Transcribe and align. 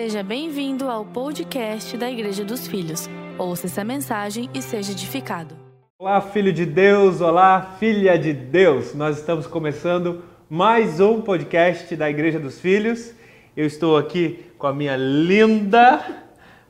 Seja 0.00 0.22
bem-vindo 0.22 0.88
ao 0.88 1.04
podcast 1.04 1.96
da 1.96 2.08
Igreja 2.08 2.44
dos 2.44 2.68
Filhos. 2.68 3.08
Ouça 3.36 3.66
essa 3.66 3.82
mensagem 3.82 4.48
e 4.54 4.62
seja 4.62 4.92
edificado. 4.92 5.56
Olá, 5.98 6.20
filho 6.20 6.52
de 6.52 6.64
Deus, 6.64 7.20
olá, 7.20 7.74
filha 7.80 8.16
de 8.16 8.32
Deus. 8.32 8.94
Nós 8.94 9.18
estamos 9.18 9.48
começando 9.48 10.22
mais 10.48 11.00
um 11.00 11.20
podcast 11.20 11.96
da 11.96 12.08
Igreja 12.08 12.38
dos 12.38 12.60
Filhos. 12.60 13.12
Eu 13.56 13.66
estou 13.66 13.96
aqui 13.96 14.46
com 14.56 14.68
a 14.68 14.72
minha 14.72 14.96
linda 14.96 16.22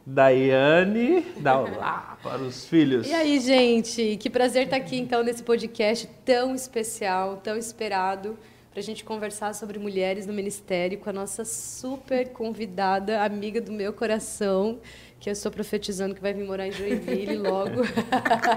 Daiane. 0.07 1.27
Dá 1.37 1.59
olá 1.59 2.17
para 2.23 2.41
os 2.41 2.65
filhos. 2.65 3.07
E 3.07 3.13
aí, 3.13 3.39
gente? 3.41 4.17
Que 4.17 4.31
prazer 4.31 4.63
estar 4.65 4.79
aqui 4.79 4.97
então 4.97 5.23
nesse 5.23 5.43
podcast 5.43 6.09
tão 6.25 6.55
especial, 6.55 7.37
tão 7.45 7.59
esperado 7.59 8.39
para 8.79 8.83
a 8.85 8.87
gente 8.87 9.03
conversar 9.03 9.57
sobre 9.57 9.77
mulheres 9.77 10.25
no 10.25 10.33
ministério 10.33 10.99
com 10.99 11.11
a 11.11 11.13
nossa 11.13 11.45
super 11.45 12.29
convidada, 12.29 13.25
amiga 13.25 13.61
do 13.61 13.73
meu 13.73 13.93
coração, 13.93 14.79
que 15.19 15.29
eu 15.29 15.33
estou 15.33 15.51
profetizando 15.51 16.15
que 16.15 16.21
vai 16.21 16.33
vir 16.33 16.45
morar 16.45 16.69
em 16.69 16.71
Joinville 16.71 17.35
logo. 17.43 17.83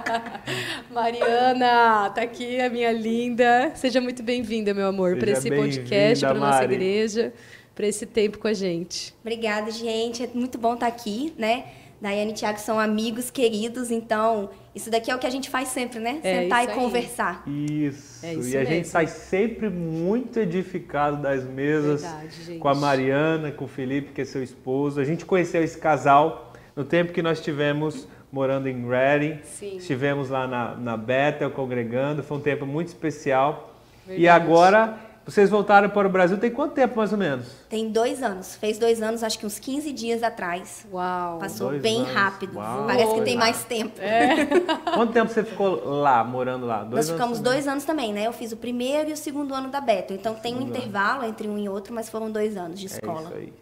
Mariana, 0.94 2.12
tá 2.12 2.22
aqui 2.22 2.62
a 2.62 2.70
minha 2.70 2.92
linda. 2.92 3.72
Seja 3.74 4.00
muito 4.00 4.22
bem-vinda, 4.22 4.76
meu 4.76 4.86
amor, 4.86 5.18
para 5.18 5.32
esse 5.32 5.50
podcast, 5.50 6.24
para 6.24 6.36
nossa 6.36 6.66
igreja, 6.66 7.34
para 7.74 7.88
esse 7.88 8.06
tempo 8.06 8.38
com 8.38 8.48
a 8.48 8.54
gente. 8.54 9.16
Obrigada, 9.22 9.72
gente. 9.72 10.22
É 10.22 10.30
muito 10.36 10.60
bom 10.60 10.76
estar 10.76 10.86
aqui, 10.86 11.34
né? 11.36 11.66
Daiane 12.02 12.32
e 12.32 12.34
Thiago 12.34 12.60
são 12.60 12.80
amigos 12.80 13.30
queridos, 13.30 13.92
então 13.92 14.50
isso 14.74 14.90
daqui 14.90 15.12
é 15.12 15.16
o 15.16 15.20
que 15.20 15.28
a 15.28 15.30
gente 15.30 15.52
faz 15.52 15.68
sempre, 15.68 16.00
né? 16.00 16.20
É, 16.24 16.42
Sentar 16.42 16.66
e 16.66 16.68
aí. 16.70 16.74
conversar. 16.74 17.44
Isso. 17.48 18.26
É 18.26 18.34
isso 18.34 18.50
e 18.50 18.58
a 18.58 18.62
mesmo. 18.62 18.76
gente 18.76 18.88
sai 18.88 19.06
sempre 19.06 19.70
muito 19.70 20.40
edificado 20.40 21.18
das 21.18 21.44
mesas 21.44 22.02
Verdade, 22.02 22.58
com 22.58 22.68
a 22.68 22.74
Mariana, 22.74 23.52
com 23.52 23.66
o 23.66 23.68
Felipe, 23.68 24.14
que 24.14 24.22
é 24.22 24.26
seu 24.26 24.42
esposo. 24.42 25.00
A 25.00 25.04
gente 25.04 25.26
conheceu 25.26 25.64
esse 25.64 25.78
casal 25.78 26.52
no 26.76 26.84
tempo 26.84 27.14
que 27.14 27.22
nós 27.22 27.40
tivemos 27.40 28.08
morando 28.32 28.68
em 28.68 28.88
Reading. 28.88 29.40
Sim. 29.44 29.78
Estivemos 29.78 30.30
lá 30.30 30.48
na, 30.48 30.76
na 30.76 30.98
Bethel 30.98 31.52
congregando. 31.52 32.24
Foi 32.24 32.38
um 32.38 32.42
tempo 32.42 32.66
muito 32.66 32.88
especial. 32.88 33.76
Verdade. 34.08 34.24
E 34.24 34.28
agora 34.28 34.98
vocês 35.26 35.50
voltaram 35.52 35.88
para 35.90 36.08
o 36.08 36.12
Brasil 36.12 36.38
tem 36.38 36.50
quanto 36.50 36.74
tempo, 36.74 36.98
mais 36.98 37.12
ou 37.12 37.18
menos? 37.18 37.46
Tem 37.70 37.90
dois 37.90 38.24
anos. 38.24 38.56
Fez 38.56 38.80
dois 38.80 39.02
anos, 39.02 39.24
acho 39.24 39.38
que 39.38 39.46
uns 39.46 39.60
15 39.60 39.92
dias 39.94 40.24
atrás. 40.24 40.86
Uau! 40.92 41.38
Passou 41.38 41.70
dois 41.70 41.82
bem 41.82 41.98
anos. 42.02 42.12
rápido. 42.12 42.58
Uau. 42.58 42.88
Parece 42.88 43.14
que 43.14 43.22
tem 43.22 43.38
mais 43.38 43.64
tempo. 43.64 44.02
É. 44.02 44.46
Quanto 44.96 45.14
tempo 45.14 45.32
você 45.32 45.44
ficou 45.44 45.86
lá, 45.86 46.24
morando 46.24 46.66
lá? 46.66 46.84
Dois 46.84 47.08
Nós 47.08 47.12
ficamos 47.12 47.38
também. 47.38 47.54
dois 47.54 47.68
anos 47.68 47.84
também, 47.86 48.12
né? 48.12 48.26
Eu 48.26 48.34
fiz 48.34 48.52
o 48.52 48.58
primeiro 48.58 49.12
e 49.12 49.14
o 49.14 49.18
segundo 49.18 49.54
ano 49.54 49.70
da 49.70 49.80
Beto. 49.80 50.12
Então 50.12 50.34
tem 50.34 50.56
um 50.56 50.62
intervalo 50.62 51.24
entre 51.24 51.48
um 51.48 51.58
e 51.58 51.70
outro, 51.70 51.94
mas 51.94 52.10
foram 52.10 52.32
dois 52.32 52.58
anos 52.58 52.80
de 52.80 52.88
escola. 52.88 53.20
É 53.20 53.24
isso 53.24 53.34
aí. 53.36 53.54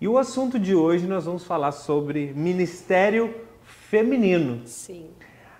E 0.00 0.08
o 0.08 0.18
assunto 0.18 0.58
de 0.58 0.74
hoje 0.74 1.06
nós 1.06 1.24
vamos 1.24 1.44
falar 1.44 1.70
sobre 1.72 2.32
ministério 2.34 3.32
feminino. 3.62 4.62
Sim. 4.66 5.10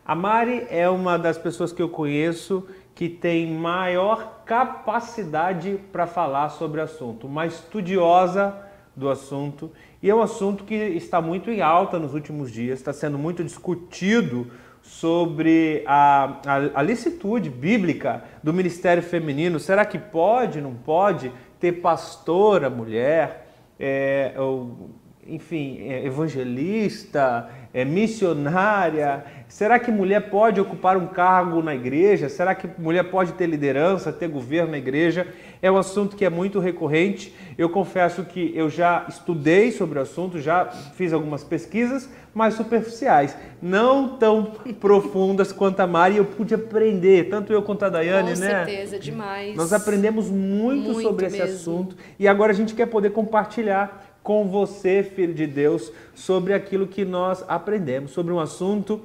A 0.05 0.15
Mari 0.15 0.67
é 0.69 0.89
uma 0.89 1.17
das 1.17 1.39
pessoas 1.39 1.73
que 1.73 1.81
eu 1.81 1.89
conheço 1.89 2.67
que 2.95 3.09
tem 3.09 3.53
maior 3.53 4.43
capacidade 4.45 5.81
para 5.93 6.07
falar 6.07 6.51
sobre 6.51 6.81
o 6.81 6.85
assunto, 6.85 7.27
uma 7.27 7.47
estudiosa 7.47 8.55
do 8.95 9.11
assunto, 9.11 9.73
e 10.01 10.09
é 10.09 10.15
um 10.15 10.23
assunto 10.23 10.65
que 10.65 10.75
está 10.75 11.21
muito 11.21 11.51
em 11.51 11.61
alta 11.61 11.99
nos 11.99 12.15
últimos 12.15 12.53
dias, 12.53 12.79
está 12.79 12.93
sendo 12.93 13.19
muito 13.19 13.43
discutido 13.43 14.51
sobre 14.81 15.83
a, 15.87 16.41
a, 16.47 16.81
a 16.81 16.83
licitude 16.83 17.49
bíblica 17.49 18.23
do 18.43 18.53
ministério 18.53 19.03
feminino. 19.03 19.59
Será 19.59 19.85
que 19.85 19.99
pode, 19.99 20.61
não 20.61 20.75
pode 20.75 21.33
ter 21.59 21.73
pastora 21.73 22.69
mulher? 22.69 23.49
É, 23.81 24.35
ou, 24.37 24.91
enfim, 25.29 25.79
é, 25.89 26.05
evangelista, 26.07 27.49
é, 27.73 27.85
missionária? 27.85 29.25
Será 29.49 29.79
que 29.79 29.91
mulher 29.91 30.31
pode 30.31 30.61
ocupar 30.61 30.97
um 30.97 31.07
cargo 31.07 31.63
na 31.63 31.75
igreja? 31.75 32.29
Será 32.29 32.55
que 32.55 32.69
mulher 32.79 33.05
pode 33.05 33.33
ter 33.33 33.47
liderança, 33.47 34.13
ter 34.13 34.29
governo 34.29 34.73
na 34.73 34.79
igreja? 34.79 35.27
É 35.63 35.71
um 35.71 35.77
assunto 35.77 36.17
que 36.17 36.25
é 36.25 36.31
muito 36.31 36.59
recorrente. 36.59 37.35
Eu 37.57 37.71
confesso 37.71 38.25
que 38.25 38.53
eu 38.55 38.69
já 38.69 39.07
estudei 39.09 39.71
sobre 39.71 39.99
o 39.99 40.03
assunto, 40.03 40.41
já 40.41 40.67
fiz 40.67 41.13
algumas 41.13 41.45
pesquisas, 41.45 42.09
mas 42.35 42.55
superficiais, 42.55 43.37
não 43.63 44.19
tão 44.19 44.53
profundas 44.81 45.53
quanto 45.53 45.81
a 45.81 45.87
Mari. 45.87 46.17
Eu 46.17 46.25
pude 46.25 46.55
aprender, 46.55 47.29
tanto 47.31 47.53
eu 47.53 47.63
quanto 47.63 47.85
a 47.85 47.89
Daiane, 47.89 48.35
Com 48.35 48.41
né? 48.41 48.49
Com 48.49 48.67
certeza, 48.67 48.99
demais. 48.99 49.57
Nós 49.57 49.73
aprendemos 49.73 50.29
muito, 50.29 50.93
muito 50.93 51.03
sobre 51.03 51.27
mesmo. 51.27 51.43
esse 51.45 51.55
assunto 51.55 51.97
e 52.19 52.27
agora 52.27 52.51
a 52.51 52.55
gente 52.55 52.75
quer 52.75 52.87
poder 52.87 53.11
compartilhar 53.11 54.04
com 54.25 54.49
você, 54.49 55.03
filho 55.05 55.35
de 55.35 55.47
Deus, 55.47 55.93
sobre 56.15 56.55
aquilo 56.55 56.87
que 56.89 57.05
nós 57.05 57.45
aprendemos, 57.47 58.11
sobre 58.11 58.33
um 58.33 58.41
assunto 58.41 59.03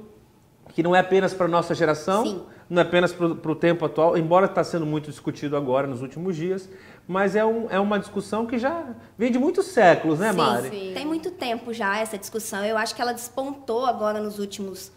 que 0.70 0.82
não 0.82 0.96
é 0.96 1.00
apenas 1.00 1.34
para 1.34 1.44
a 1.44 1.48
nossa 1.48 1.74
geração, 1.74 2.24
Sim. 2.24 2.42
não 2.70 2.80
é 2.80 2.84
apenas 2.84 3.12
para 3.12 3.52
o 3.52 3.54
tempo 3.54 3.84
atual, 3.84 4.16
embora 4.16 4.46
está 4.46 4.64
sendo 4.64 4.86
muito 4.86 5.10
discutido 5.10 5.56
agora, 5.56 5.86
nos 5.86 6.00
últimos 6.00 6.34
dias, 6.34 6.70
mas 7.06 7.36
é, 7.36 7.44
um, 7.44 7.66
é 7.70 7.78
uma 7.78 7.98
discussão 7.98 8.46
que 8.46 8.58
já 8.58 8.94
vem 9.18 9.30
de 9.30 9.38
muitos 9.38 9.66
séculos, 9.66 10.18
né, 10.18 10.32
Mari? 10.32 10.70
Sim, 10.70 10.92
tem 10.94 11.04
muito 11.04 11.30
tempo 11.32 11.72
já 11.72 11.98
essa 11.98 12.16
discussão. 12.16 12.64
Eu 12.64 12.78
acho 12.78 12.94
que 12.94 13.02
ela 13.02 13.12
despontou 13.12 13.84
agora 13.84 14.20
nos 14.20 14.38
últimos 14.38 14.90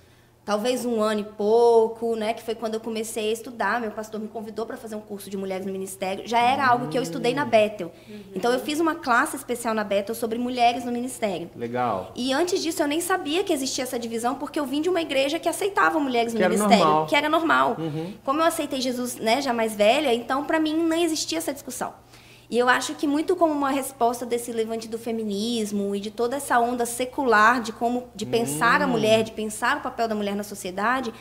talvez 0.45 0.85
um 0.85 1.01
ano 1.01 1.21
e 1.21 1.23
pouco, 1.23 2.15
né, 2.15 2.33
que 2.33 2.43
foi 2.43 2.55
quando 2.55 2.75
eu 2.75 2.79
comecei 2.79 3.29
a 3.29 3.33
estudar. 3.33 3.79
Meu 3.79 3.91
pastor 3.91 4.19
me 4.19 4.27
convidou 4.27 4.65
para 4.65 4.77
fazer 4.77 4.95
um 4.95 5.01
curso 5.01 5.29
de 5.29 5.37
mulheres 5.37 5.65
no 5.65 5.71
ministério. 5.71 6.27
Já 6.27 6.39
era 6.39 6.65
algo 6.67 6.87
que 6.87 6.97
eu 6.97 7.03
estudei 7.03 7.33
na 7.33 7.45
Bethel. 7.45 7.91
Uhum. 8.09 8.21
Então 8.35 8.51
eu 8.51 8.59
fiz 8.59 8.79
uma 8.79 8.95
classe 8.95 9.35
especial 9.35 9.73
na 9.73 9.83
Bethel 9.83 10.13
sobre 10.15 10.37
mulheres 10.37 10.83
no 10.83 10.91
ministério. 10.91 11.49
Legal. 11.55 12.11
E 12.15 12.33
antes 12.33 12.61
disso 12.61 12.81
eu 12.81 12.87
nem 12.87 12.99
sabia 12.99 13.43
que 13.43 13.53
existia 13.53 13.83
essa 13.83 13.97
divisão 13.97 14.35
porque 14.35 14.59
eu 14.59 14.65
vim 14.65 14.81
de 14.81 14.89
uma 14.89 15.01
igreja 15.01 15.39
que 15.39 15.47
aceitava 15.47 15.99
mulheres 15.99 16.33
no 16.33 16.39
que 16.39 16.47
ministério, 16.47 17.05
que 17.07 17.15
era 17.15 17.29
normal. 17.29 17.75
Uhum. 17.79 18.13
Como 18.23 18.39
eu 18.39 18.45
aceitei 18.45 18.81
Jesus, 18.81 19.15
né, 19.15 19.41
já 19.41 19.53
mais 19.53 19.75
velha, 19.75 20.13
então 20.13 20.43
para 20.43 20.59
mim 20.59 20.73
não 20.73 20.97
existia 20.97 21.37
essa 21.37 21.53
discussão. 21.53 21.93
E 22.53 22.57
eu 22.59 22.69
acho 22.69 22.93
que 22.93 23.07
muito 23.07 23.35
como 23.35 23.51
uma 23.51 23.71
resposta 23.71 24.27
desse 24.27 24.51
levante 24.51 24.87
do 24.87 24.99
feminismo 24.99 25.95
e 25.95 25.99
de 25.99 26.11
toda 26.11 26.35
essa 26.35 26.59
onda 26.59 26.85
secular 26.85 27.59
de 27.59 27.73
como 27.73 28.07
de 28.13 28.27
pensar 28.27 28.79
hum. 28.79 28.83
a 28.83 28.87
mulher, 28.87 29.23
de 29.23 29.31
pensar 29.31 29.77
o 29.77 29.81
papel 29.81 30.07
da 30.07 30.13
mulher 30.13 30.35
na 30.35 30.43
sociedade, 30.43 31.11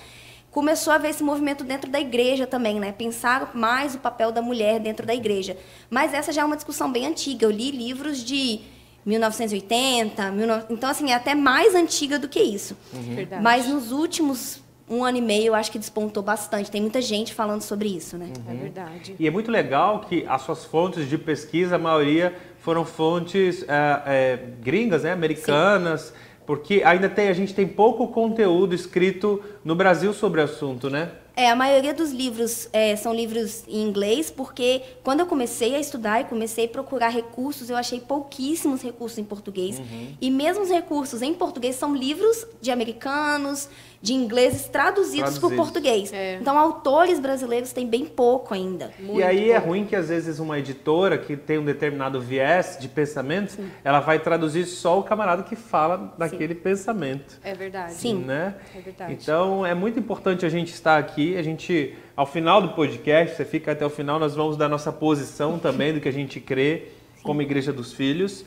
começou 0.51 0.93
a 0.93 0.97
haver 0.97 1.09
esse 1.09 1.23
movimento 1.23 1.65
dentro 1.65 1.91
da 1.91 1.99
igreja 1.99 2.47
também, 2.47 2.79
né? 2.79 2.93
Pensar 2.93 3.53
mais 3.55 3.95
o 3.95 3.99
papel 3.99 4.31
da 4.31 4.43
mulher 4.43 4.79
dentro 4.79 5.07
da 5.07 5.15
igreja. 5.15 5.57
Mas 5.89 6.13
essa 6.13 6.31
já 6.33 6.43
é 6.43 6.45
uma 6.45 6.55
discussão 6.55 6.93
bem 6.93 7.07
antiga. 7.07 7.47
Eu 7.47 7.51
li 7.51 7.71
livros 7.71 8.23
de 8.23 8.61
1980, 9.07 10.33
19... 10.33 10.67
então 10.69 10.91
assim, 10.91 11.13
é 11.13 11.15
até 11.15 11.35
mais 11.35 11.75
antiga 11.75 12.19
do 12.19 12.29
que 12.29 12.43
isso. 12.43 12.77
Uhum. 12.93 13.41
Mas 13.41 13.67
nos 13.67 13.91
últimos 13.91 14.61
um 14.93 15.05
ano 15.05 15.19
e 15.19 15.23
meio, 15.23 15.47
eu 15.47 15.55
acho 15.55 15.71
que 15.73 15.79
despontou 15.79 16.23
bastante. 16.23 16.71
Tem 16.71 16.81
muita 16.81 17.01
gente 17.01 17.33
falando 17.33 17.63
sobre 17.63 17.89
isso, 17.89 18.17
né? 18.19 18.27
Uhum. 18.27 18.53
É 18.53 18.57
verdade. 18.57 19.17
E 19.19 19.27
é 19.27 19.31
muito 19.31 19.51
legal 19.51 20.01
que 20.01 20.25
as 20.29 20.43
suas 20.43 20.65
fontes 20.65 21.09
de 21.09 21.17
pesquisa, 21.17 21.77
a 21.77 21.79
maioria 21.79 22.35
foram 22.59 22.85
fontes 22.85 23.65
é, 23.67 24.03
é, 24.07 24.37
gringas, 24.61 25.03
né? 25.03 25.13
Americanas. 25.13 26.01
Sim. 26.03 26.13
Porque 26.45 26.83
ainda 26.85 27.09
tem, 27.09 27.29
a 27.29 27.33
gente 27.33 27.55
tem 27.55 27.67
pouco 27.67 28.09
conteúdo 28.09 28.75
escrito 28.75 29.43
no 29.65 29.77
Brasil 29.77 30.13
sobre 30.13 30.41
o 30.41 30.45
assunto, 30.45 30.91
né? 30.91 31.13
É, 31.35 31.51
a 31.51 31.57
maioria 31.57 31.95
dos 31.95 32.11
livros 32.11 32.69
é, 32.73 32.95
são 32.95 33.15
livros 33.15 33.65
em 33.67 33.83
inglês, 33.83 34.31
porque 34.31 34.83
quando 35.03 35.21
eu 35.21 35.27
comecei 35.27 35.75
a 35.75 35.81
estudar 35.81 36.21
e 36.21 36.25
comecei 36.25 36.67
a 36.67 36.69
procurar 36.69 37.09
recursos, 37.09 37.71
eu 37.71 37.77
achei 37.77 38.01
pouquíssimos 38.01 38.83
recursos 38.83 39.19
em 39.19 39.25
português. 39.25 39.79
Uhum. 39.79 40.09
E 40.21 40.31
mesmo 40.31 40.63
os 40.63 40.69
recursos 40.69 41.23
em 41.23 41.33
português 41.33 41.77
são 41.77 41.95
livros 41.95 42.47
de 42.61 42.71
americanos, 42.71 43.69
de 44.03 44.13
ingleses 44.13 44.67
traduzidos, 44.67 45.39
por 45.39 45.55
português. 45.55 46.13
É. 46.13 46.35
Então, 46.41 46.59
autores 46.59 47.21
brasileiros 47.21 47.73
têm 47.73 47.87
bem 47.87 48.05
pouco 48.05 48.53
ainda. 48.53 48.91
Muito 48.99 49.21
e 49.21 49.23
aí 49.23 49.51
é 49.51 49.53
pouco. 49.53 49.67
é 49.67 49.69
ruim 49.69 49.85
que 49.85 49.95
às 49.95 50.09
vezes 50.09 50.41
uma 50.41 50.59
editora 50.59 51.17
que 51.17 51.37
tem 51.37 51.57
um 51.57 51.65
determinado 51.65 52.21
viés 52.21 52.77
de 52.81 52.89
pensamento, 52.89 53.53
Sim. 53.53 53.71
ela 53.85 54.01
vai 54.01 54.19
traduzir 54.19 54.67
só 54.67 54.99
o 54.99 55.05
camarada 55.05 55.45
que 55.45 55.55
fala 55.55 56.13
daquele 56.19 56.55
Sim. 56.55 56.61
pensamento. 56.61 57.39
É 57.45 57.55
verdade. 57.55 57.93
Sim. 57.95 58.25
Né? 58.25 58.57
É 58.75 58.81
verdade. 58.81 59.13
Então, 59.13 59.65
é 59.65 59.73
muito 59.73 60.01
importante 60.01 60.45
a 60.45 60.49
gente 60.49 60.73
estar 60.73 60.99
aqui, 60.99 61.37
a 61.37 61.43
gente 61.43 61.95
ao 62.17 62.27
final 62.27 62.61
do 62.61 62.71
podcast, 62.71 63.37
você 63.37 63.45
fica 63.45 63.71
até 63.71 63.87
o 63.87 63.91
final, 63.91 64.19
nós 64.19 64.35
vamos 64.35 64.57
dar 64.57 64.69
nossa 64.69 64.93
posição 64.93 65.61
também 65.61 65.95
do 65.95 66.01
que 66.01 66.09
a 66.09 66.13
gente 66.13 66.41
crê 66.41 66.89
Sim. 67.17 67.23
como 67.23 67.41
Igreja 67.41 67.73
dos 67.73 67.93
Filhos. 67.93 68.45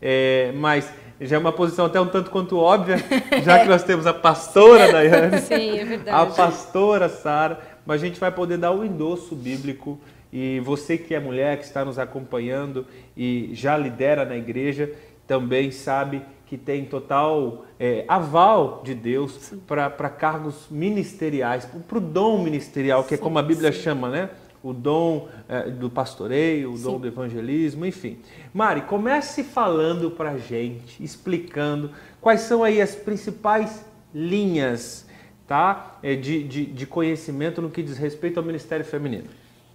É, 0.00 0.52
mas 0.54 0.92
já 1.20 1.36
é 1.36 1.38
uma 1.38 1.52
posição 1.52 1.86
até 1.86 2.00
um 2.00 2.06
tanto 2.06 2.30
quanto 2.30 2.58
óbvia, 2.58 2.96
já 3.44 3.60
que 3.60 3.68
nós 3.68 3.82
temos 3.82 4.06
a 4.06 4.14
pastora 4.14 4.92
Daiane, 4.92 5.40
Sim, 5.40 5.78
é 5.78 5.84
verdade. 5.84 6.10
a 6.10 6.26
pastora 6.26 7.08
Sara, 7.08 7.58
mas 7.84 8.02
a 8.02 8.06
gente 8.06 8.20
vai 8.20 8.30
poder 8.30 8.58
dar 8.58 8.70
o 8.70 8.80
um 8.80 8.84
endosso 8.84 9.34
bíblico 9.34 9.98
e 10.32 10.60
você 10.60 10.98
que 10.98 11.14
é 11.14 11.20
mulher, 11.20 11.58
que 11.58 11.64
está 11.64 11.84
nos 11.84 11.98
acompanhando 11.98 12.86
e 13.16 13.50
já 13.52 13.76
lidera 13.76 14.24
na 14.24 14.36
igreja, 14.36 14.92
também 15.26 15.70
sabe 15.70 16.22
que 16.46 16.56
tem 16.56 16.84
total 16.84 17.66
é, 17.78 18.04
aval 18.08 18.82
de 18.82 18.94
Deus 18.94 19.52
para 19.66 20.08
cargos 20.08 20.66
ministeriais, 20.70 21.68
para 21.86 21.98
o 21.98 22.00
dom 22.00 22.42
ministerial, 22.42 23.04
que 23.04 23.14
é 23.14 23.18
como 23.18 23.38
a 23.38 23.42
Bíblia 23.42 23.70
sim. 23.70 23.80
chama, 23.80 24.08
né? 24.08 24.30
O 24.62 24.72
dom 24.72 25.28
é, 25.48 25.70
do 25.70 25.88
pastoreio, 25.88 26.72
o 26.72 26.76
Sim. 26.76 26.84
dom 26.84 27.00
do 27.00 27.06
evangelismo, 27.06 27.86
enfim. 27.86 28.18
Mari, 28.52 28.82
comece 28.82 29.44
falando 29.44 30.10
para 30.10 30.32
a 30.32 30.38
gente, 30.38 31.02
explicando 31.02 31.90
quais 32.20 32.40
são 32.40 32.64
aí 32.64 32.80
as 32.80 32.94
principais 32.94 33.84
linhas 34.14 35.06
tá, 35.46 35.98
é, 36.02 36.14
de, 36.14 36.44
de, 36.44 36.66
de 36.66 36.86
conhecimento 36.86 37.62
no 37.62 37.70
que 37.70 37.82
diz 37.82 37.96
respeito 37.96 38.38
ao 38.38 38.44
ministério 38.44 38.84
feminino. 38.84 39.28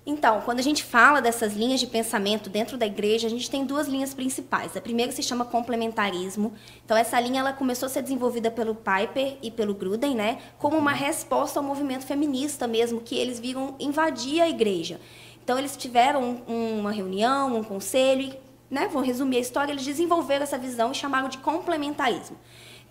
Então, 0.06 0.42
quando 0.42 0.60
a 0.60 0.64
gente 0.64 0.84
fala 0.84 1.22
dessas 1.22 1.54
linhas 1.54 1.80
de 1.80 1.88
pensamento 1.88 2.50
dentro 2.50 2.78
da 2.78 2.86
igreja, 2.86 3.26
a 3.26 3.30
gente 3.30 3.50
tem 3.50 3.66
duas 3.66 3.88
linhas 3.88 4.14
principais. 4.14 4.76
A 4.76 4.82
primeira 4.82 5.14
se 5.14 5.24
chama 5.24 5.46
complementarismo. 5.46 6.54
Então, 6.84 6.98
essa 6.98 7.18
linha 7.22 7.40
ela 7.40 7.54
começou 7.54 7.86
a 7.86 7.90
ser 7.90 8.02
desenvolvida 8.02 8.52
pelo 8.52 8.76
Piper 8.76 9.38
e 9.42 9.50
pelo 9.50 9.74
Gruden, 9.74 10.14
né, 10.14 10.40
como 10.58 10.78
uma 10.78 10.92
resposta 10.92 11.58
ao 11.58 11.64
movimento 11.64 12.06
feminista 12.06 12.68
mesmo, 12.68 13.00
que 13.00 13.16
eles 13.16 13.40
viram 13.40 13.76
invadir 13.80 14.42
a 14.42 14.50
igreja. 14.50 15.00
Então, 15.42 15.58
eles 15.58 15.78
tiveram 15.78 16.42
uma 16.48 16.92
reunião, 16.92 17.56
um 17.56 17.64
conselho, 17.64 18.24
e, 18.24 18.38
né, 18.70 18.90
vou 18.90 19.02
resumir 19.02 19.38
a 19.38 19.42
história, 19.42 19.72
eles 19.72 19.86
desenvolveram 19.86 20.44
essa 20.44 20.58
visão 20.58 20.92
e 20.92 20.96
chamaram 20.96 21.30
de 21.30 21.38
complementarismo. 21.38 22.36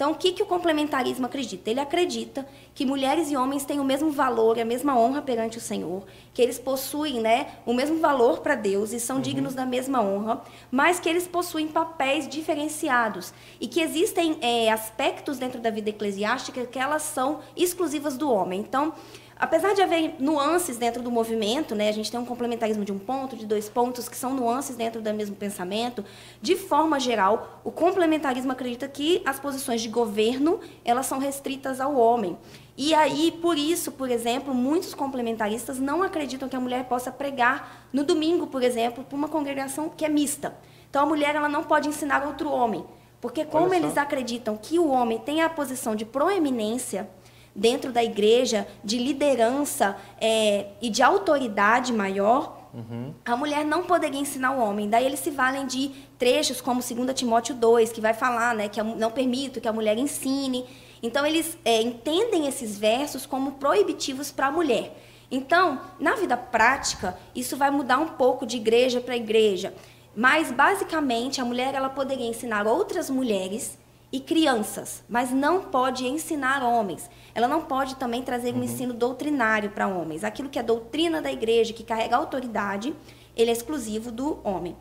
Então, 0.03 0.11
o 0.11 0.17
que, 0.17 0.33
que 0.33 0.43
o 0.43 0.47
complementarismo 0.47 1.27
acredita? 1.27 1.71
Ele 1.71 1.79
acredita 1.79 2.45
que 2.75 2.85
mulheres 2.85 3.31
e 3.31 3.37
homens 3.37 3.65
têm 3.65 3.79
o 3.79 3.85
mesmo 3.85 4.11
valor, 4.11 4.59
a 4.59 4.65
mesma 4.65 4.99
honra 4.99 5.23
perante 5.23 5.59
o 5.59 5.61
Senhor, 5.61 6.03
que 6.35 6.43
eles 6.43 6.59
possuem 6.59 7.21
né, 7.21 7.47
o 7.65 7.73
mesmo 7.73 8.01
valor 8.01 8.41
para 8.41 8.57
Deus 8.57 8.93
e 8.93 8.99
são 8.99 9.17
uhum. 9.17 9.23
dignos 9.23 9.55
da 9.55 9.65
mesma 9.65 10.03
honra, 10.03 10.43
mas 10.73 10.99
que 10.99 11.09
eles 11.09 11.29
possuem 11.29 11.69
papéis 11.69 12.29
diferenciados 12.29 13.33
e 13.61 13.69
que 13.69 13.81
existem 13.81 14.39
é, 14.41 14.73
aspectos 14.73 15.39
dentro 15.39 15.61
da 15.61 15.71
vida 15.71 15.91
eclesiástica 15.91 16.67
que 16.67 16.81
elas 16.81 17.03
são 17.03 17.39
exclusivas 17.57 18.17
do 18.17 18.29
homem. 18.29 18.59
Então, 18.59 18.93
apesar 19.39 19.75
de 19.75 19.83
haver 19.83 20.15
nuances 20.19 20.77
dentro 20.77 21.03
do 21.03 21.11
movimento, 21.11 21.75
né, 21.75 21.89
a 21.89 21.93
gente 21.93 22.11
tem 22.11 22.19
um 22.19 22.25
complementarismo 22.25 22.85
de 22.85 22.93
um 22.93 22.99
ponto, 22.99 23.37
de 23.37 23.47
dois 23.47 23.69
pontos, 23.69 24.09
que 24.09 24.17
são 24.17 24.35
nuances 24.35 24.77
dentro 24.77 25.01
do 25.01 25.15
mesmo 25.15 25.37
pensamento, 25.37 26.05
de 26.41 26.57
forma 26.57 26.99
geral, 27.01 27.61
o 27.65 27.71
complementarismo 27.71 28.53
acredita 28.53 28.87
que 28.89 29.23
as 29.25 29.41
posições 29.41 29.81
de 29.81 29.89
governo, 29.89 30.61
elas 30.85 31.07
são 31.07 31.19
restritas 31.19 31.81
ao 31.81 31.97
homem. 31.97 32.37
E 32.77 32.95
aí, 32.95 33.31
por 33.43 33.59
isso, 33.59 33.93
por 33.93 34.11
exemplo, 34.11 34.55
muitos 34.55 34.95
complementaristas 34.95 35.79
não 35.79 36.03
acreditam 36.03 36.49
que 36.49 36.57
a 36.57 36.61
mulher 36.61 36.85
possa 36.85 37.13
pregar 37.13 37.87
no 37.93 38.03
domingo, 38.03 38.47
por 38.47 38.63
exemplo, 38.63 39.05
para 39.05 39.17
uma 39.17 39.29
congregação 39.29 39.89
que 39.89 40.05
é 40.05 40.09
mista. 40.09 40.57
Então, 40.89 41.03
a 41.03 41.07
mulher 41.07 41.35
ela 41.35 41.49
não 41.49 41.65
pode 41.65 41.89
ensinar 41.89 42.27
outro 42.27 42.51
homem, 42.51 42.85
porque 43.21 43.45
como 43.45 43.73
eles 43.73 43.97
acreditam 43.97 44.57
que 44.57 44.79
o 44.79 44.89
homem 44.89 45.19
tem 45.19 45.43
a 45.43 45.49
posição 45.49 45.95
de 45.95 46.05
proeminência, 46.05 47.09
dentro 47.55 47.93
da 47.93 48.03
igreja 48.03 48.67
de 48.83 48.99
liderança 48.99 49.97
é, 50.21 50.69
e 50.81 50.89
de 50.89 51.03
autoridade 51.03 51.93
maior, 51.93 52.69
uhum. 52.73 53.15
a 53.25 53.37
mulher 53.37 53.65
não 53.65 53.83
poderia 53.85 54.21
ensinar 54.21 54.53
o 54.53 54.61
homem. 54.61 54.89
Daí 54.89 55.05
eles 55.05 55.21
se 55.21 55.31
valem 55.31 55.67
de 55.67 55.91
trechos 56.19 56.61
como 56.61 56.81
2 56.81 57.15
Timóteo 57.15 57.55
2, 57.55 57.93
que 57.93 58.01
vai 58.01 58.15
falar 58.15 58.55
né, 58.55 58.69
que 58.69 58.83
não 58.83 59.11
permito 59.11 59.61
que 59.61 59.69
a 59.69 59.73
mulher 59.73 59.99
ensine. 59.99 60.65
Então 61.03 61.27
eles 61.27 61.59
é, 61.65 61.83
entendem 61.83 62.47
esses 62.47 62.79
versos 62.79 63.27
como 63.27 63.53
proibitivos 63.53 64.31
para 64.31 64.47
a 64.47 64.51
mulher. 64.51 64.97
Então, 65.31 65.81
na 65.99 66.15
vida 66.15 66.37
prática, 66.37 67.19
isso 67.35 67.57
vai 67.57 67.71
mudar 67.71 67.99
um 67.99 68.09
pouco 68.09 68.45
de 68.45 68.59
igreja 68.59 69.01
para 69.01 69.17
igreja. 69.17 69.73
Mas, 70.15 70.53
basicamente, 70.53 71.41
a 71.41 71.45
mulher 71.45 71.75
ela 71.75 71.89
poderia 71.89 72.27
ensinar 72.27 72.67
outras 72.67 73.09
mulheres 73.09 73.79
e 74.13 74.21
crianças, 74.21 75.03
mas 75.09 75.31
não 75.31 75.63
pode 75.63 76.07
ensinar 76.07 76.63
homens. 76.63 77.09
Ela 77.35 77.49
não 77.49 77.63
pode 77.63 77.97
também 77.97 78.23
trazer 78.23 78.53
um 78.53 78.59
uhum. 78.59 78.65
ensino 78.65 78.93
doutrinário 78.93 79.71
para 79.71 79.89
homens. 79.89 80.23
Aquilo 80.23 80.51
que 80.51 80.59
é 80.59 80.63
doutrina 80.63 81.23
da 81.23 81.33
igreja, 81.33 81.73
que 81.73 81.83
carrega 81.83 82.17
autoridade, 82.17 82.95
ele 83.35 83.51
é 83.51 83.53
exclusivo 83.53 84.13
do 84.13 84.39
homem. 84.45 84.77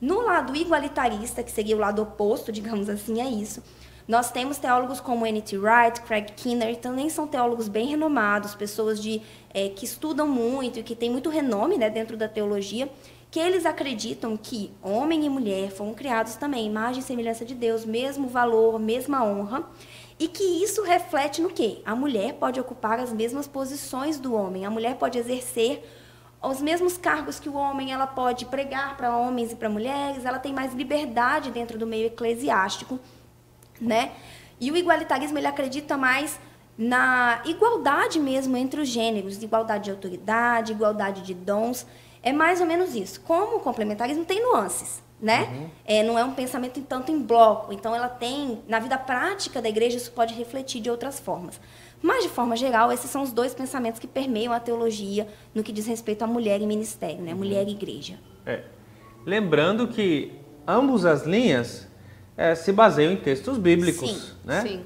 No 0.00 0.20
lado 0.20 0.56
igualitarista, 0.56 1.44
que 1.44 1.52
seria 1.52 1.76
o 1.76 1.78
lado 1.78 2.02
oposto, 2.02 2.50
digamos 2.52 2.88
assim, 2.88 3.20
é 3.20 3.28
isso. 3.28 3.62
Nós 4.08 4.32
temos 4.32 4.58
teólogos 4.58 5.00
como 5.00 5.24
N.T. 5.24 5.56
Wright, 5.58 6.00
Craig 6.02 6.32
Kinner, 6.34 6.76
também 6.76 7.08
são 7.08 7.24
teólogos 7.24 7.68
bem 7.68 7.86
renomados, 7.86 8.52
pessoas 8.52 9.00
de, 9.00 9.22
é, 9.54 9.68
que 9.68 9.84
estudam 9.84 10.26
muito 10.26 10.80
e 10.80 10.82
que 10.82 10.96
têm 10.96 11.08
muito 11.08 11.30
renome 11.30 11.78
né, 11.78 11.88
dentro 11.88 12.16
da 12.16 12.28
teologia, 12.28 12.90
que 13.32 13.40
eles 13.40 13.64
acreditam 13.64 14.36
que 14.36 14.70
homem 14.82 15.24
e 15.24 15.28
mulher 15.30 15.70
foram 15.70 15.94
criados 15.94 16.36
também, 16.36 16.66
imagem 16.66 17.00
e 17.00 17.02
semelhança 17.02 17.46
de 17.46 17.54
Deus, 17.54 17.82
mesmo 17.82 18.28
valor, 18.28 18.78
mesma 18.78 19.24
honra, 19.24 19.64
e 20.18 20.28
que 20.28 20.44
isso 20.62 20.82
reflete 20.82 21.40
no 21.40 21.48
quê? 21.48 21.80
A 21.86 21.96
mulher 21.96 22.34
pode 22.34 22.60
ocupar 22.60 23.00
as 23.00 23.10
mesmas 23.10 23.48
posições 23.48 24.18
do 24.18 24.34
homem, 24.34 24.66
a 24.66 24.70
mulher 24.70 24.96
pode 24.96 25.18
exercer 25.18 25.82
os 26.42 26.60
mesmos 26.60 26.98
cargos 26.98 27.40
que 27.40 27.48
o 27.48 27.54
homem, 27.54 27.90
ela 27.90 28.06
pode 28.06 28.44
pregar 28.44 28.98
para 28.98 29.16
homens 29.16 29.50
e 29.50 29.56
para 29.56 29.70
mulheres, 29.70 30.26
ela 30.26 30.38
tem 30.38 30.52
mais 30.52 30.74
liberdade 30.74 31.50
dentro 31.50 31.78
do 31.78 31.86
meio 31.86 32.08
eclesiástico, 32.08 33.00
né? 33.80 34.12
E 34.60 34.70
o 34.70 34.76
igualitarismo 34.76 35.38
ele 35.38 35.46
acredita 35.46 35.96
mais 35.96 36.38
na 36.76 37.40
igualdade 37.46 38.20
mesmo 38.20 38.58
entre 38.58 38.82
os 38.82 38.88
gêneros, 38.88 39.42
igualdade 39.42 39.84
de 39.84 39.90
autoridade, 39.90 40.72
igualdade 40.72 41.22
de 41.22 41.32
dons. 41.32 41.86
É 42.22 42.32
mais 42.32 42.60
ou 42.60 42.66
menos 42.66 42.94
isso. 42.94 43.20
Como 43.20 43.56
o 43.56 43.60
complementarismo 43.60 44.24
tem 44.24 44.42
nuances, 44.42 45.02
né? 45.20 45.48
Uhum. 45.52 45.70
É, 45.84 46.02
não 46.02 46.18
é 46.18 46.24
um 46.24 46.32
pensamento 46.32 46.80
tanto 46.82 47.10
em 47.10 47.20
bloco. 47.20 47.72
Então, 47.72 47.94
ela 47.94 48.08
tem, 48.08 48.62
na 48.68 48.78
vida 48.78 48.96
prática 48.96 49.60
da 49.60 49.68
igreja, 49.68 49.96
isso 49.96 50.12
pode 50.12 50.34
refletir 50.34 50.80
de 50.80 50.90
outras 50.90 51.18
formas. 51.18 51.60
Mas, 52.00 52.24
de 52.24 52.28
forma 52.28 52.56
geral, 52.56 52.92
esses 52.92 53.10
são 53.10 53.22
os 53.22 53.32
dois 53.32 53.54
pensamentos 53.54 54.00
que 54.00 54.06
permeiam 54.06 54.52
a 54.52 54.60
teologia 54.60 55.26
no 55.54 55.62
que 55.62 55.72
diz 55.72 55.86
respeito 55.86 56.22
à 56.22 56.26
mulher 56.26 56.60
e 56.60 56.66
ministério, 56.66 57.22
né? 57.22 57.34
Mulher 57.34 57.66
e 57.68 57.72
igreja. 57.72 58.18
É. 58.44 58.62
Lembrando 59.24 59.86
que 59.88 60.32
ambas 60.66 61.04
as 61.04 61.22
linhas 61.24 61.88
é, 62.36 62.54
se 62.54 62.72
baseiam 62.72 63.12
em 63.12 63.16
textos 63.16 63.56
bíblicos, 63.58 64.10
sim, 64.10 64.34
né? 64.44 64.62
Sim. 64.62 64.84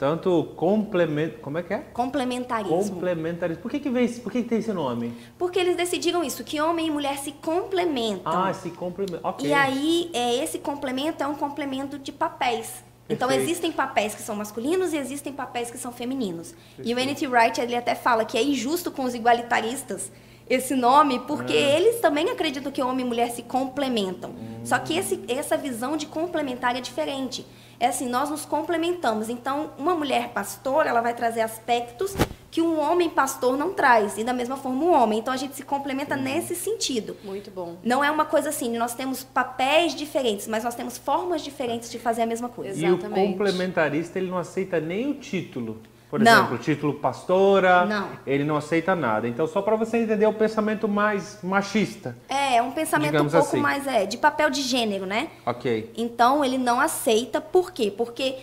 Tanto 0.00 0.44
complemento. 0.56 1.40
Como 1.40 1.58
é 1.58 1.62
que 1.62 1.74
é? 1.74 1.78
Complementarismo. 1.92 2.74
Complementarismo. 2.74 3.62
Por 3.62 3.70
que, 3.70 3.78
que, 3.78 3.90
vem, 3.90 4.08
por 4.08 4.32
que, 4.32 4.42
que 4.42 4.48
tem 4.48 4.58
esse 4.58 4.72
nome? 4.72 5.12
Porque 5.36 5.58
eles 5.58 5.76
decidiram 5.76 6.24
isso, 6.24 6.42
que 6.42 6.58
homem 6.58 6.86
e 6.86 6.90
mulher 6.90 7.18
se 7.18 7.32
complementam. 7.32 8.32
Ah, 8.32 8.54
se 8.54 8.70
complementam. 8.70 9.20
Ok. 9.22 9.46
E 9.46 9.52
aí, 9.52 10.10
é, 10.14 10.42
esse 10.42 10.58
complemento 10.58 11.22
é 11.22 11.26
um 11.26 11.34
complemento 11.34 11.98
de 11.98 12.12
papéis. 12.12 12.82
Então, 13.10 13.28
Perfeito. 13.28 13.50
existem 13.50 13.72
papéis 13.72 14.14
que 14.14 14.22
são 14.22 14.34
masculinos 14.34 14.94
e 14.94 14.96
existem 14.96 15.34
papéis 15.34 15.70
que 15.70 15.76
são 15.76 15.92
femininos. 15.92 16.52
Perfeito. 16.52 16.88
E 16.88 16.94
o 16.94 16.98
N.T. 16.98 17.26
Wright, 17.26 17.60
ele 17.60 17.76
até 17.76 17.94
fala 17.94 18.24
que 18.24 18.38
é 18.38 18.42
injusto 18.42 18.90
com 18.90 19.04
os 19.04 19.14
igualitaristas 19.14 20.10
esse 20.48 20.74
nome, 20.74 21.18
porque 21.28 21.52
é. 21.52 21.76
eles 21.76 22.00
também 22.00 22.30
acreditam 22.30 22.72
que 22.72 22.82
homem 22.82 23.04
e 23.04 23.08
mulher 23.08 23.30
se 23.30 23.42
complementam. 23.42 24.30
Hum. 24.30 24.60
Só 24.64 24.78
que 24.78 24.96
esse, 24.96 25.22
essa 25.28 25.58
visão 25.58 25.94
de 25.94 26.06
complementar 26.06 26.74
é 26.74 26.80
diferente 26.80 27.46
é 27.80 27.86
assim, 27.86 28.08
nós 28.08 28.28
nos 28.28 28.44
complementamos. 28.44 29.28
Então, 29.30 29.70
uma 29.78 29.94
mulher 29.94 30.28
pastora, 30.28 30.90
ela 30.90 31.00
vai 31.00 31.14
trazer 31.14 31.40
aspectos 31.40 32.14
que 32.50 32.60
um 32.60 32.78
homem 32.78 33.08
pastor 33.08 33.56
não 33.56 33.72
traz, 33.72 34.18
e 34.18 34.24
da 34.24 34.32
mesma 34.32 34.56
forma 34.56 34.84
um 34.84 34.92
homem. 34.92 35.20
Então 35.20 35.32
a 35.32 35.36
gente 35.36 35.54
se 35.54 35.62
complementa 35.62 36.16
uhum. 36.16 36.22
nesse 36.22 36.56
sentido. 36.56 37.16
Muito 37.22 37.50
bom. 37.50 37.76
Não 37.84 38.02
é 38.02 38.10
uma 38.10 38.24
coisa 38.24 38.48
assim, 38.48 38.76
nós 38.76 38.92
temos 38.92 39.22
papéis 39.22 39.94
diferentes, 39.94 40.48
mas 40.48 40.64
nós 40.64 40.74
temos 40.74 40.98
formas 40.98 41.42
diferentes 41.42 41.90
de 41.90 41.98
fazer 41.98 42.22
a 42.22 42.26
mesma 42.26 42.48
coisa. 42.48 42.72
Exatamente. 42.72 43.20
E 43.20 43.24
o 43.24 43.32
complementarista, 43.32 44.18
ele 44.18 44.30
não 44.30 44.38
aceita 44.38 44.80
nem 44.80 45.10
o 45.10 45.14
título. 45.14 45.80
Por 46.10 46.18
não. 46.18 46.32
exemplo, 46.32 46.56
o 46.56 46.58
título 46.58 46.94
pastora, 46.94 47.86
não. 47.86 48.08
ele 48.26 48.42
não 48.42 48.56
aceita 48.56 48.96
nada. 48.96 49.28
Então, 49.28 49.46
só 49.46 49.62
para 49.62 49.76
você 49.76 49.96
entender 49.96 50.26
o 50.26 50.32
pensamento 50.32 50.88
mais 50.88 51.38
machista. 51.40 52.16
É, 52.28 52.56
é 52.56 52.62
um 52.62 52.72
pensamento 52.72 53.14
um 53.14 53.28
pouco 53.28 53.36
assim. 53.36 53.60
mais 53.60 53.86
é, 53.86 54.04
de 54.06 54.18
papel 54.18 54.50
de 54.50 54.60
gênero, 54.60 55.06
né? 55.06 55.30
Ok. 55.46 55.92
Então, 55.96 56.44
ele 56.44 56.58
não 56.58 56.80
aceita. 56.80 57.40
Por 57.40 57.70
quê? 57.70 57.94
Porque 57.96 58.36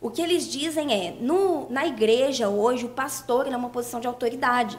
o 0.00 0.10
que 0.10 0.22
eles 0.22 0.46
dizem 0.46 0.92
é, 0.92 1.16
no, 1.20 1.68
na 1.68 1.84
igreja 1.88 2.48
hoje, 2.48 2.84
o 2.84 2.90
pastor 2.90 3.48
é 3.48 3.56
uma 3.56 3.68
posição 3.68 3.98
de 3.98 4.06
autoridade. 4.06 4.78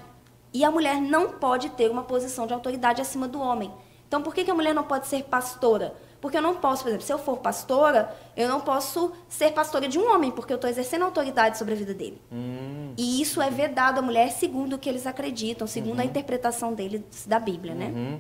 E 0.54 0.64
a 0.64 0.72
mulher 0.72 1.02
não 1.02 1.34
pode 1.34 1.70
ter 1.72 1.92
uma 1.92 2.04
posição 2.04 2.48
de 2.48 2.54
autoridade 2.54 3.02
acima 3.02 3.28
do 3.28 3.42
homem. 3.42 3.70
Então, 4.08 4.22
por 4.22 4.34
que, 4.34 4.46
que 4.46 4.50
a 4.52 4.56
mulher 4.56 4.74
não 4.74 4.84
pode 4.84 5.08
ser 5.08 5.24
pastora? 5.24 5.94
Porque 6.22 6.38
eu 6.38 6.42
não 6.42 6.56
posso, 6.56 6.84
por 6.84 6.90
exemplo, 6.90 7.06
se 7.06 7.14
eu 7.14 7.18
for 7.18 7.38
pastora, 7.38 8.14
eu 8.36 8.50
não 8.50 8.60
posso 8.60 9.12
ser 9.28 9.52
pastora 9.52 9.88
de 9.88 9.98
um 9.98 10.14
homem, 10.14 10.32
porque 10.32 10.52
eu 10.52 10.56
estou 10.56 10.70
exercendo 10.70 11.04
autoridade 11.04 11.58
sobre 11.58 11.74
a 11.74 11.78
vida 11.78 11.94
dele. 11.94 12.22
Hum. 12.32 12.94
E 12.98 13.22
isso 13.22 13.42
é 13.42 13.50
vedado 13.50 14.00
à 14.00 14.02
mulher 14.02 14.30
segundo 14.32 14.74
o 14.74 14.80
que 14.80 14.90
eles 14.90 15.08
acreditam, 15.08 15.66
segundo 15.66 15.96
uhum. 15.96 16.02
a 16.02 16.06
interpretação 16.06 16.74
deles 16.74 17.02
da 17.26 17.40
Bíblia, 17.40 17.74
né? 17.74 17.86
Uhum. 17.96 18.20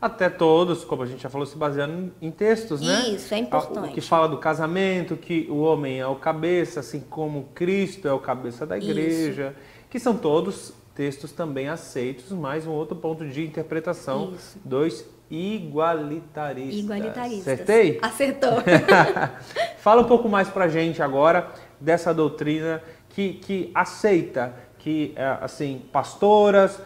Até 0.00 0.30
todos, 0.30 0.84
como 0.84 1.02
a 1.02 1.06
gente 1.06 1.22
já 1.22 1.28
falou, 1.28 1.46
se 1.46 1.56
baseando 1.56 2.12
em 2.22 2.30
textos, 2.30 2.80
né? 2.80 3.08
Isso, 3.08 3.34
é 3.34 3.38
importante. 3.38 3.90
O 3.90 3.92
que 3.92 4.00
fala 4.00 4.28
do 4.28 4.38
casamento, 4.38 5.16
que 5.16 5.46
o 5.50 5.58
homem 5.58 6.00
é 6.00 6.06
o 6.06 6.16
cabeça, 6.16 6.80
assim 6.80 7.00
como 7.00 7.48
Cristo 7.54 8.08
é 8.08 8.12
o 8.12 8.18
cabeça 8.18 8.64
da 8.64 8.78
igreja, 8.78 9.54
Isso. 9.54 9.88
que 9.90 9.98
são 9.98 10.16
todos 10.16 10.72
textos 10.94 11.32
também 11.32 11.68
aceitos, 11.68 12.30
mais 12.30 12.66
um 12.66 12.72
outro 12.72 12.96
ponto 12.96 13.26
de 13.26 13.44
interpretação 13.44 14.32
Isso. 14.34 14.58
dos 14.64 15.04
igualitaristas. 15.30 16.84
Igualitaristas. 16.84 17.54
Acertei? 17.54 17.98
Acertou. 18.02 18.58
Fala 19.78 20.02
um 20.02 20.06
pouco 20.06 20.28
mais 20.28 20.48
pra 20.48 20.68
gente 20.68 21.02
agora 21.02 21.48
dessa 21.80 22.12
doutrina 22.12 22.82
que, 23.10 23.34
que 23.34 23.70
aceita 23.74 24.54
que, 24.78 25.12
é, 25.14 25.38
assim, 25.40 25.82
pastoras, 25.92 26.80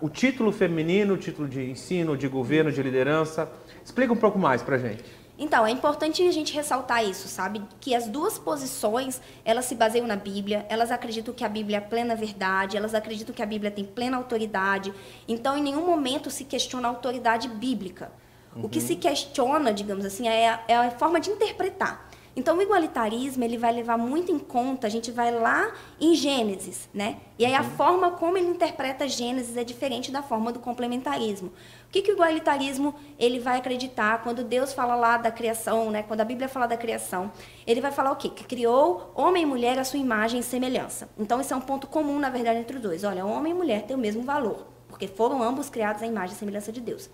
o 0.00 0.08
título 0.08 0.52
feminino, 0.52 1.14
o 1.14 1.16
título 1.16 1.48
de 1.48 1.70
ensino, 1.70 2.16
de 2.16 2.28
governo, 2.28 2.72
de 2.72 2.82
liderança. 2.82 3.50
Explica 3.84 4.12
um 4.12 4.16
pouco 4.16 4.38
mais 4.38 4.62
pra 4.62 4.78
gente. 4.78 5.04
Então, 5.42 5.66
é 5.66 5.70
importante 5.70 6.22
a 6.22 6.30
gente 6.30 6.52
ressaltar 6.52 7.02
isso, 7.02 7.26
sabe? 7.26 7.62
Que 7.80 7.94
as 7.94 8.06
duas 8.06 8.38
posições, 8.38 9.22
elas 9.42 9.64
se 9.64 9.74
baseiam 9.74 10.06
na 10.06 10.14
Bíblia, 10.14 10.66
elas 10.68 10.90
acreditam 10.90 11.32
que 11.32 11.42
a 11.42 11.48
Bíblia 11.48 11.78
é 11.78 11.80
plena 11.80 12.14
verdade, 12.14 12.76
elas 12.76 12.94
acreditam 12.94 13.34
que 13.34 13.42
a 13.42 13.46
Bíblia 13.46 13.70
tem 13.70 13.82
plena 13.82 14.18
autoridade. 14.18 14.92
Então, 15.26 15.56
em 15.56 15.62
nenhum 15.62 15.86
momento 15.86 16.30
se 16.30 16.44
questiona 16.44 16.88
a 16.88 16.90
autoridade 16.90 17.48
bíblica. 17.48 18.12
Uhum. 18.54 18.66
O 18.66 18.68
que 18.68 18.82
se 18.82 18.96
questiona, 18.96 19.72
digamos 19.72 20.04
assim, 20.04 20.28
é 20.28 20.50
a, 20.50 20.64
é 20.68 20.76
a 20.76 20.90
forma 20.90 21.18
de 21.18 21.30
interpretar. 21.30 22.10
Então, 22.36 22.58
o 22.58 22.62
igualitarismo, 22.62 23.42
ele 23.42 23.56
vai 23.58 23.72
levar 23.72 23.96
muito 23.96 24.30
em 24.30 24.38
conta, 24.38 24.86
a 24.86 24.90
gente 24.90 25.10
vai 25.10 25.32
lá 25.32 25.72
em 26.00 26.14
Gênesis, 26.14 26.88
né? 26.92 27.16
E 27.38 27.44
aí 27.44 27.54
a 27.54 27.62
uhum. 27.62 27.70
forma 27.70 28.10
como 28.12 28.36
ele 28.36 28.48
interpreta 28.48 29.08
Gênesis 29.08 29.56
é 29.56 29.64
diferente 29.64 30.12
da 30.12 30.22
forma 30.22 30.52
do 30.52 30.60
complementarismo. 30.60 31.50
O 31.90 31.92
que, 31.92 32.02
que 32.02 32.12
o 32.12 32.14
igualitarismo, 32.14 32.94
ele 33.18 33.40
vai 33.40 33.58
acreditar 33.58 34.22
quando 34.22 34.44
Deus 34.44 34.72
fala 34.72 34.94
lá 34.94 35.16
da 35.16 35.28
criação, 35.32 35.90
né? 35.90 36.04
Quando 36.04 36.20
a 36.20 36.24
Bíblia 36.24 36.48
fala 36.48 36.68
da 36.68 36.76
criação, 36.76 37.32
ele 37.66 37.80
vai 37.80 37.90
falar 37.90 38.12
o 38.12 38.16
quê? 38.16 38.28
Que 38.28 38.44
criou 38.44 39.10
homem 39.12 39.42
e 39.42 39.46
mulher 39.46 39.76
à 39.76 39.82
sua 39.82 39.98
imagem 39.98 40.38
e 40.38 40.42
semelhança. 40.44 41.10
Então, 41.18 41.40
esse 41.40 41.52
é 41.52 41.56
um 41.56 41.60
ponto 41.60 41.88
comum, 41.88 42.20
na 42.20 42.30
verdade, 42.30 42.60
entre 42.60 42.76
os 42.76 42.82
dois. 42.82 43.02
Olha, 43.02 43.26
homem 43.26 43.50
e 43.50 43.56
mulher 43.56 43.82
têm 43.82 43.96
o 43.96 43.98
mesmo 43.98 44.22
valor, 44.22 44.68
porque 44.88 45.08
foram 45.08 45.42
ambos 45.42 45.68
criados 45.68 46.00
à 46.00 46.06
imagem 46.06 46.36
e 46.36 46.38
semelhança 46.38 46.70
de 46.70 46.80
Deus. 46.80 47.10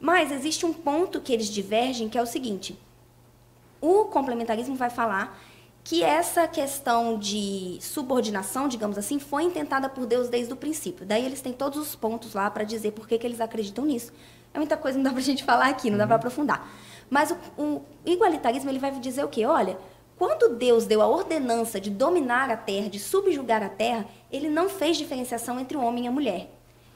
Mas 0.00 0.32
existe 0.32 0.64
um 0.64 0.72
ponto 0.72 1.20
que 1.20 1.30
eles 1.30 1.48
divergem, 1.48 2.08
que 2.08 2.16
é 2.16 2.22
o 2.22 2.26
seguinte 2.26 2.78
o 3.84 4.06
complementarismo 4.06 4.74
vai 4.74 4.88
falar 4.88 5.38
que 5.84 6.02
essa 6.02 6.48
questão 6.48 7.18
de 7.18 7.76
subordinação, 7.82 8.66
digamos 8.66 8.96
assim, 8.96 9.18
foi 9.18 9.42
intentada 9.42 9.86
por 9.86 10.06
Deus 10.06 10.30
desde 10.30 10.50
o 10.50 10.56
princípio. 10.56 11.04
Daí 11.04 11.26
eles 11.26 11.42
têm 11.42 11.52
todos 11.52 11.78
os 11.78 11.94
pontos 11.94 12.32
lá 12.32 12.50
para 12.50 12.64
dizer 12.64 12.92
por 12.92 13.06
que, 13.06 13.18
que 13.18 13.26
eles 13.26 13.38
acreditam 13.38 13.84
nisso. 13.84 14.10
É 14.54 14.58
muita 14.58 14.78
coisa, 14.78 14.96
não 14.96 15.04
dá 15.04 15.10
para 15.10 15.18
a 15.18 15.22
gente 15.22 15.44
falar 15.44 15.68
aqui, 15.68 15.90
não 15.90 15.98
dá 15.98 16.06
para 16.06 16.14
uhum. 16.14 16.20
aprofundar. 16.20 16.66
Mas 17.10 17.30
o, 17.30 17.62
o, 17.62 17.82
igualitarismo 18.06 18.70
ele 18.70 18.78
vai 18.78 18.90
dizer 18.92 19.24
o 19.24 19.28
quê? 19.28 19.44
Olha, 19.44 19.76
quando 20.16 20.56
Deus 20.56 20.86
deu 20.86 21.02
a 21.02 21.06
ordenança 21.06 21.78
de 21.78 21.90
dominar 21.90 22.50
a 22.50 22.56
terra, 22.56 22.88
de 22.88 22.98
subjugar 22.98 23.62
a 23.62 23.68
terra, 23.68 24.06
ele 24.32 24.48
não 24.48 24.70
fez 24.70 24.96
diferenciação 24.96 25.60
entre 25.60 25.76
o 25.76 25.84
homem 25.84 26.04
e 26.04 26.08
a 26.08 26.10
mulher. 26.10 26.50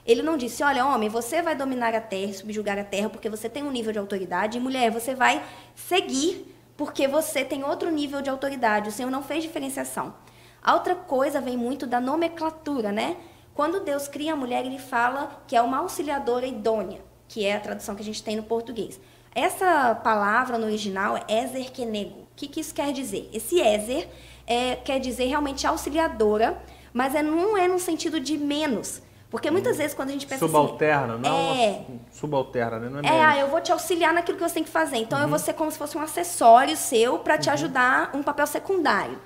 Ele 0.07 0.23
não 0.23 0.39
disse, 0.39 0.63
olha, 0.63 0.87
homem, 0.87 1.11
você 1.11 1.43
vai 1.43 1.55
dominar 1.55 1.95
a 1.95 2.01
terra, 2.01 2.33
subjugar 2.33 2.79
a 2.79 2.85
terra, 2.85 3.11
porque 3.11 3.29
você 3.29 3.51
tem 3.51 3.63
um 3.63 3.71
nível 3.71 3.93
de 3.93 3.99
autoridade, 3.99 4.57
e 4.57 4.61
mulher, 4.61 4.91
você 4.91 5.15
vai 5.15 5.45
seguir 5.75 6.58
porque 6.79 7.09
você 7.09 7.45
tem 7.45 7.65
outro 7.65 7.91
nível 7.91 8.23
de 8.23 8.31
autoridade. 8.31 8.89
O 8.89 8.93
Senhor 8.93 9.11
não 9.11 9.23
fez 9.23 9.43
diferenciação. 9.43 10.15
A 10.63 10.75
outra 10.75 10.95
coisa 10.95 11.41
vem 11.41 11.57
muito 11.57 11.89
da 11.89 12.01
nomenclatura, 12.01 12.93
né? 12.93 13.17
Quando 13.53 13.81
Deus 13.81 14.07
cria 14.07 14.35
a 14.35 14.37
mulher, 14.37 14.65
ele 14.65 14.79
fala 14.79 15.43
que 15.49 15.57
é 15.57 15.61
uma 15.61 15.79
auxiliadora 15.79 16.47
idônea, 16.47 17.01
que 17.27 17.45
é 17.45 17.57
a 17.57 17.61
tradução 17.61 17.97
que 17.97 18.03
a 18.03 18.05
gente 18.05 18.23
tem 18.23 18.37
no 18.37 18.45
português. 18.45 19.01
Essa 19.35 19.93
palavra 19.97 20.57
no 20.57 20.67
original 20.67 21.17
é 21.17 21.43
Ezer 21.43 21.73
Kenego. 21.73 22.21
O 22.21 22.27
que, 22.37 22.47
que 22.47 22.61
isso 22.61 22.73
quer 22.73 22.93
dizer? 22.93 23.29
Esse 23.33 23.61
Ezer 23.61 24.09
é, 24.47 24.77
quer 24.77 25.01
dizer 25.01 25.25
realmente 25.25 25.67
auxiliadora, 25.67 26.63
mas 26.93 27.13
é, 27.17 27.25
não 27.25 27.59
é 27.59 27.67
no 27.67 27.81
sentido 27.81 28.21
de 28.21 28.39
menos. 28.39 29.03
Porque 29.31 29.51
muitas 29.51 29.77
vezes 29.77 29.95
quando 29.95 30.09
a 30.09 30.13
gente 30.13 30.27
pensa 30.27 30.47
subalterna, 30.47 31.15
assim... 31.15 31.23
não 31.23 31.39
é 31.55 31.85
subalterna, 32.11 32.79
né? 32.79 32.89
Não 32.89 33.01
é, 33.01 33.19
é 33.19 33.25
ah, 33.25 33.39
eu 33.39 33.49
vou 33.49 33.61
te 33.61 33.71
auxiliar 33.71 34.15
naquilo 34.15 34.39
que 34.39 34.43
você 34.43 34.55
tem 34.55 34.65
que 34.65 34.71
fazer. 34.71 34.97
Então, 34.97 35.19
uhum. 35.19 35.25
eu 35.25 35.29
vou 35.29 35.39
ser 35.39 35.53
como 35.53 35.71
se 35.71 35.77
fosse 35.77 35.99
um 35.99 36.01
acessório 36.01 36.77
seu 36.77 37.19
para 37.19 37.37
te 37.37 37.49
uhum. 37.49 37.55
ajudar, 37.55 38.11
um 38.15 38.23
papel 38.23 38.47
secundário. 38.47 39.19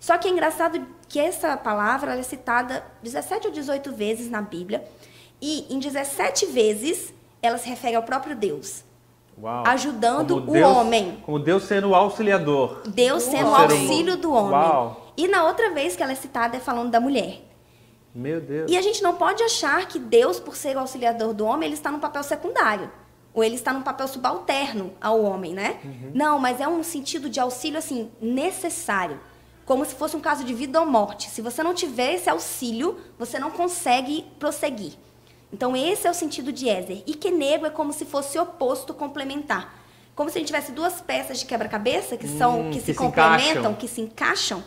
Só 0.00 0.18
que 0.18 0.26
é 0.26 0.30
engraçado 0.30 0.84
que 1.08 1.20
essa 1.20 1.56
palavra 1.56 2.18
é 2.18 2.22
citada 2.22 2.84
17 3.02 3.46
ou 3.46 3.52
18 3.52 3.92
vezes 3.92 4.28
na 4.28 4.42
Bíblia. 4.42 4.84
E 5.40 5.72
em 5.72 5.78
17 5.78 6.46
vezes 6.46 7.14
ela 7.40 7.56
se 7.56 7.68
refere 7.68 7.94
ao 7.94 8.02
próprio 8.02 8.34
Deus. 8.34 8.84
Uau. 9.40 9.64
Ajudando 9.66 10.34
como 10.34 10.50
o 10.50 10.52
Deus, 10.52 10.76
homem. 10.76 11.22
Como 11.24 11.38
Deus 11.38 11.62
sendo 11.64 11.90
o 11.90 11.94
auxiliador. 11.94 12.82
Deus 12.86 13.22
sendo 13.22 13.50
o 13.50 13.54
auxílio 13.54 14.16
do 14.16 14.32
homem. 14.32 14.52
Uau. 14.52 15.12
E 15.16 15.28
na 15.28 15.44
outra 15.44 15.70
vez 15.70 15.94
que 15.94 16.02
ela 16.02 16.12
é 16.12 16.16
citada 16.16 16.56
é 16.56 16.60
falando 16.60 16.90
da 16.90 17.00
mulher. 17.00 17.40
Meu 18.14 18.40
Deus. 18.40 18.70
E 18.70 18.76
a 18.76 18.82
gente 18.82 19.02
não 19.02 19.16
pode 19.16 19.42
achar 19.42 19.88
que 19.88 19.98
Deus, 19.98 20.38
por 20.38 20.54
ser 20.54 20.76
o 20.76 20.80
auxiliador 20.80 21.34
do 21.34 21.44
homem, 21.44 21.66
ele 21.66 21.74
está 21.74 21.90
num 21.90 21.98
papel 21.98 22.22
secundário. 22.22 22.90
Ou 23.32 23.42
ele 23.42 23.56
está 23.56 23.72
num 23.72 23.82
papel 23.82 24.06
subalterno 24.06 24.92
ao 25.00 25.20
homem, 25.20 25.52
né? 25.52 25.80
Uhum. 25.84 26.12
Não, 26.14 26.38
mas 26.38 26.60
é 26.60 26.68
um 26.68 26.84
sentido 26.84 27.28
de 27.28 27.40
auxílio, 27.40 27.78
assim, 27.78 28.08
necessário. 28.20 29.18
Como 29.66 29.84
se 29.84 29.96
fosse 29.96 30.16
um 30.16 30.20
caso 30.20 30.44
de 30.44 30.54
vida 30.54 30.78
ou 30.78 30.86
morte. 30.86 31.28
Se 31.28 31.42
você 31.42 31.60
não 31.60 31.74
tiver 31.74 32.14
esse 32.14 32.30
auxílio, 32.30 33.00
você 33.18 33.40
não 33.40 33.50
consegue 33.50 34.24
prosseguir. 34.38 34.92
Então, 35.52 35.76
esse 35.76 36.06
é 36.06 36.10
o 36.10 36.14
sentido 36.14 36.52
de 36.52 36.68
Ézer. 36.68 37.02
E 37.06 37.14
Kenego 37.14 37.66
é 37.66 37.70
como 37.70 37.92
se 37.92 38.04
fosse 38.04 38.38
oposto 38.38 38.94
complementar. 38.94 39.82
Como 40.14 40.30
se 40.30 40.38
a 40.38 40.40
gente 40.40 40.48
tivesse 40.48 40.70
duas 40.70 41.00
peças 41.00 41.40
de 41.40 41.46
quebra-cabeça 41.46 42.16
que 42.16 42.28
são 42.28 42.60
hum, 42.60 42.70
que, 42.70 42.78
que, 42.78 42.80
se, 42.80 42.92
se 42.92 42.94
complementam, 42.94 43.50
encaixam. 43.50 43.74
que 43.74 43.88
se 43.88 44.00
encaixam 44.00 44.64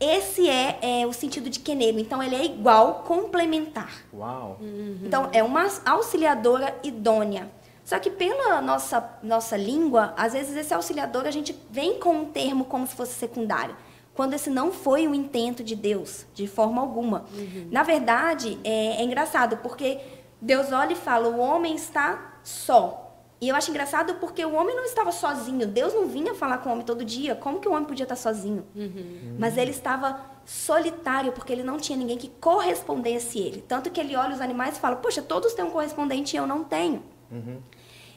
esse 0.00 0.48
é, 0.48 0.78
é, 0.80 1.06
o 1.06 1.12
sentido 1.12 1.50
de 1.50 1.60
Kenego. 1.60 1.98
Então, 1.98 2.22
ele 2.22 2.36
é 2.36 2.44
igual, 2.44 3.02
complementar. 3.06 4.04
Uau! 4.12 4.58
Uhum. 4.60 4.98
Então, 5.04 5.28
é 5.32 5.42
uma 5.42 5.66
auxiliadora 5.84 6.76
idônea. 6.82 7.50
Só 7.88 7.98
que 7.98 8.10
pela 8.10 8.60
nossa, 8.60 9.18
nossa 9.22 9.56
língua, 9.56 10.12
às 10.14 10.34
vezes 10.34 10.54
esse 10.54 10.74
auxiliador 10.74 11.26
a 11.26 11.30
gente 11.30 11.58
vem 11.70 11.98
com 11.98 12.10
um 12.16 12.24
termo 12.26 12.66
como 12.66 12.86
se 12.86 12.94
fosse 12.94 13.14
secundário. 13.14 13.74
Quando 14.14 14.34
esse 14.34 14.50
não 14.50 14.70
foi 14.70 15.08
o 15.08 15.14
intento 15.14 15.64
de 15.64 15.74
Deus, 15.74 16.26
de 16.34 16.46
forma 16.46 16.82
alguma. 16.82 17.24
Uhum. 17.32 17.68
Na 17.70 17.82
verdade, 17.82 18.58
é, 18.62 19.00
é 19.00 19.02
engraçado, 19.02 19.56
porque 19.58 20.00
Deus 20.40 20.70
olha 20.70 20.92
e 20.92 20.96
fala: 20.96 21.28
o 21.28 21.38
homem 21.38 21.74
está 21.74 22.34
só. 22.42 23.07
E 23.40 23.48
eu 23.48 23.54
acho 23.54 23.70
engraçado 23.70 24.14
porque 24.14 24.44
o 24.44 24.54
homem 24.54 24.74
não 24.74 24.84
estava 24.84 25.12
sozinho. 25.12 25.66
Deus 25.66 25.94
não 25.94 26.08
vinha 26.08 26.34
falar 26.34 26.58
com 26.58 26.70
o 26.70 26.72
homem 26.72 26.84
todo 26.84 27.04
dia. 27.04 27.36
Como 27.36 27.60
que 27.60 27.68
o 27.68 27.72
homem 27.72 27.84
podia 27.84 28.02
estar 28.02 28.16
sozinho? 28.16 28.66
Uhum. 28.74 29.36
Mas 29.38 29.56
ele 29.56 29.70
estava 29.70 30.20
solitário 30.44 31.30
porque 31.32 31.52
ele 31.52 31.62
não 31.62 31.76
tinha 31.76 31.96
ninguém 31.96 32.18
que 32.18 32.28
correspondesse 32.28 33.38
a 33.38 33.42
ele. 33.42 33.62
Tanto 33.62 33.90
que 33.90 34.00
ele 34.00 34.16
olha 34.16 34.34
os 34.34 34.40
animais 34.40 34.76
e 34.76 34.80
fala: 34.80 34.96
Poxa, 34.96 35.22
todos 35.22 35.54
têm 35.54 35.64
um 35.64 35.70
correspondente 35.70 36.34
e 36.34 36.38
eu 36.38 36.46
não 36.48 36.64
tenho. 36.64 37.02
Uhum. 37.30 37.60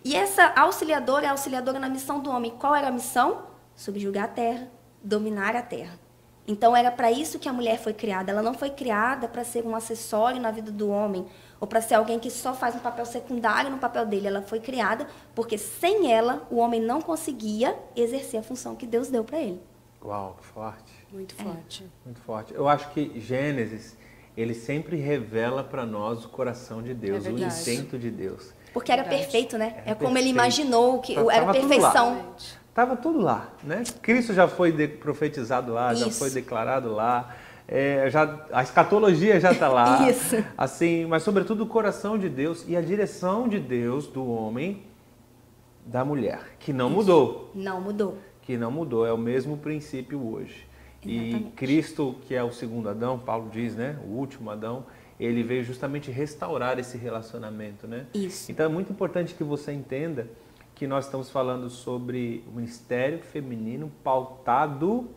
E 0.03 0.15
essa 0.15 0.51
auxiliadora 0.55 1.27
é 1.27 1.29
auxiliadora 1.29 1.77
na 1.77 1.87
missão 1.87 2.19
do 2.19 2.31
homem. 2.31 2.51
Qual 2.57 2.73
era 2.73 2.87
a 2.87 2.91
missão? 2.91 3.43
Subjugar 3.75 4.23
a 4.25 4.27
terra, 4.27 4.71
dominar 5.03 5.55
a 5.55 5.61
terra. 5.61 5.99
Então 6.47 6.75
era 6.75 6.91
para 6.91 7.11
isso 7.11 7.39
que 7.39 7.47
a 7.47 7.53
mulher 7.53 7.77
foi 7.77 7.93
criada. 7.93 8.31
Ela 8.31 8.41
não 8.41 8.53
foi 8.53 8.69
criada 8.69 9.27
para 9.27 9.43
ser 9.43 9.65
um 9.65 9.75
acessório 9.75 10.41
na 10.41 10.51
vida 10.51 10.71
do 10.71 10.89
homem 10.89 11.25
ou 11.59 11.67
para 11.67 11.81
ser 11.81 11.95
alguém 11.95 12.19
que 12.19 12.31
só 12.31 12.53
faz 12.53 12.75
um 12.75 12.79
papel 12.79 13.05
secundário 13.05 13.69
no 13.69 13.77
papel 13.77 14.05
dele. 14.05 14.27
Ela 14.27 14.41
foi 14.41 14.59
criada 14.59 15.07
porque 15.35 15.57
sem 15.57 16.11
ela 16.11 16.47
o 16.49 16.57
homem 16.57 16.81
não 16.81 17.01
conseguia 17.01 17.77
exercer 17.95 18.39
a 18.39 18.43
função 18.43 18.75
que 18.75 18.87
Deus 18.87 19.09
deu 19.09 19.23
para 19.23 19.39
ele. 19.39 19.61
Uau, 20.03 20.35
que 20.39 20.47
forte. 20.47 20.91
Muito 21.11 21.35
é. 21.39 21.43
forte. 21.43 21.89
Muito 22.03 22.21
forte. 22.21 22.53
Eu 22.53 22.67
acho 22.67 22.89
que 22.89 23.19
Gênesis 23.19 23.95
ele 24.35 24.53
sempre 24.53 24.95
revela 24.95 25.63
para 25.63 25.85
nós 25.85 26.25
o 26.25 26.29
coração 26.29 26.81
de 26.81 26.93
Deus, 26.93 27.25
é 27.25 27.29
o 27.29 27.37
intento 27.37 27.99
de 27.99 28.09
Deus. 28.09 28.53
Porque 28.73 28.91
era 28.91 29.03
verdade. 29.03 29.23
perfeito, 29.23 29.57
né? 29.57 29.81
Era 29.85 29.91
é 29.91 29.95
como 29.95 30.13
perfeito. 30.13 30.17
ele 30.17 30.29
imaginou 30.29 30.99
que 30.99 31.15
era 31.15 31.51
perfeição. 31.51 32.33
Estava 32.71 32.95
tudo 32.95 33.19
lá, 33.19 33.49
né? 33.65 33.83
Cristo 34.01 34.33
já 34.33 34.47
foi 34.47 34.71
profetizado 34.87 35.73
lá, 35.73 35.91
Isso. 35.91 36.05
já 36.05 36.11
foi 36.11 36.29
declarado 36.29 36.93
lá. 36.93 37.35
É, 37.67 38.09
já, 38.09 38.45
a 38.49 38.63
escatologia 38.63 39.41
já 39.41 39.51
está 39.51 39.67
lá. 39.67 40.07
Isso. 40.09 40.41
Assim, 40.57 41.05
mas 41.05 41.21
sobretudo 41.21 41.65
o 41.65 41.67
coração 41.67 42.17
de 42.17 42.29
Deus 42.29 42.63
e 42.69 42.77
a 42.77 42.81
direção 42.81 43.49
de 43.49 43.59
Deus 43.59 44.07
do 44.07 44.25
homem, 44.25 44.83
da 45.85 46.05
mulher, 46.05 46.55
que 46.59 46.71
não 46.71 46.87
Isso. 46.87 46.95
mudou. 46.95 47.51
Não 47.53 47.81
mudou. 47.81 48.17
Que 48.41 48.55
não 48.57 48.71
mudou, 48.71 49.05
é 49.05 49.11
o 49.11 49.17
mesmo 49.17 49.57
princípio 49.57 50.25
hoje. 50.25 50.65
Exatamente. 51.05 51.47
E 51.47 51.51
Cristo, 51.51 52.15
que 52.21 52.33
é 52.33 52.43
o 52.43 52.53
segundo 52.53 52.87
Adão, 52.87 53.19
Paulo 53.19 53.49
diz, 53.51 53.75
né? 53.75 53.99
O 54.05 54.11
último 54.11 54.49
Adão, 54.49 54.85
ele 55.19 55.43
veio 55.43 55.61
justamente 55.61 56.09
restaurar 56.09 56.79
esse 56.79 56.97
relacionamento, 56.97 57.85
né? 57.85 58.05
Isso. 58.13 58.49
Então 58.49 58.65
é 58.65 58.69
muito 58.69 58.93
importante 58.93 59.33
que 59.33 59.43
você 59.43 59.73
entenda 59.73 60.29
que 60.81 60.87
nós 60.87 61.05
estamos 61.05 61.29
falando 61.29 61.69
sobre 61.69 62.43
o 62.47 62.53
ministério 62.53 63.19
feminino 63.19 63.91
pautado 64.03 65.11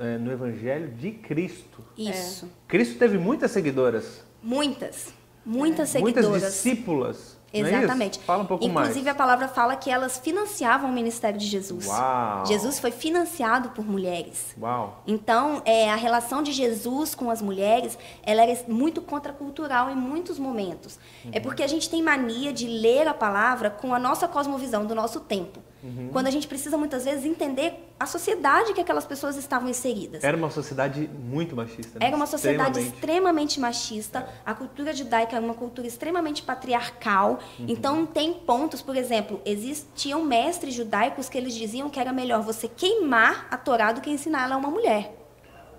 é, 0.00 0.18
no 0.18 0.32
Evangelho 0.32 0.90
de 0.96 1.12
Cristo. 1.12 1.80
Isso. 1.96 2.50
Cristo 2.66 2.98
teve 2.98 3.16
muitas 3.16 3.52
seguidoras. 3.52 4.24
Muitas. 4.42 5.14
Muitas 5.46 5.90
é. 5.90 5.92
seguidoras. 5.92 6.28
Muitas 6.28 6.52
discípulas. 6.54 7.33
É 7.54 7.60
Exatamente. 7.60 8.18
É 8.18 8.22
Fala 8.22 8.42
um 8.42 8.46
pouco 8.46 8.64
Inclusive, 8.64 8.74
mais. 8.74 8.88
Inclusive, 8.88 9.10
a 9.10 9.14
palavra 9.14 9.48
fala 9.48 9.76
que 9.76 9.90
elas 9.90 10.18
financiavam 10.18 10.90
o 10.90 10.92
ministério 10.92 11.38
de 11.38 11.46
Jesus. 11.46 11.86
Uau. 11.86 12.46
Jesus 12.46 12.80
foi 12.80 12.90
financiado 12.90 13.70
por 13.70 13.84
mulheres. 13.86 14.54
Uau. 14.60 15.02
Então, 15.06 15.62
é, 15.64 15.90
a 15.90 15.96
relação 15.96 16.42
de 16.42 16.52
Jesus 16.52 17.14
com 17.14 17.30
as 17.30 17.40
mulheres, 17.40 17.96
ela 18.24 18.42
era 18.42 18.58
muito 18.66 19.00
contracultural 19.00 19.90
em 19.90 19.94
muitos 19.94 20.38
momentos. 20.38 20.98
É 21.24 21.26
uhum. 21.26 21.32
É 21.34 21.40
porque 21.40 21.62
a 21.62 21.66
gente 21.68 21.88
tem 21.88 22.02
mania 22.02 22.52
de 22.52 22.66
ler 22.66 23.06
a 23.06 23.14
palavra 23.14 23.70
com 23.70 23.94
a 23.94 23.98
nossa 23.98 24.26
cosmovisão 24.26 24.84
do 24.84 24.94
nosso 24.94 25.20
tempo. 25.20 25.60
Uhum. 25.84 26.08
Quando 26.10 26.28
a 26.28 26.30
gente 26.30 26.48
precisa 26.48 26.78
muitas 26.78 27.04
vezes 27.04 27.26
entender 27.26 27.74
a 28.00 28.06
sociedade 28.06 28.72
que 28.72 28.80
aquelas 28.80 29.04
pessoas 29.04 29.36
estavam 29.36 29.68
inseridas. 29.68 30.24
Era 30.24 30.34
uma 30.34 30.50
sociedade 30.50 31.08
muito 31.12 31.54
machista. 31.54 31.98
Né? 31.98 32.06
Era 32.06 32.16
uma 32.16 32.26
sociedade 32.26 32.78
Extremamente. 32.78 32.94
extremamente 32.94 33.60
machista. 33.60 34.28
A 34.46 34.54
cultura 34.54 34.94
judaica 34.94 35.36
era 35.36 35.44
uma 35.44 35.54
cultura 35.54 35.86
extremamente 35.86 36.42
patriarcal. 36.42 37.38
Uhum. 37.58 37.66
Então, 37.68 38.06
tem 38.06 38.32
pontos, 38.32 38.80
por 38.80 38.96
exemplo, 38.96 39.42
existiam 39.44 40.24
mestres 40.24 40.72
judaicos 40.72 41.28
que 41.28 41.36
eles 41.36 41.54
diziam 41.54 41.90
que 41.90 42.00
era 42.00 42.12
melhor 42.12 42.42
você 42.42 42.66
queimar 42.66 43.46
a 43.50 43.56
Torá 43.58 43.92
do 43.92 44.00
que 44.00 44.10
ensinar 44.10 44.44
ela 44.44 44.54
a 44.54 44.58
uma 44.58 44.70
mulher. 44.70 45.23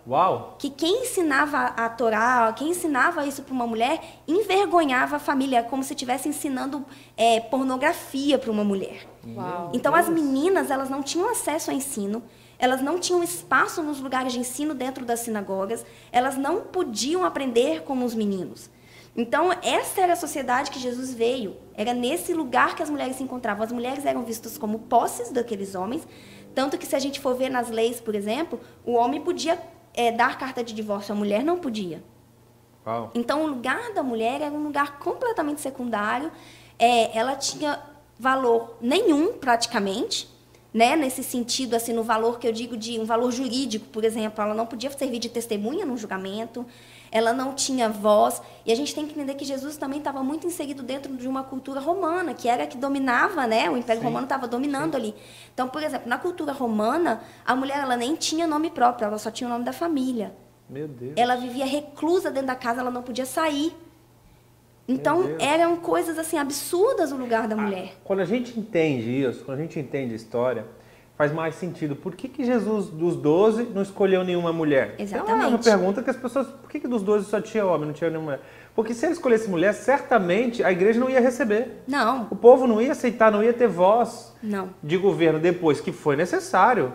Uau! 0.07 0.55
Que 0.59 0.69
quem 0.69 1.03
ensinava 1.03 1.57
a 1.57 1.89
Torá, 1.89 2.53
quem 2.53 2.69
ensinava 2.69 3.25
isso 3.25 3.41
para 3.41 3.53
uma 3.53 3.65
mulher, 3.65 4.01
envergonhava 4.27 5.15
a 5.15 5.19
família, 5.19 5.63
como 5.63 5.83
se 5.83 5.93
estivesse 5.93 6.29
ensinando 6.29 6.85
é, 7.17 7.39
pornografia 7.39 8.37
para 8.37 8.51
uma 8.51 8.63
mulher. 8.63 9.07
Uau. 9.27 9.71
Então 9.73 9.95
as 9.95 10.07
meninas, 10.07 10.69
elas 10.69 10.89
não 10.89 11.01
tinham 11.01 11.29
acesso 11.29 11.71
ao 11.71 11.77
ensino, 11.77 12.23
elas 12.59 12.81
não 12.81 12.99
tinham 12.99 13.23
espaço 13.23 13.81
nos 13.81 13.99
lugares 13.99 14.31
de 14.31 14.39
ensino 14.39 14.73
dentro 14.73 15.03
das 15.03 15.21
sinagogas, 15.21 15.85
elas 16.11 16.37
não 16.37 16.61
podiam 16.61 17.25
aprender 17.25 17.81
como 17.83 18.05
os 18.05 18.13
meninos. 18.13 18.69
Então, 19.17 19.49
essa 19.63 20.01
era 20.01 20.11
a 20.11 20.15
sociedade 20.17 20.69
que 20.69 20.77
Jesus 20.77 21.13
veio. 21.13 21.55
Era 21.73 21.93
nesse 21.93 22.33
lugar 22.33 22.75
que 22.75 22.83
as 22.83 22.89
mulheres 22.89 23.15
se 23.15 23.23
encontravam. 23.23 23.63
As 23.63 23.71
mulheres 23.71 24.05
eram 24.05 24.23
vistas 24.23 24.57
como 24.57 24.79
posses 24.79 25.31
daqueles 25.31 25.73
homens, 25.73 26.05
tanto 26.53 26.77
que 26.77 26.85
se 26.85 26.97
a 26.97 26.99
gente 26.99 27.21
for 27.21 27.33
ver 27.33 27.49
nas 27.49 27.69
leis, 27.69 28.01
por 28.01 28.13
exemplo, 28.13 28.59
o 28.85 28.93
homem 28.93 29.21
podia 29.21 29.57
é, 29.95 30.11
dar 30.11 30.37
carta 30.37 30.63
de 30.63 30.73
divórcio, 30.73 31.13
a 31.13 31.15
mulher 31.15 31.43
não 31.43 31.57
podia. 31.57 32.03
Uau! 32.85 33.11
Então, 33.15 33.43
o 33.43 33.47
lugar 33.47 33.93
da 33.93 34.03
mulher 34.03 34.41
era 34.41 34.53
um 34.53 34.63
lugar 34.63 34.99
completamente 34.99 35.61
secundário. 35.61 36.31
É, 36.77 37.17
ela 37.17 37.35
tinha 37.35 37.79
valor 38.19 38.77
nenhum, 38.81 39.33
praticamente, 39.33 40.29
né? 40.73 40.95
Nesse 40.95 41.23
sentido, 41.23 41.75
assim, 41.75 41.93
no 41.93 42.03
valor 42.03 42.37
que 42.37 42.47
eu 42.47 42.51
digo 42.51 42.77
de 42.77 42.99
um 42.99 43.05
valor 43.05 43.31
jurídico, 43.31 43.87
por 43.87 44.03
exemplo, 44.03 44.43
ela 44.43 44.53
não 44.53 44.65
podia 44.65 44.91
servir 44.91 45.19
de 45.19 45.29
testemunha 45.29 45.85
num 45.85 45.97
julgamento, 45.97 46.65
ela 47.15 47.31
não 47.31 47.53
tinha 47.53 47.87
voz. 47.87 48.41
E 48.65 48.73
a 48.73 48.75
gente 48.75 48.93
tem 48.93 49.05
que 49.07 49.13
entender 49.13 49.35
que 49.35 49.45
Jesus 49.45 49.77
também 49.77 49.99
estava 49.99 50.21
muito 50.21 50.45
inserido 50.45 50.83
dentro 50.83 51.15
de 51.15 51.29
uma 51.29 51.45
cultura 51.45 51.79
romana, 51.79 52.33
que 52.33 52.49
era 52.49 52.65
a 52.65 52.67
que 52.67 52.75
dominava, 52.75 53.47
né? 53.47 53.69
O 53.69 53.77
Império 53.77 54.01
Sim. 54.01 54.07
Romano 54.07 54.25
estava 54.25 54.49
dominando 54.49 54.95
ali. 54.95 55.15
Então, 55.53 55.69
por 55.69 55.81
exemplo, 55.81 56.09
na 56.09 56.17
cultura 56.17 56.51
romana, 56.51 57.21
a 57.45 57.55
mulher 57.55 57.77
ela 57.77 57.95
nem 57.95 58.17
tinha 58.17 58.45
nome 58.45 58.69
próprio, 58.69 59.05
ela 59.05 59.17
só 59.17 59.31
tinha 59.31 59.47
o 59.47 59.49
nome 59.49 59.63
da 59.63 59.71
família. 59.71 60.35
Meu 60.69 60.89
Deus. 60.89 61.13
Ela 61.15 61.37
vivia 61.37 61.65
reclusa 61.65 62.29
dentro 62.29 62.47
da 62.47 62.55
casa, 62.55 62.81
ela 62.81 62.91
não 62.91 63.01
podia 63.01 63.25
sair. 63.25 63.73
Então, 64.85 65.37
eram 65.39 65.77
coisas 65.77 66.19
assim 66.19 66.37
absurdas 66.37 67.13
o 67.13 67.15
lugar 67.15 67.47
da 67.47 67.55
mulher. 67.55 67.93
Quando 68.03 68.19
a 68.19 68.25
gente 68.25 68.59
entende 68.59 69.21
isso, 69.21 69.45
quando 69.45 69.59
a 69.59 69.61
gente 69.61 69.79
entende 69.79 70.11
a 70.11 70.15
história, 70.17 70.65
faz 71.17 71.31
mais 71.31 71.55
sentido. 71.55 71.95
Por 71.95 72.15
que, 72.15 72.27
que 72.27 72.43
Jesus, 72.43 72.87
dos 72.87 73.15
12, 73.15 73.63
não 73.73 73.81
escolheu 73.81 74.23
nenhuma 74.23 74.51
mulher? 74.51 74.95
É 74.97 75.03
uma 75.03 75.03
Exatamente. 75.03 75.63
pergunta 75.63 76.03
que 76.03 76.09
as 76.09 76.15
pessoas. 76.17 76.47
Por 76.47 76.69
que, 76.69 76.79
que 76.79 76.87
dos 76.87 77.01
12 77.01 77.25
só 77.29 77.39
tinha 77.41 77.65
homem, 77.65 77.87
não 77.87 77.93
tinha 77.93 78.09
nenhuma 78.09 78.25
mulher? 78.31 78.41
Porque 78.75 78.93
se 78.93 79.05
ele 79.05 79.13
escolhesse 79.13 79.49
mulher, 79.49 79.73
certamente 79.73 80.61
a 80.63 80.71
igreja 80.71 80.99
não 80.99 81.09
ia 81.09 81.21
receber. 81.21 81.81
Não, 81.87 82.27
O 82.29 82.35
povo 82.35 82.67
não 82.67 82.81
ia 82.81 82.91
aceitar, 82.91 83.31
não 83.31 83.41
ia 83.41 83.53
ter 83.53 83.67
voz 83.67 84.35
não. 84.43 84.69
de 84.83 84.97
governo 84.97 85.39
depois 85.39 85.79
que 85.79 85.93
foi 85.93 86.15
necessário. 86.17 86.91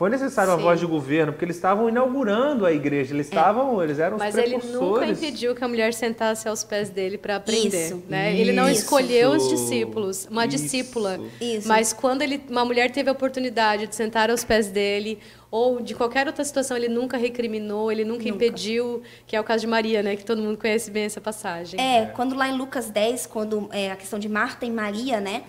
Foi 0.00 0.08
necessário 0.08 0.52
uma 0.52 0.56
Sim. 0.56 0.64
voz 0.64 0.80
de 0.80 0.86
governo, 0.86 1.30
porque 1.30 1.44
eles 1.44 1.56
estavam 1.56 1.86
inaugurando 1.86 2.64
a 2.64 2.72
igreja, 2.72 3.12
eles 3.12 3.26
estavam, 3.26 3.82
eles 3.82 3.98
eram 3.98 4.16
os 4.16 4.18
Mas 4.18 4.34
ele 4.34 4.56
nunca 4.56 5.04
impediu 5.04 5.54
que 5.54 5.62
a 5.62 5.68
mulher 5.68 5.92
sentasse 5.92 6.48
aos 6.48 6.64
pés 6.64 6.88
dele 6.88 7.18
para 7.18 7.36
aprender. 7.36 7.88
Isso. 7.88 8.02
Né? 8.08 8.34
Ele 8.34 8.50
não 8.50 8.66
Isso. 8.66 8.80
escolheu 8.80 9.32
os 9.32 9.46
discípulos, 9.50 10.26
uma 10.30 10.46
Isso. 10.46 10.56
discípula. 10.56 11.20
Isso. 11.38 11.68
Mas 11.68 11.92
quando 11.92 12.22
ele, 12.22 12.40
uma 12.48 12.64
mulher 12.64 12.90
teve 12.90 13.10
a 13.10 13.12
oportunidade 13.12 13.88
de 13.88 13.94
sentar 13.94 14.30
aos 14.30 14.42
pés 14.42 14.68
dele, 14.68 15.18
ou 15.50 15.82
de 15.82 15.94
qualquer 15.94 16.26
outra 16.26 16.44
situação, 16.44 16.78
ele 16.78 16.88
nunca 16.88 17.18
recriminou, 17.18 17.92
ele 17.92 18.02
nunca, 18.02 18.26
impediu, 18.26 19.02
que 19.26 19.36
é 19.36 19.40
o 19.40 19.44
caso 19.44 19.60
de 19.60 19.66
Maria, 19.66 20.02
né? 20.02 20.16
Que 20.16 20.24
todo 20.24 20.40
mundo 20.40 20.56
conhece 20.56 20.90
bem 20.90 21.04
essa 21.04 21.20
passagem. 21.20 21.78
É, 21.78 22.06
quando 22.06 22.34
lá 22.34 22.48
em 22.48 22.56
Lucas 22.56 22.88
10, 22.88 23.26
quando 23.26 23.68
é, 23.70 23.90
a 23.90 23.96
questão 23.96 24.18
de 24.18 24.30
Marta 24.30 24.64
e 24.64 24.70
Maria, 24.70 25.20
né? 25.20 25.42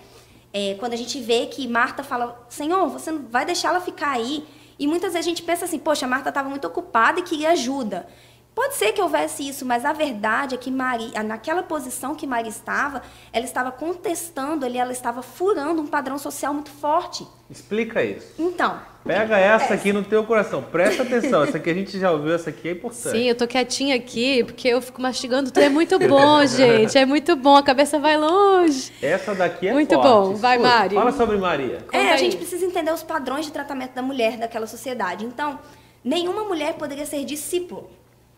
É, 0.52 0.74
quando 0.78 0.92
a 0.92 0.96
gente 0.96 1.20
vê 1.20 1.46
que 1.46 1.66
Marta 1.66 2.02
fala, 2.02 2.44
Senhor, 2.48 2.88
você 2.88 3.10
não 3.10 3.22
vai 3.22 3.44
deixar 3.44 3.70
ela 3.70 3.80
ficar 3.80 4.10
aí. 4.10 4.44
E 4.78 4.86
muitas 4.86 5.12
vezes 5.12 5.26
a 5.26 5.30
gente 5.30 5.42
pensa 5.42 5.64
assim, 5.64 5.78
poxa, 5.78 6.06
Marta 6.06 6.28
estava 6.28 6.48
muito 6.48 6.66
ocupada 6.66 7.20
e 7.20 7.22
queria 7.22 7.50
ajuda. 7.50 8.06
Pode 8.54 8.74
ser 8.74 8.92
que 8.92 9.00
houvesse 9.00 9.48
isso, 9.48 9.64
mas 9.64 9.82
a 9.84 9.94
verdade 9.94 10.54
é 10.54 10.58
que 10.58 10.70
Maria, 10.70 11.22
naquela 11.22 11.62
posição 11.62 12.14
que 12.14 12.26
Maria 12.26 12.50
estava, 12.50 13.00
ela 13.32 13.46
estava 13.46 13.72
contestando 13.72 14.66
ali, 14.66 14.76
ela 14.76 14.92
estava 14.92 15.22
furando 15.22 15.80
um 15.80 15.86
padrão 15.86 16.18
social 16.18 16.52
muito 16.52 16.70
forte. 16.70 17.26
Explica 17.50 18.04
isso. 18.04 18.34
Então, 18.38 18.78
Pega 19.04 19.36
essa 19.36 19.74
aqui 19.74 19.92
no 19.92 20.04
teu 20.04 20.22
coração, 20.22 20.62
presta 20.62 21.02
atenção. 21.02 21.42
Essa 21.42 21.56
aqui 21.56 21.70
a 21.70 21.74
gente 21.74 21.98
já 21.98 22.12
ouviu, 22.12 22.32
essa 22.34 22.50
aqui 22.50 22.68
é 22.68 22.72
importante. 22.72 23.10
Sim, 23.10 23.24
eu 23.24 23.34
tô 23.34 23.48
quietinha 23.48 23.96
aqui 23.96 24.44
porque 24.44 24.68
eu 24.68 24.80
fico 24.80 25.02
mastigando 25.02 25.50
tudo. 25.50 25.60
É 25.62 25.68
muito 25.68 25.98
bom, 26.06 26.46
gente. 26.46 26.96
É 26.96 27.04
muito 27.04 27.34
bom. 27.34 27.56
A 27.56 27.62
cabeça 27.64 27.98
vai 27.98 28.16
longe. 28.16 28.92
Essa 29.02 29.34
daqui 29.34 29.66
é 29.66 29.72
Muito 29.72 29.92
forte. 29.94 30.06
bom. 30.06 30.34
Vai, 30.36 30.56
Escuta, 30.56 30.74
Mari. 30.76 30.94
Fala 30.94 31.12
sobre 31.12 31.36
Maria. 31.36 31.78
Conta 31.78 31.96
É, 31.96 32.10
a 32.10 32.12
aí. 32.12 32.18
gente 32.18 32.36
precisa 32.36 32.64
entender 32.64 32.92
os 32.92 33.02
padrões 33.02 33.44
de 33.46 33.50
tratamento 33.50 33.92
da 33.92 34.02
mulher 34.02 34.36
daquela 34.36 34.68
sociedade. 34.68 35.24
Então, 35.24 35.58
nenhuma 36.04 36.44
mulher 36.44 36.74
poderia 36.74 37.04
ser 37.06 37.24
discípulo. 37.24 37.90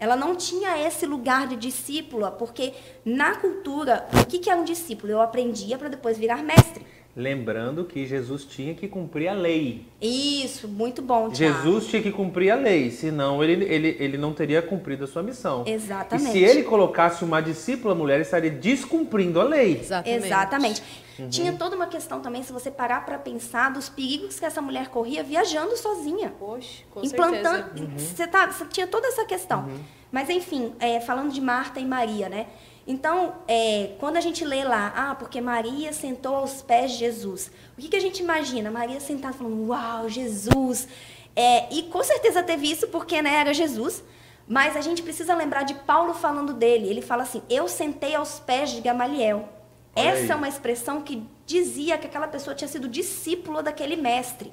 Ela 0.04 0.16
não 0.16 0.36
tinha 0.36 0.86
esse 0.86 1.06
lugar 1.06 1.46
de 1.46 1.56
discípula, 1.56 2.30
porque 2.30 2.74
na 3.06 3.36
cultura, 3.36 4.06
o 4.12 4.26
que 4.26 4.38
que 4.38 4.50
é 4.50 4.54
um 4.54 4.62
discípulo? 4.62 5.10
Eu 5.10 5.22
aprendia 5.22 5.78
para 5.78 5.88
depois 5.88 6.18
virar 6.18 6.42
mestre. 6.42 6.84
Lembrando 7.16 7.84
que 7.84 8.04
Jesus 8.06 8.44
tinha 8.44 8.74
que 8.74 8.88
cumprir 8.88 9.28
a 9.28 9.34
lei. 9.34 9.86
Isso, 10.00 10.66
muito 10.66 11.00
bom, 11.00 11.30
Tiago. 11.30 11.62
Jesus 11.62 11.86
tinha 11.86 12.02
que 12.02 12.10
cumprir 12.10 12.50
a 12.50 12.56
lei, 12.56 12.90
senão 12.90 13.42
ele, 13.42 13.64
ele, 13.64 13.96
ele 14.00 14.18
não 14.18 14.32
teria 14.32 14.60
cumprido 14.60 15.04
a 15.04 15.06
sua 15.06 15.22
missão. 15.22 15.62
Exatamente. 15.64 16.28
E 16.28 16.32
se 16.32 16.38
ele 16.38 16.64
colocasse 16.64 17.24
uma 17.24 17.40
discípula 17.40 17.94
mulher, 17.94 18.14
ele 18.14 18.22
estaria 18.22 18.50
descumprindo 18.50 19.40
a 19.40 19.44
lei. 19.44 19.78
Exatamente. 19.78 20.26
Exatamente. 20.26 20.82
Uhum. 21.16 21.28
Tinha 21.28 21.52
toda 21.52 21.76
uma 21.76 21.86
questão 21.86 22.20
também, 22.20 22.42
se 22.42 22.52
você 22.52 22.68
parar 22.68 23.06
para 23.06 23.16
pensar, 23.16 23.70
dos 23.70 23.88
perigos 23.88 24.40
que 24.40 24.44
essa 24.44 24.60
mulher 24.60 24.88
corria 24.88 25.22
viajando 25.22 25.76
sozinha. 25.76 26.32
Poxa, 26.36 26.82
com 26.90 27.04
implantando. 27.04 27.78
certeza. 27.78 28.14
Você, 28.14 28.26
tá, 28.26 28.50
você 28.50 28.64
tinha 28.66 28.88
toda 28.88 29.06
essa 29.06 29.24
questão. 29.24 29.68
Mas, 30.10 30.28
enfim, 30.28 30.72
é, 30.80 31.00
falando 31.00 31.32
de 31.32 31.40
Marta 31.40 31.78
e 31.78 31.84
Maria, 31.84 32.28
né? 32.28 32.46
Então, 32.86 33.36
é, 33.48 33.92
quando 33.98 34.16
a 34.16 34.20
gente 34.20 34.44
lê 34.44 34.62
lá, 34.62 34.92
ah, 34.94 35.14
porque 35.14 35.40
Maria 35.40 35.92
sentou 35.92 36.36
aos 36.36 36.60
pés 36.60 36.92
de 36.92 36.98
Jesus, 36.98 37.50
o 37.76 37.80
que, 37.80 37.88
que 37.88 37.96
a 37.96 38.00
gente 38.00 38.22
imagina? 38.22 38.70
Maria 38.70 39.00
sentada 39.00 39.34
falando, 39.34 39.68
uau, 39.68 40.08
Jesus. 40.08 40.86
É, 41.34 41.72
e 41.74 41.84
com 41.84 42.02
certeza 42.04 42.42
teve 42.42 42.70
isso 42.70 42.88
porque 42.88 43.22
né, 43.22 43.34
era 43.36 43.54
Jesus. 43.54 44.04
Mas 44.46 44.76
a 44.76 44.80
gente 44.82 45.02
precisa 45.02 45.34
lembrar 45.34 45.62
de 45.62 45.74
Paulo 45.74 46.12
falando 46.12 46.52
dele. 46.52 46.86
Ele 46.86 47.00
fala 47.00 47.22
assim: 47.22 47.42
Eu 47.48 47.66
sentei 47.66 48.14
aos 48.14 48.38
pés 48.38 48.70
de 48.70 48.80
Gamaliel. 48.82 49.48
Essa 49.96 50.32
é 50.32 50.36
uma 50.36 50.48
expressão 50.48 51.00
que 51.00 51.26
dizia 51.46 51.96
que 51.96 52.06
aquela 52.06 52.26
pessoa 52.26 52.54
tinha 52.54 52.68
sido 52.68 52.88
discípula 52.88 53.62
daquele 53.62 53.96
mestre. 53.96 54.52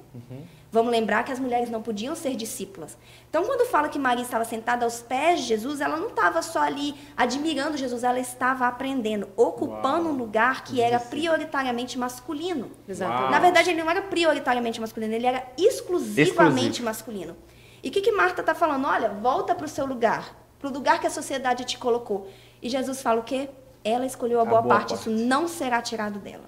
Vamos 0.72 0.90
lembrar 0.90 1.22
que 1.22 1.30
as 1.30 1.38
mulheres 1.38 1.68
não 1.68 1.82
podiam 1.82 2.16
ser 2.16 2.34
discípulas. 2.34 2.96
Então, 3.28 3.44
quando 3.44 3.68
fala 3.68 3.90
que 3.90 3.98
Maria 3.98 4.24
estava 4.24 4.42
sentada 4.42 4.86
aos 4.86 5.02
pés 5.02 5.40
de 5.40 5.46
Jesus, 5.48 5.82
ela 5.82 5.98
não 5.98 6.08
estava 6.08 6.40
só 6.40 6.62
ali 6.62 6.94
admirando 7.14 7.76
Jesus, 7.76 8.02
ela 8.02 8.18
estava 8.18 8.66
aprendendo, 8.66 9.28
ocupando 9.36 10.06
Uau. 10.06 10.14
um 10.14 10.16
lugar 10.16 10.64
que 10.64 10.80
era 10.80 10.98
prioritariamente 10.98 11.98
masculino. 11.98 12.70
Exatamente. 12.88 13.30
Na 13.30 13.38
verdade, 13.38 13.68
ele 13.68 13.82
não 13.82 13.90
era 13.90 14.00
prioritariamente 14.00 14.80
masculino, 14.80 15.12
ele 15.12 15.26
era 15.26 15.46
exclusivamente 15.58 16.80
Exclusivo. 16.80 16.84
masculino. 16.86 17.36
E 17.82 17.90
o 17.90 17.92
que, 17.92 18.00
que 18.00 18.12
Marta 18.12 18.40
está 18.40 18.54
falando? 18.54 18.86
Olha, 18.86 19.10
volta 19.10 19.54
para 19.54 19.66
o 19.66 19.68
seu 19.68 19.84
lugar, 19.84 20.34
para 20.58 20.70
o 20.70 20.72
lugar 20.72 21.00
que 21.00 21.06
a 21.06 21.10
sociedade 21.10 21.64
te 21.66 21.76
colocou. 21.76 22.30
E 22.62 22.70
Jesus 22.70 23.02
fala 23.02 23.20
o 23.20 23.24
quê? 23.24 23.50
Ela 23.84 24.06
escolheu 24.06 24.40
a 24.40 24.44
boa, 24.46 24.62
boa 24.62 24.74
parte, 24.74 24.94
parte. 24.94 25.00
isso 25.00 25.10
não 25.10 25.46
será 25.46 25.82
tirado 25.82 26.18
dela. 26.18 26.44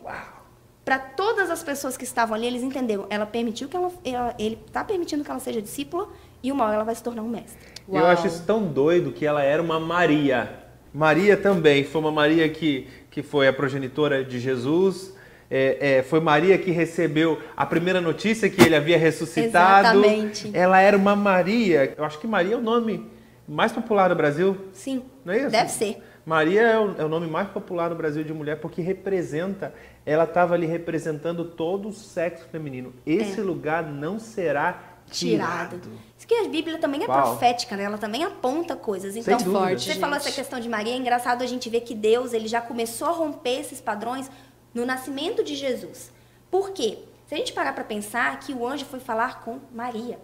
Para 0.84 0.98
todas 0.98 1.50
as 1.50 1.62
pessoas 1.62 1.96
que 1.96 2.04
estavam 2.04 2.34
ali, 2.34 2.46
eles 2.46 2.62
entenderam. 2.62 3.06
Ela 3.08 3.24
permitiu 3.24 3.68
que 3.68 3.76
ela, 3.76 3.90
ela- 4.04 4.34
ele 4.38 4.58
está 4.66 4.84
permitindo 4.84 5.24
que 5.24 5.30
ela 5.30 5.40
seja 5.40 5.62
discípula 5.62 6.08
e 6.42 6.52
uma 6.52 6.64
hora 6.64 6.74
ela 6.74 6.84
vai 6.84 6.94
se 6.94 7.02
tornar 7.02 7.22
um 7.22 7.28
mestre. 7.28 7.56
Eu 7.88 7.94
Uau. 8.02 8.06
acho 8.06 8.26
isso 8.26 8.42
tão 8.46 8.64
doido 8.66 9.10
que 9.12 9.24
ela 9.24 9.42
era 9.42 9.62
uma 9.62 9.80
Maria. 9.80 10.50
Maria 10.92 11.36
também 11.36 11.84
foi 11.84 12.00
uma 12.00 12.12
Maria 12.12 12.48
que, 12.48 12.86
que 13.10 13.22
foi 13.22 13.48
a 13.48 13.52
progenitora 13.52 14.22
de 14.22 14.38
Jesus. 14.38 15.14
É, 15.50 15.98
é, 15.98 16.02
foi 16.02 16.20
Maria 16.20 16.56
que 16.58 16.70
recebeu 16.70 17.38
a 17.56 17.64
primeira 17.64 18.00
notícia 18.00 18.48
que 18.50 18.60
ele 18.62 18.74
havia 18.76 18.98
ressuscitado. 18.98 19.98
Exatamente. 20.00 20.50
Ela 20.52 20.80
era 20.80 20.96
uma 20.96 21.16
Maria. 21.16 21.94
Eu 21.96 22.04
acho 22.04 22.18
que 22.18 22.26
Maria 22.26 22.54
é 22.54 22.58
o 22.58 22.62
nome 22.62 23.10
mais 23.48 23.72
popular 23.72 24.08
do 24.08 24.14
Brasil. 24.14 24.56
Sim. 24.72 25.02
Não 25.24 25.32
é 25.32 25.38
isso? 25.40 25.50
Deve 25.50 25.70
ser. 25.70 26.02
Maria 26.24 26.62
é 26.62 26.78
o, 26.78 26.94
é 26.98 27.04
o 27.04 27.08
nome 27.08 27.26
mais 27.26 27.48
popular 27.48 27.90
no 27.90 27.96
Brasil 27.96 28.24
de 28.24 28.32
mulher 28.32 28.56
porque 28.58 28.80
representa, 28.80 29.74
ela 30.06 30.24
estava 30.24 30.54
ali 30.54 30.66
representando 30.66 31.44
todo 31.44 31.88
o 31.88 31.92
sexo 31.92 32.44
feminino. 32.48 32.92
Esse 33.06 33.40
lugar 33.40 33.84
não 33.84 34.18
será 34.18 34.94
tirado. 35.10 35.76
É. 35.76 35.78
Tirado. 35.78 36.00
Isso 36.16 36.26
que 36.26 36.34
a 36.34 36.48
Bíblia 36.48 36.78
também 36.78 37.02
é 37.02 37.06
Uau. 37.06 37.22
profética, 37.22 37.76
né? 37.76 37.84
Ela 37.84 37.98
também 37.98 38.24
aponta 38.24 38.76
coisas. 38.76 39.16
Então. 39.16 39.38
Forte, 39.38 39.84
você 39.84 39.94
falou 39.98 40.16
gente. 40.16 40.28
essa 40.28 40.36
questão 40.36 40.60
de 40.60 40.68
Maria, 40.68 40.94
é 40.94 40.96
engraçado 40.96 41.42
a 41.42 41.46
gente 41.46 41.68
ver 41.70 41.80
que 41.80 41.94
Deus 41.94 42.32
ele 42.32 42.48
já 42.48 42.60
começou 42.60 43.08
a 43.08 43.12
romper 43.12 43.60
esses 43.60 43.80
padrões 43.80 44.30
no 44.72 44.84
nascimento 44.84 45.42
de 45.42 45.54
Jesus. 45.54 46.12
Por 46.50 46.70
quê? 46.70 46.98
Se 47.26 47.34
a 47.34 47.38
gente 47.38 47.52
parar 47.52 47.72
para 47.72 47.84
pensar 47.84 48.38
que 48.40 48.52
o 48.52 48.66
anjo 48.66 48.84
foi 48.84 49.00
falar 49.00 49.40
com 49.40 49.60
Maria 49.72 50.18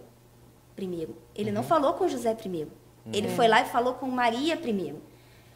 primeiro, 0.75 1.15
ele 1.35 1.51
não 1.51 1.63
falou 1.63 1.93
com 1.93 2.07
José 2.07 2.33
primeiro. 2.33 2.71
Ele 3.11 3.29
foi 3.29 3.47
lá 3.47 3.61
e 3.61 3.65
falou 3.65 3.95
com 3.95 4.07
Maria 4.07 4.55
primeiro. 4.55 5.01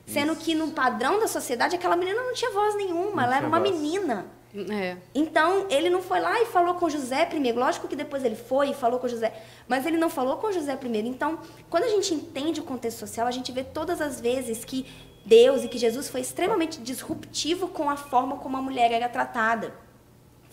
Sendo 0.06 0.36
que 0.36 0.54
no 0.54 0.72
padrão 0.72 1.20
da 1.20 1.28
sociedade, 1.28 1.76
aquela 1.76 1.96
menina 1.96 2.22
não 2.22 2.34
tinha 2.34 2.52
voz 2.52 2.76
nenhuma, 2.76 3.16
Não 3.16 3.24
ela 3.24 3.38
era 3.38 3.48
uma 3.48 3.60
voz. 3.60 3.72
menina. 3.72 4.26
É. 4.72 4.96
Então, 5.14 5.66
ele 5.70 5.90
não 5.90 6.02
foi 6.02 6.20
lá 6.22 6.40
e 6.42 6.46
falou 6.46 6.76
com 6.76 6.90
José 6.90 7.26
primeiro. 7.26 7.60
Lógico 7.60 7.88
que 7.88 7.96
depois 7.96 8.24
ele 8.24 8.36
foi 8.36 8.70
e 8.70 8.74
falou 8.74 9.00
com 9.00 9.08
José, 9.08 9.34
mas 9.68 9.86
ele 9.86 9.98
não 9.98 10.10
falou 10.10 10.38
com 10.38 10.52
José 10.52 10.76
primeiro. 10.78 11.08
Então, 11.08 11.40
quando 11.70 11.84
a 11.84 11.90
gente 11.90 12.14
entende 12.14 12.62
o 12.62 12.64
contexto 12.64 13.00
social, 13.00 13.28
a 13.28 13.32
gente 13.32 13.52
vê 13.52 13.64
todas 13.64 14.00
as 14.00 14.22
vezes 14.22 14.64
que 14.64 14.86
Deus 15.26 15.64
e 15.64 15.68
que 15.68 15.78
Jesus 15.78 16.08
foi 16.08 16.22
extremamente 16.22 16.80
disruptivo 16.80 17.68
com 17.68 17.90
a 17.90 17.98
forma 17.98 18.38
como 18.38 18.56
a 18.56 18.62
mulher 18.62 18.92
era 18.92 19.10
tratada. 19.10 19.74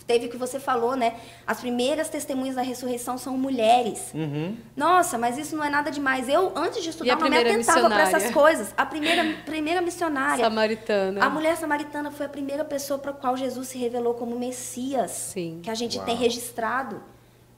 Teve 0.05 0.25
o 0.27 0.29
que 0.29 0.37
você 0.37 0.59
falou, 0.59 0.95
né? 0.95 1.15
As 1.47 1.59
primeiras 1.59 2.09
testemunhas 2.09 2.55
da 2.55 2.61
ressurreição 2.61 3.17
são 3.17 3.37
mulheres. 3.37 4.11
Uhum. 4.13 4.57
Nossa, 4.75 5.17
mas 5.17 5.37
isso 5.37 5.55
não 5.55 5.63
é 5.63 5.69
nada 5.69 5.89
demais. 5.89 6.27
Eu, 6.27 6.51
antes 6.55 6.83
de 6.83 6.89
estudar, 6.89 7.13
a 7.13 7.15
não 7.15 7.23
me 7.23 7.29
primeira 7.29 7.49
atentava 7.51 7.89
para 7.89 8.01
essas 8.01 8.31
coisas. 8.31 8.73
A 8.75 8.85
primeira, 8.85 9.23
primeira 9.45 9.81
missionária. 9.81 10.43
Samaritana. 10.43 11.23
A 11.23 11.29
mulher 11.29 11.55
samaritana 11.55 12.11
foi 12.11 12.25
a 12.25 12.29
primeira 12.29 12.65
pessoa 12.65 12.99
para 12.99 13.11
a 13.11 13.13
qual 13.13 13.37
Jesus 13.37 13.69
se 13.69 13.77
revelou 13.77 14.13
como 14.15 14.37
Messias. 14.37 15.11
Sim. 15.11 15.59
Que 15.63 15.69
a 15.69 15.75
gente 15.75 15.97
Uau. 15.97 16.05
tem 16.05 16.15
registrado. 16.15 17.01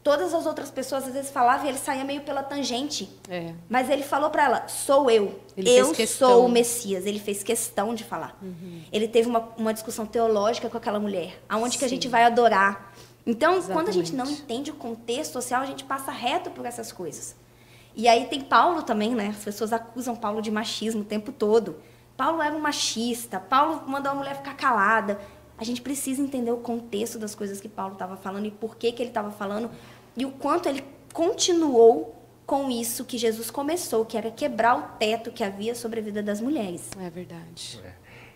Todas 0.06 0.36
as 0.36 0.46
outras 0.46 0.70
pessoas 0.70 1.08
às 1.08 1.14
vezes 1.14 1.32
falavam 1.32 1.66
e 1.66 1.70
ele 1.70 1.80
saía 1.80 2.04
meio 2.04 2.22
pela 2.22 2.44
tangente. 2.44 3.10
É. 3.28 3.56
Mas 3.68 3.90
ele 3.90 4.04
falou 4.04 4.30
para 4.30 4.44
ela: 4.44 4.68
sou 4.68 5.10
eu. 5.10 5.40
Ele 5.58 5.68
eu. 5.68 5.88
Uhum. 5.88 6.06
sou 6.06 6.46
o 6.46 6.48
Messias. 6.48 7.08
Ele 7.08 7.18
fez 7.18 7.42
questão 7.42 7.96
de 7.96 8.04
falar. 8.04 8.40
Ele 8.94 9.08
teve 9.08 9.28
uma, 9.28 9.50
uma 9.58 9.74
discussão 9.74 10.06
teológica 10.06 10.70
com 10.70 10.78
aquela 10.78 11.00
mulher. 11.00 11.42
Aonde 11.50 11.80
que 11.80 11.86
a 11.86 11.90
Sim. 11.90 11.96
gente 11.96 12.08
vai 12.08 12.24
adorar? 12.24 12.94
Então, 13.26 13.60
quando 13.64 13.90
a 13.90 13.92
gente 13.92 14.14
não 14.14 14.26
Exatamente. 14.26 14.44
entende 14.44 14.70
o 14.70 14.76
contexto 14.76 15.34
social, 15.34 15.64
a 15.64 15.66
gente 15.66 15.84
passa 15.84 16.12
reto 16.12 16.52
por 16.52 16.68
essas 16.68 16.92
coisas. 16.92 17.36
E 17.96 18.08
aí 18.08 18.28
tem 18.28 18.42
Paulo 18.42 18.84
também, 18.84 19.16
né? 19.16 19.30
As 19.30 19.44
pessoas 19.44 19.74
acusam 19.74 20.16
Paulo 20.16 20.40
de 20.40 20.52
machismo 20.52 21.02
o 21.02 21.06
tempo 21.06 21.32
todo. 21.32 21.78
Paulo 22.16 22.44
era 22.44 22.56
um 22.56 22.60
machista. 22.60 23.40
Paulo 23.40 23.82
mandou 23.88 24.12
a 24.12 24.16
mulher 24.16 24.36
ficar 24.36 24.54
calada. 24.54 25.20
A 25.58 25.64
gente 25.64 25.82
precisa 25.82 26.22
entender 26.22 26.52
o 26.52 26.58
contexto 26.58 27.18
das 27.18 27.34
coisas 27.34 27.62
que 27.62 27.70
Paulo 27.70 27.94
estava 27.94 28.18
falando 28.18 28.46
e 28.46 28.52
por 28.52 28.76
que, 28.76 28.92
que 28.92 29.02
ele 29.02 29.10
estava 29.10 29.32
falando 29.32 29.72
e 30.18 30.26
o 30.26 30.32
quanto 30.32 30.70
ele 30.70 30.84
continuou 31.14 32.16
com 32.46 32.70
isso 32.70 33.06
que 33.06 33.18
Jesus 33.18 33.50
começou, 33.50 34.06
que 34.06 34.18
era 34.18 34.30
quebrar 34.30 34.78
o 34.78 34.82
teto 35.00 35.32
que 35.32 35.44
havia 35.44 35.74
sobre 35.74 36.00
a 36.00 36.04
vida 36.04 36.22
das 36.22 36.40
mulheres. 36.40 36.90
É 37.00 37.10
verdade. 37.10 37.80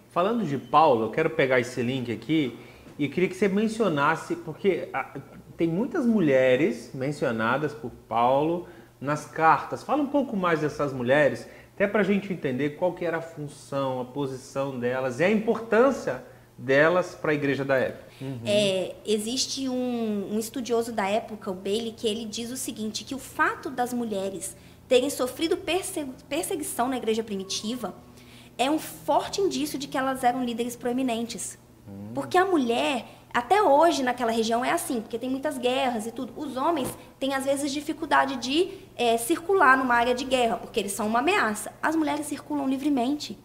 Falando 0.09 0.43
de 0.43 0.57
Paulo, 0.57 1.05
eu 1.05 1.11
quero 1.11 1.29
pegar 1.29 1.59
esse 1.59 1.81
link 1.81 2.11
aqui 2.11 2.57
e 2.97 3.07
queria 3.07 3.29
que 3.29 3.35
você 3.35 3.47
mencionasse, 3.47 4.35
porque 4.35 4.89
ah, 4.91 5.15
tem 5.55 5.67
muitas 5.67 6.05
mulheres 6.05 6.91
mencionadas 6.93 7.73
por 7.73 7.91
Paulo 8.07 8.67
nas 8.99 9.25
cartas. 9.25 9.83
Fala 9.83 10.01
um 10.01 10.07
pouco 10.07 10.35
mais 10.35 10.61
dessas 10.61 10.91
mulheres, 10.91 11.47
até 11.75 11.87
para 11.87 12.01
a 12.01 12.03
gente 12.03 12.33
entender 12.33 12.71
qual 12.71 12.93
que 12.93 13.05
era 13.05 13.17
a 13.17 13.21
função, 13.21 14.01
a 14.01 14.05
posição 14.05 14.77
delas 14.79 15.19
e 15.19 15.23
a 15.23 15.29
importância 15.29 16.23
delas 16.59 17.15
para 17.15 17.31
a 17.31 17.33
igreja 17.33 17.63
da 17.63 17.77
época. 17.77 18.09
É, 18.45 18.95
existe 19.05 19.69
um, 19.69 20.33
um 20.33 20.39
estudioso 20.39 20.91
da 20.91 21.07
época, 21.07 21.49
o 21.49 21.53
Bailey, 21.53 21.93
que 21.93 22.05
ele 22.07 22.25
diz 22.25 22.51
o 22.51 22.57
seguinte, 22.57 23.03
que 23.05 23.15
o 23.15 23.19
fato 23.19 23.69
das 23.69 23.93
mulheres 23.93 24.55
terem 24.87 25.09
sofrido 25.09 25.55
perse- 25.55 26.05
perseguição 26.27 26.89
na 26.89 26.97
igreja 26.97 27.23
primitiva 27.23 27.95
é 28.57 28.69
um 28.69 28.77
forte 28.77 29.39
indício 29.39 29.79
de 29.79 29.87
que 29.87 29.97
elas 29.97 30.23
eram 30.23 30.43
líderes 30.43 30.75
proeminentes. 30.75 31.57
Porque 32.13 32.37
a 32.37 32.45
mulher, 32.45 33.05
até 33.33 33.63
hoje 33.63 34.03
naquela 34.03 34.31
região 34.31 34.65
é 34.65 34.71
assim, 34.71 34.99
porque 34.99 35.17
tem 35.17 35.29
muitas 35.29 35.57
guerras 35.57 36.05
e 36.05 36.11
tudo. 36.11 36.33
Os 36.35 36.57
homens 36.57 36.89
têm 37.19 37.33
às 37.33 37.45
vezes 37.45 37.71
dificuldade 37.71 38.35
de 38.35 38.69
é, 38.97 39.17
circular 39.17 39.77
numa 39.77 39.95
área 39.95 40.13
de 40.13 40.25
guerra, 40.25 40.57
porque 40.57 40.79
eles 40.79 40.91
são 40.91 41.07
uma 41.07 41.19
ameaça. 41.19 41.71
As 41.81 41.95
mulheres 41.95 42.25
circulam 42.25 42.67
livremente. 42.67 43.39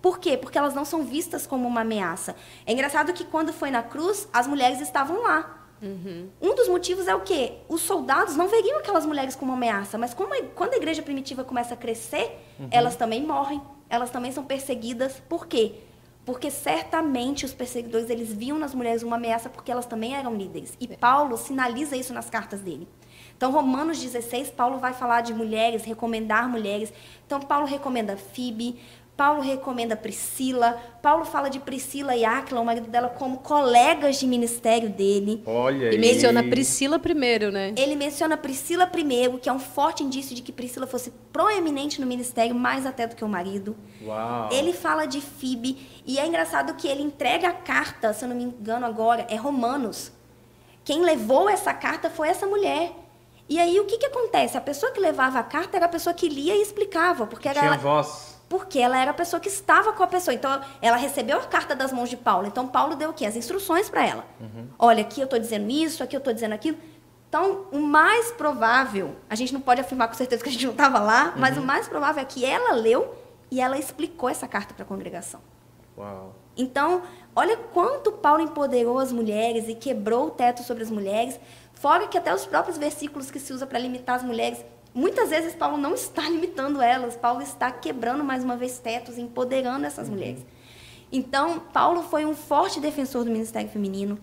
Por 0.00 0.18
quê? 0.18 0.36
Porque 0.36 0.56
elas 0.56 0.74
não 0.74 0.84
são 0.84 1.02
vistas 1.04 1.46
como 1.46 1.66
uma 1.66 1.80
ameaça. 1.80 2.36
É 2.64 2.72
engraçado 2.72 3.12
que 3.12 3.24
quando 3.24 3.52
foi 3.52 3.70
na 3.70 3.82
cruz, 3.82 4.28
as 4.32 4.46
mulheres 4.46 4.80
estavam 4.80 5.22
lá. 5.22 5.54
Um 6.42 6.54
dos 6.56 6.68
motivos 6.68 7.06
é 7.06 7.14
o 7.14 7.20
quê? 7.20 7.54
Os 7.68 7.82
soldados 7.82 8.34
não 8.36 8.48
veriam 8.48 8.78
aquelas 8.78 9.06
mulheres 9.06 9.36
como 9.36 9.52
uma 9.52 9.56
ameaça, 9.56 9.96
mas 9.96 10.12
a- 10.12 10.42
quando 10.54 10.74
a 10.74 10.76
igreja 10.76 11.02
primitiva 11.02 11.44
começa 11.44 11.74
a 11.74 11.76
crescer, 11.76 12.36
elas 12.70 12.96
também 12.96 13.24
morrem, 13.24 13.60
elas 13.88 14.10
também 14.10 14.32
são 14.32 14.44
perseguidas. 14.44 15.22
Por 15.28 15.46
quê? 15.46 15.74
Porque 16.24 16.50
certamente 16.50 17.44
os 17.44 17.54
perseguidores 17.54 18.10
eles 18.10 18.32
viam 18.32 18.58
nas 18.58 18.74
mulheres 18.74 19.02
uma 19.04 19.16
ameaça 19.16 19.48
porque 19.48 19.70
elas 19.70 19.86
também 19.86 20.14
eram 20.16 20.34
líderes. 20.34 20.74
E 20.80 20.88
Paulo 20.88 21.36
sinaliza 21.36 21.96
isso 21.96 22.12
nas 22.12 22.28
cartas 22.28 22.60
dele. 22.60 22.86
Então, 23.36 23.52
Romanos 23.52 23.98
16, 24.02 24.50
Paulo 24.50 24.78
vai 24.78 24.92
falar 24.92 25.20
de 25.20 25.32
mulheres, 25.32 25.84
recomendar 25.84 26.48
mulheres. 26.48 26.92
Então, 27.24 27.38
Paulo 27.40 27.66
recomenda 27.66 28.16
Fibe, 28.16 28.80
Paulo 29.18 29.42
recomenda 29.42 29.96
Priscila, 29.96 30.80
Paulo 31.02 31.24
fala 31.24 31.50
de 31.50 31.58
Priscila 31.58 32.14
e 32.14 32.24
Áquila, 32.24 32.60
o 32.60 32.64
marido 32.64 32.86
dela, 32.86 33.08
como 33.08 33.38
colegas 33.38 34.14
de 34.20 34.28
ministério 34.28 34.88
dele. 34.88 35.42
Olha 35.44 35.86
E 35.86 35.88
aí. 35.88 35.98
menciona 35.98 36.40
Priscila 36.40 37.00
primeiro, 37.00 37.50
né? 37.50 37.74
Ele 37.76 37.96
menciona 37.96 38.36
Priscila 38.36 38.86
primeiro, 38.86 39.36
que 39.36 39.48
é 39.48 39.52
um 39.52 39.58
forte 39.58 40.04
indício 40.04 40.36
de 40.36 40.40
que 40.40 40.52
Priscila 40.52 40.86
fosse 40.86 41.10
proeminente 41.32 42.00
no 42.00 42.06
ministério, 42.06 42.54
mais 42.54 42.86
até 42.86 43.08
do 43.08 43.16
que 43.16 43.24
o 43.24 43.28
marido. 43.28 43.76
Uau. 44.04 44.50
Ele 44.52 44.72
fala 44.72 45.04
de 45.04 45.20
Fibe, 45.20 45.76
e 46.06 46.16
é 46.16 46.24
engraçado 46.24 46.74
que 46.74 46.86
ele 46.86 47.02
entrega 47.02 47.48
a 47.48 47.52
carta, 47.52 48.12
se 48.12 48.24
eu 48.24 48.28
não 48.28 48.36
me 48.36 48.44
engano 48.44 48.86
agora, 48.86 49.26
é 49.28 49.34
Romanos. 49.34 50.12
Quem 50.84 51.02
levou 51.02 51.48
essa 51.48 51.74
carta 51.74 52.08
foi 52.08 52.28
essa 52.28 52.46
mulher. 52.46 52.92
E 53.48 53.58
aí 53.58 53.80
o 53.80 53.84
que, 53.84 53.98
que 53.98 54.06
acontece? 54.06 54.56
A 54.56 54.60
pessoa 54.60 54.92
que 54.92 55.00
levava 55.00 55.40
a 55.40 55.42
carta 55.42 55.76
era 55.76 55.86
a 55.86 55.88
pessoa 55.88 56.14
que 56.14 56.28
lia 56.28 56.54
e 56.54 56.62
explicava, 56.62 57.26
porque 57.26 57.48
era 57.48 57.58
Tinha 57.58 57.72
ela, 57.72 57.78
voz. 57.78 58.37
Porque 58.48 58.78
ela 58.78 58.98
era 58.98 59.10
a 59.10 59.14
pessoa 59.14 59.38
que 59.38 59.48
estava 59.48 59.92
com 59.92 60.02
a 60.02 60.06
pessoa. 60.06 60.34
Então, 60.34 60.60
ela 60.80 60.96
recebeu 60.96 61.38
a 61.38 61.44
carta 61.44 61.74
das 61.74 61.92
mãos 61.92 62.08
de 62.08 62.16
Paulo. 62.16 62.46
Então, 62.46 62.66
Paulo 62.66 62.96
deu 62.96 63.10
o 63.10 63.12
quê? 63.12 63.26
As 63.26 63.36
instruções 63.36 63.90
para 63.90 64.06
ela. 64.06 64.24
Olha, 64.78 65.02
aqui 65.02 65.20
eu 65.20 65.24
estou 65.24 65.38
dizendo 65.38 65.70
isso, 65.70 66.02
aqui 66.02 66.16
eu 66.16 66.18
estou 66.18 66.32
dizendo 66.32 66.54
aquilo. 66.54 66.78
Então, 67.28 67.66
o 67.70 67.78
mais 67.78 68.32
provável, 68.32 69.16
a 69.28 69.34
gente 69.34 69.52
não 69.52 69.60
pode 69.60 69.82
afirmar 69.82 70.08
com 70.08 70.14
certeza 70.14 70.42
que 70.42 70.48
a 70.48 70.52
gente 70.52 70.64
não 70.64 70.72
estava 70.72 70.98
lá, 70.98 71.34
mas 71.36 71.58
o 71.58 71.62
mais 71.62 71.86
provável 71.86 72.22
é 72.22 72.24
que 72.24 72.44
ela 72.44 72.72
leu 72.72 73.14
e 73.50 73.60
ela 73.60 73.78
explicou 73.78 74.30
essa 74.30 74.48
carta 74.48 74.72
para 74.72 74.82
a 74.82 74.86
congregação. 74.86 75.40
Uau. 75.96 76.34
Então, 76.56 77.02
olha 77.36 77.56
quanto 77.56 78.12
Paulo 78.12 78.42
empoderou 78.42 78.98
as 78.98 79.12
mulheres 79.12 79.68
e 79.68 79.74
quebrou 79.74 80.28
o 80.28 80.30
teto 80.30 80.62
sobre 80.62 80.82
as 80.82 80.90
mulheres. 80.90 81.38
Fora 81.74 82.08
que 82.08 82.16
até 82.16 82.34
os 82.34 82.46
próprios 82.46 82.78
versículos 82.78 83.30
que 83.30 83.38
se 83.38 83.52
usa 83.52 83.66
para 83.66 83.78
limitar 83.78 84.16
as 84.16 84.22
mulheres, 84.22 84.64
muitas 84.98 85.30
vezes 85.30 85.54
Paulo 85.54 85.76
não 85.78 85.94
está 85.94 86.22
limitando 86.28 86.80
elas, 86.82 87.16
Paulo 87.16 87.40
está 87.42 87.70
quebrando 87.70 88.24
mais 88.24 88.42
uma 88.44 88.56
vez 88.56 88.78
tetos, 88.78 89.16
empoderando 89.18 89.86
essas 89.86 90.08
mulheres. 90.08 90.44
Então, 91.10 91.60
Paulo 91.72 92.02
foi 92.02 92.24
um 92.26 92.34
forte 92.34 92.80
defensor 92.80 93.24
do 93.24 93.30
ministério 93.30 93.70
feminino. 93.70 94.18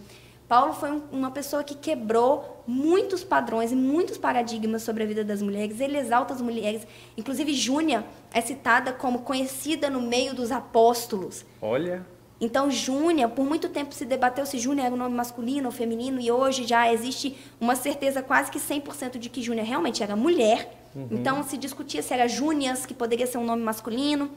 Paulo 0.47 0.73
foi 0.73 0.91
um- 0.91 1.01
uma 1.11 1.31
pessoa 1.31 1.63
que 1.63 1.73
quebrou 1.73 2.63
muitos 2.67 3.23
padrões 3.23 3.71
e 3.71 3.75
muitos 3.75 4.15
paradigmas 4.17 4.83
sobre 4.83 5.01
a 5.01 5.05
vida 5.07 5.23
das 5.23 5.41
mulheres. 5.41 5.79
Ele 5.79 5.97
exalta 5.97 6.35
as 6.35 6.41
mulheres. 6.41 6.85
Inclusive, 7.17 7.51
Júnia 7.55 8.05
é 8.31 8.41
citada 8.41 8.93
como 8.93 9.19
conhecida 9.23 9.89
no 9.89 9.99
meio 9.99 10.35
dos 10.35 10.51
apóstolos. 10.51 11.43
Olha. 11.59 12.05
Então, 12.39 12.69
Júnia, 12.69 13.29
por 13.29 13.45
muito 13.45 13.69
tempo 13.69 13.93
se 13.93 14.05
debateu 14.05 14.45
se 14.45 14.59
Júnia 14.59 14.85
era 14.85 14.93
um 14.93 14.97
nome 14.97 15.15
masculino 15.15 15.67
ou 15.67 15.71
feminino, 15.71 16.19
e 16.19 16.31
hoje 16.31 16.65
já 16.65 16.91
existe 16.91 17.37
uma 17.59 17.75
certeza 17.75 18.21
quase 18.21 18.51
que 18.51 18.59
100% 18.59 19.17
de 19.17 19.29
que 19.29 19.41
Júnia 19.41 19.63
realmente 19.63 20.03
era 20.03 20.15
mulher. 20.15 20.83
Então, 21.11 21.43
se 21.43 21.57
discutia 21.57 22.01
se 22.01 22.13
era 22.13 22.27
Júnias, 22.27 22.85
que 22.85 22.93
poderia 22.93 23.27
ser 23.27 23.37
um 23.37 23.45
nome 23.45 23.61
masculino, 23.61 24.29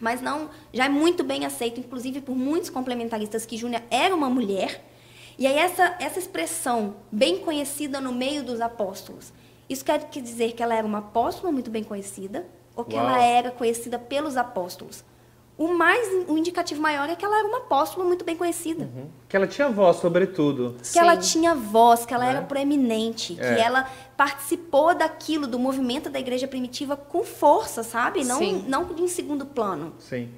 mas 0.00 0.20
não, 0.20 0.50
já 0.72 0.86
é 0.86 0.88
muito 0.88 1.22
bem 1.22 1.44
aceito, 1.44 1.78
inclusive 1.78 2.20
por 2.20 2.34
muitos 2.34 2.68
complementaristas, 2.68 3.46
que 3.46 3.56
Júnia 3.56 3.82
era 3.90 4.14
uma 4.14 4.28
mulher. 4.28 4.84
E 5.38 5.46
aí, 5.46 5.56
essa, 5.56 5.96
essa 6.00 6.18
expressão, 6.18 6.96
bem 7.10 7.38
conhecida 7.38 8.00
no 8.00 8.12
meio 8.12 8.44
dos 8.44 8.60
apóstolos, 8.60 9.32
isso 9.68 9.84
quer 9.84 9.98
dizer 10.08 10.52
que 10.52 10.62
ela 10.62 10.74
era 10.74 10.86
uma 10.86 10.98
apóstola 10.98 11.52
muito 11.52 11.70
bem 11.70 11.82
conhecida, 11.82 12.46
ou 12.76 12.84
que 12.84 12.96
Uau. 12.96 13.04
ela 13.08 13.22
era 13.22 13.50
conhecida 13.50 13.98
pelos 13.98 14.36
apóstolos? 14.36 15.04
O 15.56 15.68
mais, 15.72 16.08
o 16.26 16.36
indicativo 16.36 16.80
maior 16.82 17.08
é 17.08 17.14
que 17.14 17.24
ela 17.24 17.38
era 17.38 17.46
uma 17.46 17.58
apóstola 17.58 18.04
muito 18.04 18.24
bem 18.24 18.34
conhecida. 18.34 18.88
Que 19.28 19.36
ela 19.36 19.46
tinha 19.46 19.68
voz, 19.68 19.98
sobretudo. 19.98 20.74
Que 20.92 20.98
ela 20.98 21.20
Sim. 21.20 21.40
tinha 21.40 21.54
voz, 21.54 22.04
que 22.04 22.12
ela 22.12 22.24
Né? 22.24 22.30
era 22.30 22.42
proeminente, 22.42 23.36
É. 23.40 23.54
que 23.54 23.60
ela 23.60 23.88
participou 24.16 24.94
daquilo, 24.96 25.46
do 25.46 25.56
movimento 25.58 26.10
da 26.10 26.18
igreja 26.18 26.48
primitiva 26.48 26.96
com 26.96 27.22
força, 27.22 27.84
sabe? 27.84 28.24
Não, 28.24 28.38
Sim. 28.38 28.64
não 28.66 28.88
em 28.98 29.06
segundo 29.06 29.46
plano. 29.46 29.92
Sim. 30.00 30.28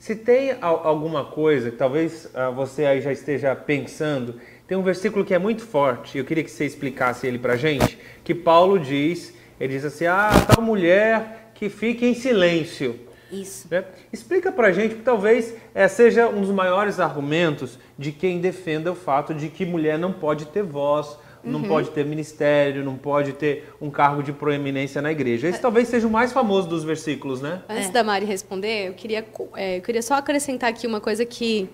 Se 0.00 0.16
tem 0.16 0.56
al- 0.60 0.84
alguma 0.86 1.24
coisa 1.24 1.70
que 1.70 1.76
talvez 1.76 2.28
ah, 2.34 2.50
você 2.50 2.84
aí 2.84 3.00
já 3.00 3.12
esteja 3.12 3.54
pensando, 3.54 4.40
tem 4.66 4.76
um 4.76 4.82
versículo 4.82 5.24
que 5.24 5.32
é 5.32 5.38
muito 5.38 5.62
forte, 5.62 6.18
eu 6.18 6.24
queria 6.24 6.42
que 6.42 6.50
você 6.50 6.64
explicasse 6.66 7.24
ele 7.24 7.38
pra 7.38 7.56
gente, 7.56 7.96
que 8.24 8.34
Paulo 8.34 8.80
diz, 8.80 9.32
ele 9.60 9.72
diz 9.74 9.84
assim, 9.84 10.06
ah, 10.06 10.30
tal 10.52 10.62
mulher 10.62 11.52
que 11.54 11.68
fique 11.70 12.04
em 12.04 12.14
silêncio. 12.14 13.05
Isso. 13.30 13.66
Né? 13.70 13.84
Explica 14.12 14.52
pra 14.52 14.72
gente, 14.72 14.96
que 14.96 15.02
talvez 15.02 15.54
é, 15.74 15.88
seja 15.88 16.28
um 16.28 16.40
dos 16.40 16.50
maiores 16.50 17.00
argumentos 17.00 17.78
de 17.98 18.12
quem 18.12 18.40
defenda 18.40 18.92
o 18.92 18.94
fato 18.94 19.34
de 19.34 19.48
que 19.48 19.64
mulher 19.64 19.98
não 19.98 20.12
pode 20.12 20.46
ter 20.46 20.62
voz, 20.62 21.18
não 21.42 21.60
Uhum. 21.60 21.68
pode 21.68 21.90
ter 21.90 22.04
ministério, 22.04 22.84
não 22.84 22.96
pode 22.96 23.32
ter 23.32 23.72
um 23.80 23.88
cargo 23.88 24.22
de 24.22 24.32
proeminência 24.32 25.00
na 25.00 25.12
igreja. 25.12 25.48
Esse 25.48 25.60
talvez 25.60 25.86
seja 25.88 26.06
o 26.06 26.10
mais 26.10 26.32
famoso 26.32 26.68
dos 26.68 26.82
versículos, 26.82 27.40
né? 27.40 27.62
Antes 27.68 27.90
da 27.90 28.02
Mari 28.02 28.26
responder, 28.26 28.88
eu 28.88 28.94
queria, 28.94 29.24
é, 29.54 29.78
eu 29.78 29.82
queria 29.82 30.02
só 30.02 30.14
acrescentar 30.14 30.70
aqui 30.70 30.86
uma 30.86 31.00
coisa 31.00 31.24
que, 31.24 31.68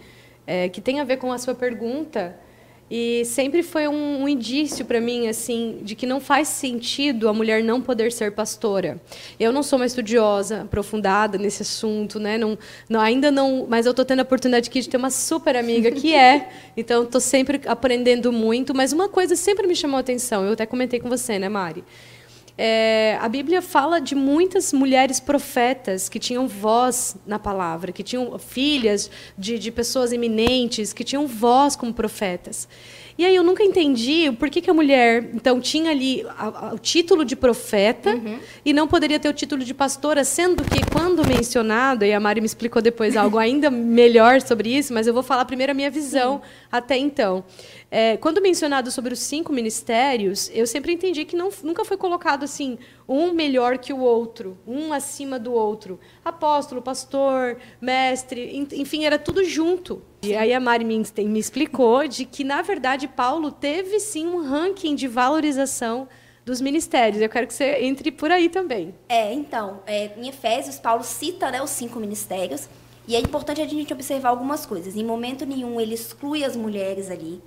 é, 0.46 0.68
que 0.68 0.80
tem 0.80 1.00
a 1.00 1.04
ver 1.04 1.16
com 1.16 1.32
a 1.32 1.38
sua 1.38 1.54
pergunta. 1.54 2.36
E 2.94 3.24
sempre 3.24 3.62
foi 3.62 3.88
um, 3.88 4.22
um 4.24 4.28
indício 4.28 4.84
para 4.84 5.00
mim, 5.00 5.26
assim, 5.26 5.78
de 5.82 5.94
que 5.94 6.04
não 6.04 6.20
faz 6.20 6.48
sentido 6.48 7.26
a 7.26 7.32
mulher 7.32 7.64
não 7.64 7.80
poder 7.80 8.12
ser 8.12 8.32
pastora. 8.32 9.00
Eu 9.40 9.50
não 9.50 9.62
sou 9.62 9.78
uma 9.78 9.86
estudiosa 9.86 10.60
aprofundada 10.64 11.38
nesse 11.38 11.62
assunto, 11.62 12.20
né? 12.20 12.36
Não, 12.36 12.58
não- 12.90 13.00
ainda 13.00 13.30
não, 13.30 13.66
mas 13.66 13.86
eu 13.86 13.92
estou 13.92 14.04
tendo 14.04 14.18
a 14.20 14.24
oportunidade 14.24 14.68
aqui 14.68 14.78
de 14.82 14.90
ter 14.90 14.98
uma 14.98 15.08
super 15.08 15.56
amiga 15.56 15.90
que 15.90 16.14
é. 16.14 16.50
Então, 16.76 17.04
estou 17.04 17.20
sempre 17.20 17.62
aprendendo 17.66 18.30
muito. 18.30 18.74
Mas 18.74 18.92
uma 18.92 19.08
coisa 19.08 19.36
sempre 19.36 19.66
me 19.66 19.74
chamou 19.74 19.96
a 19.96 20.00
atenção. 20.00 20.44
Eu 20.44 20.52
até 20.52 20.66
comentei 20.66 21.00
com 21.00 21.08
você, 21.08 21.38
né, 21.38 21.48
Mari? 21.48 21.82
É, 22.64 23.18
a 23.20 23.28
Bíblia 23.28 23.60
fala 23.60 24.00
de 24.00 24.14
muitas 24.14 24.72
mulheres 24.72 25.18
profetas 25.18 26.08
que 26.08 26.20
tinham 26.20 26.46
voz 26.46 27.16
na 27.26 27.36
palavra, 27.36 27.90
que 27.90 28.04
tinham 28.04 28.38
filhas 28.38 29.10
de, 29.36 29.58
de 29.58 29.72
pessoas 29.72 30.12
eminentes, 30.12 30.92
que 30.92 31.02
tinham 31.02 31.26
voz 31.26 31.74
como 31.74 31.92
profetas. 31.92 32.68
E 33.18 33.26
aí 33.26 33.34
eu 33.34 33.42
nunca 33.42 33.64
entendi 33.64 34.30
por 34.38 34.48
que, 34.48 34.60
que 34.60 34.70
a 34.70 34.74
mulher, 34.74 35.28
então, 35.34 35.60
tinha 35.60 35.90
ali 35.90 36.24
a- 36.38 36.68
a- 36.68 36.74
o 36.74 36.78
título 36.78 37.24
de 37.24 37.34
profeta 37.34 38.10
e 38.64 38.72
não 38.72 38.86
poderia 38.86 39.18
ter 39.18 39.28
o 39.28 39.32
título 39.34 39.64
de 39.64 39.74
pastora, 39.74 40.22
sendo 40.24 40.62
que, 40.64 40.80
quando 40.90 41.26
mencionado, 41.26 42.04
e 42.04 42.12
a 42.12 42.20
Mari 42.20 42.40
me 42.40 42.46
explicou 42.46 42.80
depois 42.80 43.16
algo 43.16 43.38
ainda 43.38 43.70
melhor 43.72 44.40
sobre 44.40 44.70
isso, 44.74 44.94
mas 44.94 45.08
eu 45.08 45.12
vou 45.12 45.22
falar 45.24 45.44
primeiro 45.46 45.72
a 45.72 45.74
minha 45.74 45.90
visão 45.90 46.40
até 46.70 46.96
então. 46.96 47.44
É, 47.94 48.16
quando 48.16 48.40
mencionado 48.40 48.90
sobre 48.90 49.12
os 49.12 49.18
cinco 49.18 49.52
ministérios, 49.52 50.50
eu 50.54 50.66
sempre 50.66 50.94
entendi 50.94 51.26
que 51.26 51.36
não, 51.36 51.50
nunca 51.62 51.84
foi 51.84 51.98
colocado 51.98 52.42
assim, 52.42 52.78
um 53.06 53.32
melhor 53.34 53.76
que 53.76 53.92
o 53.92 53.98
outro, 53.98 54.56
um 54.66 54.94
acima 54.94 55.38
do 55.38 55.52
outro. 55.52 56.00
Apóstolo, 56.24 56.80
pastor, 56.80 57.58
mestre, 57.78 58.56
en- 58.56 58.80
enfim, 58.80 59.04
era 59.04 59.18
tudo 59.18 59.44
junto. 59.44 60.00
E 60.22 60.34
aí 60.34 60.54
a 60.54 60.58
Mari 60.58 60.86
me, 60.86 61.02
me 61.18 61.38
explicou 61.38 62.08
de 62.08 62.24
que, 62.24 62.42
na 62.44 62.62
verdade, 62.62 63.06
Paulo 63.06 63.52
teve 63.52 64.00
sim 64.00 64.26
um 64.26 64.42
ranking 64.42 64.94
de 64.94 65.06
valorização 65.06 66.08
dos 66.46 66.62
ministérios. 66.62 67.20
Eu 67.20 67.28
quero 67.28 67.46
que 67.46 67.52
você 67.52 67.76
entre 67.84 68.10
por 68.10 68.30
aí 68.30 68.48
também. 68.48 68.94
É, 69.06 69.34
então, 69.34 69.82
é, 69.86 70.12
em 70.16 70.28
Efésios, 70.28 70.78
Paulo 70.78 71.04
cita 71.04 71.50
né, 71.50 71.62
os 71.62 71.68
cinco 71.68 72.00
ministérios, 72.00 72.70
e 73.06 73.14
é 73.14 73.18
importante 73.18 73.60
a 73.60 73.66
gente 73.66 73.92
observar 73.92 74.30
algumas 74.30 74.64
coisas. 74.64 74.96
Em 74.96 75.04
momento 75.04 75.44
nenhum 75.44 75.78
ele 75.78 75.92
exclui 75.92 76.42
as 76.42 76.56
mulheres 76.56 77.10
ali 77.10 77.42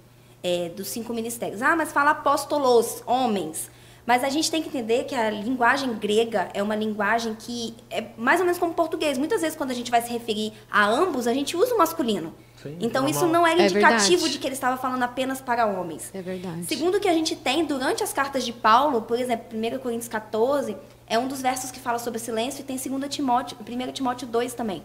é, 0.45 0.69
dos 0.69 0.87
cinco 0.89 1.11
ministérios. 1.11 1.63
Ah, 1.63 1.75
mas 1.75 1.91
fala 1.91 2.11
apóstolos, 2.11 3.01
homens. 3.07 3.71
Mas 4.05 4.23
a 4.23 4.29
gente 4.29 4.51
tem 4.51 4.61
que 4.61 4.67
entender 4.67 5.05
que 5.05 5.15
a 5.15 5.31
linguagem 5.31 5.91
grega 5.95 6.49
é 6.53 6.61
uma 6.61 6.75
linguagem 6.75 7.33
que 7.33 7.75
é 7.89 8.05
mais 8.15 8.39
ou 8.39 8.45
menos 8.45 8.59
como 8.59 8.71
o 8.71 8.75
português. 8.75 9.17
Muitas 9.17 9.41
vezes, 9.41 9.57
quando 9.57 9.71
a 9.71 9.73
gente 9.73 9.89
vai 9.89 10.03
se 10.03 10.13
referir 10.13 10.53
a 10.71 10.85
ambos, 10.85 11.25
a 11.25 11.33
gente 11.33 11.57
usa 11.57 11.73
o 11.73 11.77
masculino. 11.79 12.31
Sim, 12.61 12.77
então, 12.79 13.01
normal. 13.01 13.09
isso 13.09 13.25
não 13.25 13.47
era 13.47 13.63
É 13.63 13.65
indicativo 13.65 14.09
verdade. 14.09 14.33
de 14.33 14.37
que 14.39 14.45
ele 14.47 14.53
estava 14.53 14.77
falando 14.77 15.01
apenas 15.01 15.41
para 15.41 15.65
homens. 15.65 16.11
É 16.13 16.21
verdade. 16.21 16.65
Segundo 16.65 16.97
o 16.97 16.99
que 16.99 17.07
a 17.07 17.13
gente 17.13 17.35
tem 17.35 17.65
durante 17.65 18.03
as 18.03 18.13
cartas 18.13 18.45
de 18.45 18.53
Paulo, 18.53 19.01
por 19.01 19.19
exemplo, 19.19 19.57
1 19.57 19.79
Coríntios 19.79 20.07
14, 20.07 20.77
é 21.07 21.17
um 21.17 21.27
dos 21.27 21.41
versos 21.41 21.71
que 21.71 21.79
fala 21.79 21.97
sobre 21.97 22.19
silêncio 22.19 22.61
e 22.61 22.63
tem 22.63 22.77
2 22.77 23.09
Timóteo, 23.09 23.57
1 23.59 23.91
Timóteo 23.91 24.27
2 24.27 24.53
também. 24.53 24.83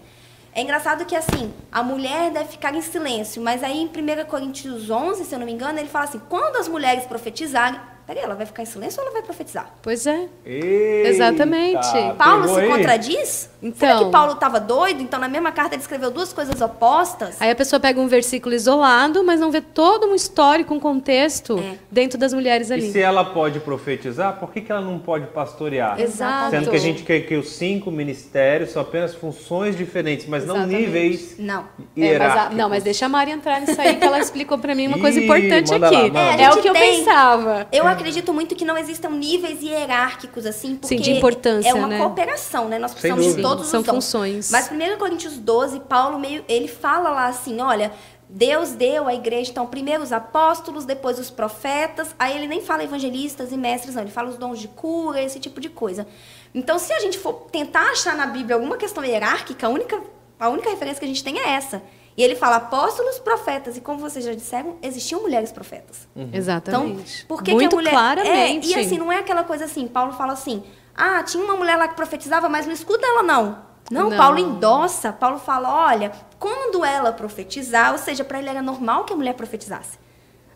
É 0.52 0.62
engraçado 0.62 1.04
que, 1.04 1.14
assim, 1.14 1.52
a 1.70 1.82
mulher 1.82 2.30
deve 2.30 2.50
ficar 2.50 2.74
em 2.74 2.82
silêncio, 2.82 3.40
mas 3.40 3.62
aí 3.62 3.78
em 3.78 3.86
1 3.86 4.24
Coríntios 4.26 4.90
11, 4.90 5.24
se 5.24 5.34
eu 5.34 5.38
não 5.38 5.46
me 5.46 5.52
engano, 5.52 5.78
ele 5.78 5.88
fala 5.88 6.06
assim, 6.06 6.20
quando 6.28 6.56
as 6.56 6.68
mulheres 6.68 7.04
profetizarem... 7.04 7.80
Peraí, 8.10 8.24
ela 8.24 8.34
vai 8.34 8.44
ficar 8.44 8.64
em 8.64 8.66
silêncio 8.66 8.98
ou 9.00 9.04
ela 9.06 9.12
vai 9.12 9.22
profetizar? 9.22 9.70
Pois 9.80 10.04
é. 10.04 10.26
Eita, 10.44 11.08
Exatamente. 11.10 11.86
Paulo 12.18 12.48
se 12.48 12.58
aí? 12.60 12.68
contradiz? 12.68 13.50
Será 13.76 13.92
Então. 13.92 14.04
que 14.06 14.10
Paulo 14.10 14.32
estava 14.32 14.58
doido? 14.58 15.00
Então, 15.00 15.20
na 15.20 15.28
mesma 15.28 15.52
carta, 15.52 15.76
ele 15.76 15.82
escreveu 15.82 16.10
duas 16.10 16.32
coisas 16.32 16.60
opostas? 16.60 17.40
Aí 17.40 17.48
a 17.50 17.54
pessoa 17.54 17.78
pega 17.78 18.00
um 18.00 18.08
versículo 18.08 18.52
isolado, 18.52 19.22
mas 19.22 19.38
não 19.38 19.52
vê 19.52 19.60
todo 19.60 20.08
um 20.08 20.14
histórico, 20.16 20.74
um 20.74 20.80
contexto 20.80 21.56
É. 21.60 21.76
dentro 21.88 22.18
das 22.18 22.32
mulheres 22.34 22.72
ali. 22.72 22.88
E 22.88 22.90
se 22.90 23.00
ela 23.00 23.24
pode 23.24 23.60
profetizar, 23.60 24.40
por 24.40 24.50
que, 24.50 24.60
que 24.60 24.72
ela 24.72 24.80
não 24.80 24.98
pode 24.98 25.26
pastorear? 25.28 26.00
Exato. 26.00 26.50
Sendo 26.50 26.68
que 26.70 26.76
a 26.76 26.80
gente 26.80 27.04
quer 27.04 27.20
que 27.20 27.36
os 27.36 27.50
cinco 27.50 27.92
ministérios 27.92 28.70
são 28.72 28.82
apenas 28.82 29.14
funções 29.14 29.76
diferentes, 29.76 30.26
mas 30.26 30.44
não 30.44 30.56
Exatamente. 30.56 30.80
níveis 30.86 31.36
Não. 31.38 31.64
É, 31.96 32.18
mas 32.18 32.36
a- 32.36 32.50
não, 32.50 32.68
mas 32.68 32.82
deixa 32.82 33.06
a 33.06 33.08
Mari 33.08 33.30
entrar 33.30 33.60
nisso 33.60 33.80
aí, 33.80 33.94
que 33.94 34.04
ela 34.04 34.18
explicou 34.18 34.58
pra 34.58 34.74
mim 34.74 34.88
uma 34.88 34.98
coisa 34.98 35.20
Ih, 35.20 35.24
importante 35.24 35.72
aqui. 35.74 36.10
lá, 36.10 36.20
é 36.40 36.42
É, 36.42 36.50
o 36.50 36.56
que 36.60 36.68
eu 36.68 36.72
pensava. 36.72 37.68
Eu 37.70 37.86
acredito 38.00 38.32
muito 38.32 38.54
que 38.54 38.64
não 38.64 38.76
existam 38.76 39.10
níveis 39.10 39.62
hierárquicos, 39.62 40.46
assim, 40.46 40.76
porque 40.76 40.96
Sim, 40.96 41.02
de 41.02 41.12
importância, 41.12 41.68
é 41.68 41.74
uma 41.74 41.86
né? 41.86 41.98
cooperação, 41.98 42.68
né? 42.68 42.78
Nós 42.78 42.92
precisamos 42.92 43.36
de 43.36 43.42
todos 43.42 43.66
São 43.68 43.80
os 43.80 43.86
dons. 43.86 43.94
funções. 43.94 44.50
Mas 44.50 44.70
1 44.70 44.98
Coríntios 44.98 45.38
12, 45.38 45.80
Paulo 45.80 46.18
meio, 46.18 46.44
ele 46.48 46.68
fala 46.68 47.10
lá 47.10 47.26
assim, 47.26 47.60
olha, 47.60 47.92
Deus 48.28 48.70
deu 48.70 49.08
à 49.08 49.14
igreja, 49.14 49.50
então, 49.50 49.66
primeiro 49.66 50.02
os 50.02 50.12
apóstolos, 50.12 50.84
depois 50.84 51.18
os 51.18 51.30
profetas, 51.30 52.14
aí 52.18 52.36
ele 52.36 52.46
nem 52.46 52.60
fala 52.60 52.84
evangelistas 52.84 53.50
e 53.52 53.56
mestres, 53.56 53.94
não, 53.94 54.02
ele 54.02 54.10
fala 54.10 54.28
os 54.28 54.36
dons 54.36 54.58
de 54.58 54.68
cura, 54.68 55.20
esse 55.20 55.40
tipo 55.40 55.60
de 55.60 55.68
coisa. 55.68 56.06
Então, 56.54 56.78
se 56.78 56.92
a 56.92 57.00
gente 57.00 57.18
for 57.18 57.32
tentar 57.50 57.90
achar 57.90 58.16
na 58.16 58.26
Bíblia 58.26 58.54
alguma 58.56 58.76
questão 58.76 59.04
hierárquica, 59.04 59.66
a 59.66 59.70
única, 59.70 60.00
a 60.38 60.48
única 60.48 60.70
referência 60.70 60.98
que 61.00 61.04
a 61.04 61.08
gente 61.08 61.24
tem 61.24 61.38
é 61.38 61.50
essa. 61.50 61.82
E 62.16 62.22
ele 62.22 62.34
fala 62.34 62.56
apóstolos, 62.56 63.18
profetas, 63.18 63.76
e 63.76 63.80
como 63.80 63.98
vocês 63.98 64.24
já 64.24 64.34
disseram, 64.34 64.76
existiam 64.82 65.22
mulheres 65.22 65.52
profetas. 65.52 66.08
Uhum. 66.14 66.24
Então, 66.24 66.38
Exatamente. 66.38 67.24
por 67.26 67.42
que, 67.42 67.52
Muito 67.52 67.68
que 67.70 67.74
a 67.74 67.78
mulher. 67.78 67.90
claramente. 67.92 68.74
É, 68.74 68.76
e 68.76 68.80
assim, 68.80 68.98
não 68.98 69.10
é 69.10 69.18
aquela 69.18 69.44
coisa 69.44 69.64
assim, 69.64 69.86
Paulo 69.86 70.12
fala 70.12 70.32
assim: 70.32 70.62
ah, 70.94 71.22
tinha 71.22 71.42
uma 71.42 71.56
mulher 71.56 71.76
lá 71.76 71.88
que 71.88 71.94
profetizava, 71.94 72.48
mas 72.48 72.66
não 72.66 72.72
escuta 72.72 73.06
ela, 73.06 73.22
não. 73.22 73.70
Não, 73.90 74.08
Não. 74.10 74.16
Paulo 74.16 74.38
endossa, 74.38 75.12
Paulo 75.12 75.38
fala: 75.38 75.72
olha, 75.88 76.12
quando 76.38 76.84
ela 76.84 77.12
profetizar, 77.12 77.92
ou 77.92 77.98
seja, 77.98 78.22
para 78.22 78.38
ele 78.38 78.48
era 78.48 78.62
normal 78.62 79.04
que 79.04 79.12
a 79.12 79.16
mulher 79.16 79.34
profetizasse. 79.34 79.98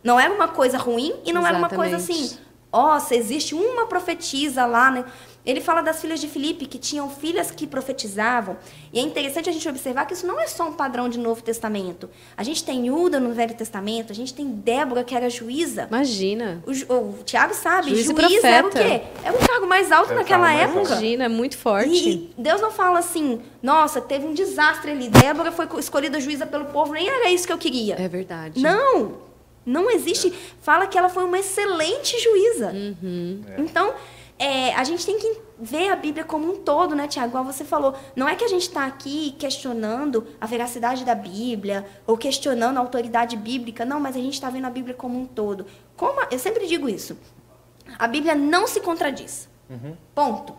Não 0.03 0.21
era 0.21 0.33
uma 0.33 0.49
coisa 0.49 0.77
ruim 0.77 1.15
e 1.25 1.33
não 1.33 1.47
era 1.47 1.57
uma 1.57 1.71
coisa 1.71 1.97
Exatamente. 1.97 2.35
assim, 2.35 2.39
nossa, 2.71 3.15
existe 3.17 3.55
uma 3.55 3.87
profetisa 3.87 4.67
lá, 4.67 4.91
né? 4.91 5.05
Ele 5.45 5.61
fala 5.61 5.83
das 5.83 6.01
filhas 6.01 6.21
de 6.21 6.29
Filipe, 6.29 6.67
que 6.67 6.79
tinham 6.79 7.11
filhas 7.11 7.51
que 7.51 7.67
profetizavam. 7.67 8.57
E 8.93 8.99
é 8.99 9.03
interessante 9.03 9.49
a 9.49 9.53
gente 9.53 9.69
observar 9.69 10.07
que 10.07 10.15
isso 10.15 10.27
não 10.27 10.41
é 10.41 10.47
só 10.47 10.69
um 10.69 10.73
padrão 10.73 11.09
de 11.09 11.19
Novo 11.19 11.43
Testamento. 11.43 12.09
A 12.37 12.43
gente 12.43 12.65
tem 12.65 12.91
Uda 12.91 13.21
no 13.21 13.33
Velho 13.33 13.55
Testamento, 13.55 14.11
a 14.11 14.15
gente 14.15 14.33
tem 14.33 14.47
Débora, 14.47 15.05
que 15.05 15.15
era 15.15 15.29
juíza. 15.29 15.87
Imagina. 15.89 16.63
O, 16.67 16.95
o 16.95 17.19
Tiago 17.25 17.53
sabe, 17.55 17.91
Juiz 17.91 18.07
juiz 18.07 18.45
era 18.45 18.67
o 18.67 18.71
profeta. 18.71 19.01
quê? 19.01 19.03
Era 19.23 19.37
o 19.37 19.47
cargo 19.47 19.67
mais 19.67 19.93
alto 19.93 20.13
o 20.13 20.15
naquela 20.17 20.53
época. 20.53 20.81
Imagina, 20.81 21.25
é 21.25 21.29
muito 21.29 21.59
forte. 21.59 22.09
E 22.09 22.35
Deus 22.39 22.61
não 22.61 22.71
fala 22.71 22.99
assim, 22.99 23.41
nossa, 23.63 24.01
teve 24.01 24.27
um 24.27 24.33
desastre 24.33 24.91
ali. 24.91 25.09
Débora 25.09 25.53
foi 25.53 25.69
escolhida 25.79 26.21
juíza 26.21 26.47
pelo 26.47 26.67
povo, 26.67 26.93
nem 26.93 27.09
era 27.09 27.31
isso 27.31 27.47
que 27.47 27.53
eu 27.53 27.59
queria. 27.59 27.97
É 27.97 28.09
verdade. 28.09 28.63
Não, 28.63 29.19
não 29.67 29.91
existe. 29.91 30.33
Fala 30.63 30.87
que 30.87 30.97
ela 30.97 31.09
foi 31.09 31.25
uma 31.25 31.39
excelente 31.39 32.19
juíza. 32.19 32.73
Uhum. 32.73 33.43
Então, 33.59 33.93
é, 34.39 34.75
a 34.75 34.83
gente 34.85 35.07
tem 35.07 35.19
que 35.19 35.41
ver 35.59 35.91
a 35.91 35.97
Bíblia 35.97 36.25
como 36.25 36.53
um 36.53 36.57
todo, 36.57 36.95
né, 36.95 37.07
Tiago? 37.07 37.29
Igual 37.29 37.45
você 37.45 37.65
falou. 37.65 37.95
Não 38.17 38.29
é 38.29 38.35
que 38.35 38.45
a 38.45 38.49
gente 38.49 38.63
está 38.63 38.85
aqui 38.87 39.35
questionando 39.39 40.27
a 40.41 40.47
veracidade 40.47 41.05
da 41.05 41.15
Bíblia 41.15 41.87
ou 42.07 42.17
questionando 42.17 42.77
a 42.79 42.81
autoridade 42.81 43.37
bíblica. 43.37 43.85
Não, 43.85 44.01
mas 44.01 44.17
a 44.17 44.21
gente 44.21 44.35
está 44.35 44.51
vendo 44.51 44.67
a 44.67 44.71
Bíblia 44.71 44.95
como 44.95 45.19
um 45.19 45.25
todo. 45.27 45.67
Como 45.97 46.21
a- 46.21 46.29
eu 46.31 46.39
sempre 46.39 46.67
digo 46.67 46.89
isso. 46.89 47.17
A 47.99 48.07
Bíblia 48.09 48.35
não 48.35 48.67
se 48.67 48.81
contradiz. 48.81 49.49
Ponto. 50.15 50.55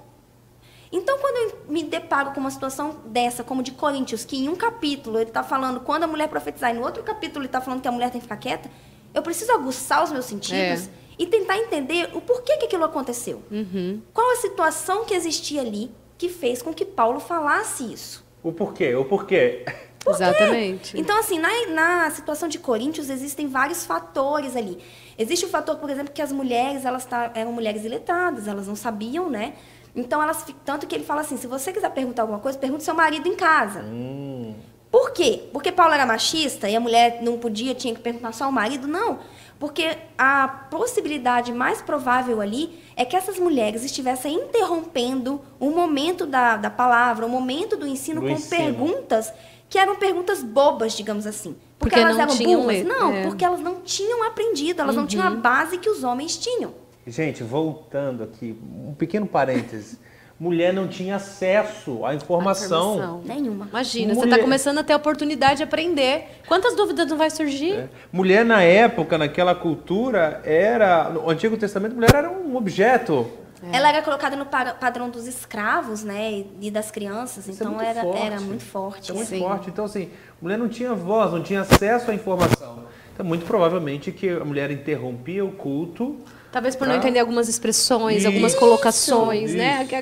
Então, 0.92 1.18
quando 1.20 1.36
eu 1.52 1.66
me 1.68 1.84
deparo 1.84 2.32
com 2.32 2.40
uma 2.40 2.52
situação 2.52 3.02
dessa, 3.08 3.44
como 3.44 3.62
de 3.62 3.72
Coríntios, 3.72 4.24
que 4.24 4.38
em 4.38 4.48
um 4.48 4.56
capítulo 4.56 5.18
ele 5.18 5.30
está 5.30 5.44
falando 5.44 5.82
quando 5.82 6.04
a 6.04 6.08
mulher 6.08 6.30
profetizar, 6.30 6.72
e 6.72 6.74
no 6.74 6.84
outro 6.84 7.04
capítulo 7.04 7.40
ele 7.42 7.48
está 7.48 7.60
falando 7.60 7.82
que 7.82 7.88
a 7.88 7.92
mulher 7.92 8.10
tem 8.12 8.22
que 8.22 8.26
ficar 8.26 8.38
quieta, 8.38 8.70
eu 9.14 9.22
preciso 9.22 9.52
aguçar 9.52 10.04
os 10.04 10.12
meus 10.12 10.26
sentidos 10.26 10.88
É. 10.88 10.90
e 11.18 11.26
tentar 11.26 11.58
entender 11.58 12.10
o 12.14 12.22
porquê 12.22 12.58
que 12.58 12.66
aquilo 12.66 12.84
aconteceu. 12.84 13.42
Uhum. 13.52 14.02
Qual 14.14 14.32
a 14.32 14.36
situação 14.38 15.06
que 15.06 15.14
existia 15.14 15.62
ali 15.62 15.92
que 16.18 16.30
fez 16.30 16.62
com 16.62 16.74
que 16.74 16.86
Paulo 16.86 17.20
falasse 17.20 17.92
isso? 17.92 18.26
O 18.44 18.52
porquê? 18.52 18.94
O 18.96 19.06
porquê? 19.06 19.66
Exatamente. 20.08 20.98
Então, 21.00 21.18
assim, 21.18 21.40
na, 21.40 21.50
na 21.68 22.12
situação 22.12 22.48
de 22.48 22.60
Coríntios, 22.60 23.10
existem 23.10 23.48
vários 23.48 23.86
fatores 23.86 24.56
ali. 24.56 24.78
Existe 25.18 25.46
o 25.46 25.50
fator, 25.50 25.78
por 25.78 25.90
exemplo, 25.90 26.14
que 26.14 26.22
as 26.22 26.32
mulheres, 26.32 26.86
elas 26.86 27.06
tá- 27.06 27.32
eram 27.34 27.52
mulheres 27.52 27.84
iletradas, 27.84 28.48
elas 28.48 28.68
não 28.68 28.76
sabiam, 28.76 29.30
né? 29.30 29.54
Então, 29.96 30.22
elas, 30.22 30.46
tanto 30.64 30.86
que 30.86 30.94
ele 30.94 31.04
fala 31.04 31.22
assim, 31.22 31.38
se 31.38 31.48
você 31.48 31.72
quiser 31.74 31.90
perguntar 31.90 32.22
alguma 32.24 32.40
coisa, 32.40 32.58
pergunte 32.58 32.82
ao 32.82 32.86
seu 32.86 32.94
marido 32.94 33.28
em 33.28 33.36
casa. 33.36 33.82
Hum, 33.82 34.54
Por 34.92 35.12
quê? 35.12 35.44
Porque 35.52 35.72
Paulo 35.72 35.94
era 35.94 36.06
machista 36.06 36.70
e 36.70 36.76
a 36.76 36.80
mulher 36.80 37.20
não 37.22 37.38
podia, 37.40 37.74
tinha 37.74 37.94
que 37.94 38.00
perguntar 38.02 38.32
só 38.32 38.46
ao 38.46 38.52
marido? 38.52 38.88
Não. 38.88 39.20
Porque 39.60 39.98
a 40.18 40.48
possibilidade 40.70 41.54
mais 41.54 41.82
provável 41.82 42.42
ali 42.42 42.80
é 42.96 43.06
que 43.06 43.16
essas 43.16 43.40
mulheres 43.40 43.84
estivessem 43.84 44.36
interrompendo 44.36 45.42
o 45.60 45.70
momento 45.72 46.26
da, 46.26 46.58
da 46.58 46.70
palavra, 46.70 47.26
o 47.26 47.30
momento 47.30 47.78
do 47.78 47.88
ensino 47.88 48.22
Do 48.22 48.28
com 48.28 48.34
ensino. 48.34 48.50
perguntas 48.62 49.32
que 49.70 49.78
eram 49.80 49.96
perguntas 49.96 50.44
bobas, 50.44 50.94
digamos 50.94 51.26
assim. 51.26 51.56
Porque, 51.80 51.96
Porque 51.96 52.00
elas 52.00 52.16
não 52.18 52.24
eram 52.24 52.38
burras? 52.62 52.78
le- 52.78 52.84
Não, 52.84 53.12
é. 53.14 53.24
porque 53.24 53.44
elas 53.46 53.60
não 53.60 53.82
tinham 53.82 54.24
aprendido, 54.24 54.82
elas 54.82 54.96
não 54.96 55.08
tinham 55.08 55.26
a 55.26 55.32
base 55.32 55.78
que 55.78 55.90
os 55.90 56.04
homens 56.04 56.38
tinham. 56.38 56.74
Gente, 57.08 57.44
voltando 57.44 58.24
aqui, 58.24 58.58
um 58.88 58.94
pequeno 58.94 59.26
parênteses. 59.28 60.00
Mulher 60.38 60.74
não 60.74 60.86
tinha 60.88 61.16
acesso 61.16 62.06
à 62.06 62.14
informação. 62.14 62.96
Informação. 62.96 63.22
Nenhuma. 63.26 63.68
Imagina, 63.70 64.14
você 64.14 64.20
Mulher- 64.20 64.32
está 64.34 64.44
começando 64.44 64.78
a 64.80 64.84
ter 64.84 64.92
a 64.92 64.98
oportunidade 64.98 65.58
de 65.58 65.64
aprender. 65.64 66.26
Quantas 66.46 66.76
dúvidas 66.76 67.08
não 67.08 67.18
vai 67.18 67.30
surgir? 67.30 67.72
É. 67.74 67.90
Mulher 68.12 68.44
na 68.44 68.62
época, 68.62 69.18
naquela 69.18 69.56
cultura, 69.56 70.42
era. 70.44 71.10
No 71.10 71.30
Antigo 71.30 71.56
Testamento, 71.56 71.96
mulher 71.96 72.14
era 72.14 72.30
um 72.30 72.56
objeto. 72.58 73.26
Ela 73.72 73.88
era 73.90 74.02
colocada 74.02 74.36
no 74.36 74.46
pa- 74.46 74.74
padrão 74.74 75.10
dos 75.10 75.26
escravos, 75.26 76.04
né, 76.04 76.44
e 76.62 76.70
das 76.70 76.92
crianças, 76.92 77.48
Isso 77.48 77.64
é 77.64 77.66
então 77.66 77.72
muito 77.74 77.88
era, 77.88 78.02
forte. 78.02 78.22
era 78.22 78.40
muito 78.42 78.64
forte. 78.64 79.02
Isso 79.04 79.12
é 79.12 79.16
muito 79.16 79.28
Sim. 79.30 79.40
forte. 79.40 79.70
Então, 79.70 79.86
assim, 79.86 80.10
mulher 80.42 80.58
não 80.58 80.68
tinha 80.68 80.94
voz, 80.94 81.32
não 81.32 81.42
tinha 81.42 81.62
acesso 81.62 82.12
à 82.12 82.14
informação. 82.14 82.84
Então, 83.14 83.26
muito 83.26 83.46
provavelmente 83.46 84.12
que 84.12 84.30
a 84.30 84.44
mulher 84.46 84.70
interrompia 84.70 85.44
o 85.46 85.52
culto. 85.54 86.18
Talvez 86.52 86.76
por 86.76 86.86
não 86.86 86.94
Tá. 86.96 87.00
entender 87.00 87.20
algumas 87.20 87.48
expressões, 87.50 88.18
Isso, 88.20 88.28
algumas 88.28 88.54
colocações, 88.54 89.56
né? 89.56 89.80
isso. 89.80 89.90
Que 89.90 89.96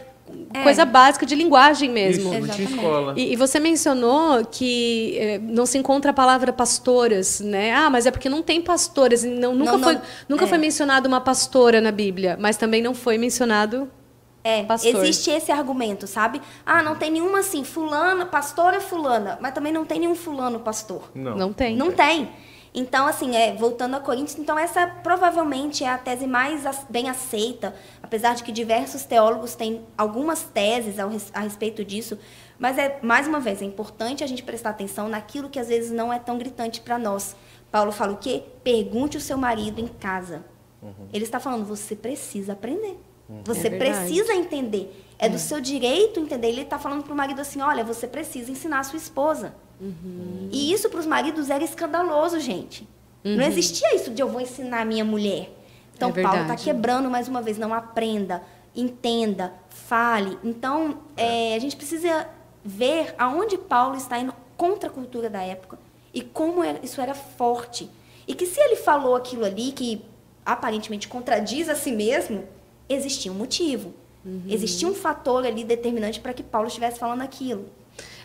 é 0.54 0.63
Coisa 0.63 0.86
básica 0.86 1.26
de 1.26 1.36
linguagem 1.36 1.89
mesmo. 1.89 2.34
Isso, 2.34 2.48
não 2.48 2.65
escola. 2.65 3.13
E, 3.17 3.34
e 3.34 3.36
você 3.36 3.60
mencionou 3.60 4.46
que 4.46 5.17
eh, 5.17 5.39
não 5.39 5.65
se 5.65 5.78
encontra 5.78 6.12
a 6.12 6.13
palavra 6.13 6.54
pastoras, 6.54 7.39
né? 7.39 7.74
Ah, 7.74 7.89
mas 7.89 8.06
é 8.06 8.12
porque 8.12 8.30
não 8.30 8.41
tem 8.41 8.62
pastoras. 8.62 9.24
e 9.24 9.28
Não, 9.28 9.56
nunca 9.56 9.72
Não, 9.72 9.78
não, 9.80 9.84
foi, 9.84 10.02
nunca 10.30 10.46
é. 10.46 10.48
foi 10.48 10.58
mencionado 10.58 11.08
uma 11.08 11.19
pastora 11.19 11.82
na 11.82 11.91
Bíblia, 11.91 12.38
mas 12.39 12.58
também 12.58 12.82
não 12.82 12.93
foi 12.93 13.17
mencionado. 13.17 13.89
É, 14.43 14.63
Pastor. 14.63 14.93
existe 14.96 15.32
esse 15.32 15.54
argumento, 15.54 16.06
sabe? 16.06 16.41
Ah, 16.65 16.84
não 16.84 16.96
tem 16.96 17.10
nenhuma 17.10 17.39
assim, 17.39 17.63
fulana, 17.63 18.26
pastora 18.26 18.76
é 18.76 18.80
fulana, 18.82 19.39
mas 19.41 19.54
também 19.54 19.72
não 19.72 19.86
tem 19.86 20.02
nenhum 20.02 20.15
fulano 20.15 20.60
pastor. 20.60 21.10
Não. 21.15 21.38
Não 21.38 21.54
tem. 21.54 21.78
Não 21.78 21.91
tem. 21.93 22.30
Então, 22.75 23.05
assim, 23.05 23.36
é, 23.36 23.53
voltando 23.53 23.95
a 23.95 23.99
Coríntios, 23.99 24.38
então 24.39 24.57
essa 24.57 24.88
provavelmente 24.88 25.83
é 25.83 25.89
a 25.89 25.97
tese 25.97 26.25
mais 26.25 26.63
bem 26.89 27.07
aceita, 27.07 27.75
apesar 28.01 28.33
de 28.33 28.43
que 28.43 28.51
diversos 28.51 29.03
teólogos 29.05 29.53
têm 29.53 29.86
algumas 29.97 30.41
teses 30.43 30.97
ao 30.97 31.09
res- 31.09 31.29
a 31.33 31.41
respeito 31.41 31.86
disso, 31.86 32.17
mas 32.57 32.77
é 32.79 32.99
mais 33.03 33.27
uma 33.27 33.39
vez 33.39 33.62
é 33.62 33.65
importante 33.65 34.23
a 34.23 34.27
gente 34.27 34.41
prestar 34.41 34.71
atenção 34.71 35.07
naquilo 35.07 35.49
que 35.49 35.59
às 35.59 35.67
vezes 35.67 35.91
não 35.91 36.12
é 36.12 36.17
tão 36.17 36.38
gritante 36.38 36.81
para 36.81 36.97
nós. 36.97 37.36
Paulo 37.71 37.91
fala 37.91 38.13
o 38.13 38.17
quê? 38.17 38.43
Pergunte 38.63 39.17
o 39.17 39.21
seu 39.21 39.38
marido 39.38 39.79
em 39.79 39.88
casa. 39.88 40.43
Ele 41.13 41.23
está 41.23 41.39
falando, 41.39 41.65
você 41.65 41.95
precisa 41.95 42.53
aprender. 42.53 42.99
Você 43.45 43.67
É 43.67 43.77
precisa 43.77 44.33
entender. 44.33 44.91
É 45.17 45.29
do 45.29 45.39
seu 45.39 45.62
direito 45.62 46.19
entender. 46.19 46.49
Ele 46.49 46.62
está 46.62 46.77
falando 46.77 47.03
para 47.03 47.13
o 47.13 47.15
marido 47.15 47.39
assim: 47.39 47.62
olha, 47.62 47.83
você 47.83 48.05
precisa 48.05 48.51
ensinar 48.51 48.79
a 48.79 48.83
sua 48.83 48.97
esposa. 48.97 49.55
E 50.51 50.71
isso 50.73 50.89
para 50.89 50.99
os 50.99 51.05
maridos 51.05 51.49
era 51.49 51.63
escandaloso, 51.63 52.39
gente. 52.39 52.88
Não 53.23 53.43
existia 53.45 53.95
isso 53.95 54.12
de 54.12 54.21
eu 54.21 54.27
vou 54.29 54.41
ensinar 54.41 54.81
a 54.81 54.86
minha 54.86 55.05
mulher. 55.05 55.49
Então, 55.95 56.09
É 56.09 56.12
Paulo 56.23 56.41
está 56.41 56.55
quebrando 56.63 57.09
mais 57.09 57.27
uma 57.27 57.41
vez. 57.41 57.57
Não 57.57 57.73
aprenda, 57.73 58.43
entenda, 58.75 59.53
fale. 59.69 60.38
Então, 60.43 60.99
é, 61.15 61.55
a 61.55 61.59
gente 61.59 61.75
precisa 61.75 62.27
ver 62.63 63.13
aonde 63.17 63.57
Paulo 63.57 63.95
está 63.95 64.17
indo 64.19 64.33
contra 64.57 64.89
a 64.89 64.91
cultura 64.91 65.29
da 65.29 65.41
época 65.41 65.77
e 66.13 66.21
como 66.21 66.63
era- 66.63 66.79
isso 66.83 66.99
era 67.01 67.13
forte. 67.13 67.89
E 68.27 68.33
que 68.33 68.45
se 68.45 68.59
ele 68.59 68.75
falou 68.77 69.15
aquilo 69.15 69.43
ali, 69.45 69.71
que 69.71 70.03
aparentemente 70.45 71.07
contradiz 71.07 71.69
a 71.69 71.75
si 71.75 71.91
mesmo, 71.91 72.43
existia 72.89 73.31
um 73.31 73.36
motivo. 73.36 73.93
Existia 74.47 74.88
um 74.88 74.93
fator 74.93 75.45
ali 75.45 75.63
determinante 75.65 76.19
para 76.21 76.33
que 76.33 76.41
Paulo 76.43 76.67
estivesse 76.67 76.97
falando 76.99 77.21
aquilo. 77.21 77.65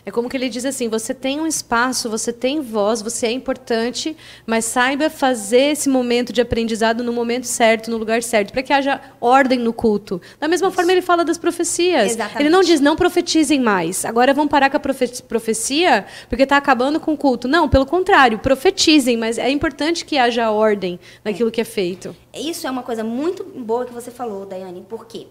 É 0.05 0.11
como 0.11 0.29
que 0.29 0.37
ele 0.37 0.49
diz 0.49 0.65
assim: 0.65 0.87
você 0.87 1.13
tem 1.13 1.39
um 1.39 1.47
espaço, 1.47 2.09
você 2.09 2.31
tem 2.33 2.61
voz, 2.61 3.01
você 3.01 3.27
é 3.27 3.31
importante, 3.31 4.15
mas 4.45 4.65
saiba 4.65 5.09
fazer 5.09 5.71
esse 5.71 5.89
momento 5.89 6.31
de 6.33 6.41
aprendizado 6.41 7.03
no 7.03 7.11
momento 7.13 7.45
certo, 7.45 7.89
no 7.91 7.97
lugar 7.97 8.23
certo, 8.23 8.51
para 8.51 8.63
que 8.63 8.71
haja 8.73 8.99
ordem 9.19 9.59
no 9.59 9.73
culto. 9.73 10.21
Da 10.39 10.47
mesma 10.47 10.71
forma, 10.71 10.91
ele 10.91 11.01
fala 11.01 11.23
das 11.25 11.37
profecias. 11.37 12.11
Exatamente. 12.11 12.41
Ele 12.41 12.49
não 12.49 12.61
diz 12.61 12.79
não 12.79 12.95
profetizem 12.95 13.59
mais. 13.59 14.05
Agora 14.05 14.33
vão 14.33 14.47
parar 14.47 14.69
com 14.69 14.77
a 14.77 14.79
profe- 14.79 15.21
profecia 15.23 16.05
porque 16.27 16.43
está 16.43 16.57
acabando 16.57 16.99
com 16.99 17.13
o 17.13 17.17
culto. 17.17 17.47
Não, 17.47 17.67
pelo 17.67 17.85
contrário, 17.85 18.39
profetizem, 18.39 19.17
mas 19.17 19.37
é 19.37 19.49
importante 19.49 20.05
que 20.05 20.17
haja 20.17 20.49
ordem 20.51 20.99
naquilo 21.23 21.51
que 21.51 21.61
é 21.61 21.65
feito. 21.65 22.15
Isso 22.33 22.65
é 22.67 22.71
uma 22.71 22.83
coisa 22.83 23.03
muito 23.03 23.43
boa 23.43 23.85
que 23.85 23.93
você 23.93 24.11
falou, 24.11 24.45
Daiane, 24.45 24.85
porque 24.87 25.27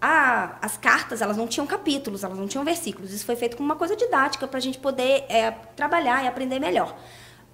a- 0.00 0.56
as 0.62 0.76
cartas 0.76 1.20
elas 1.20 1.36
não 1.36 1.46
tinham 1.46 1.66
capítulos, 1.66 2.22
elas 2.24 2.38
não 2.38 2.46
tinham 2.46 2.64
versículos. 2.64 3.12
Isso 3.12 3.24
foi 3.26 3.36
feito 3.36 3.56
como 3.56 3.68
uma 3.68 3.76
coisa 3.76 3.96
didática 3.96 4.46
para 4.46 4.58
a 4.58 4.62
gente 4.62 4.78
poder 4.78 5.24
é, 5.28 5.50
trabalhar 5.76 6.24
e 6.24 6.28
aprender 6.28 6.58
melhor. 6.58 6.94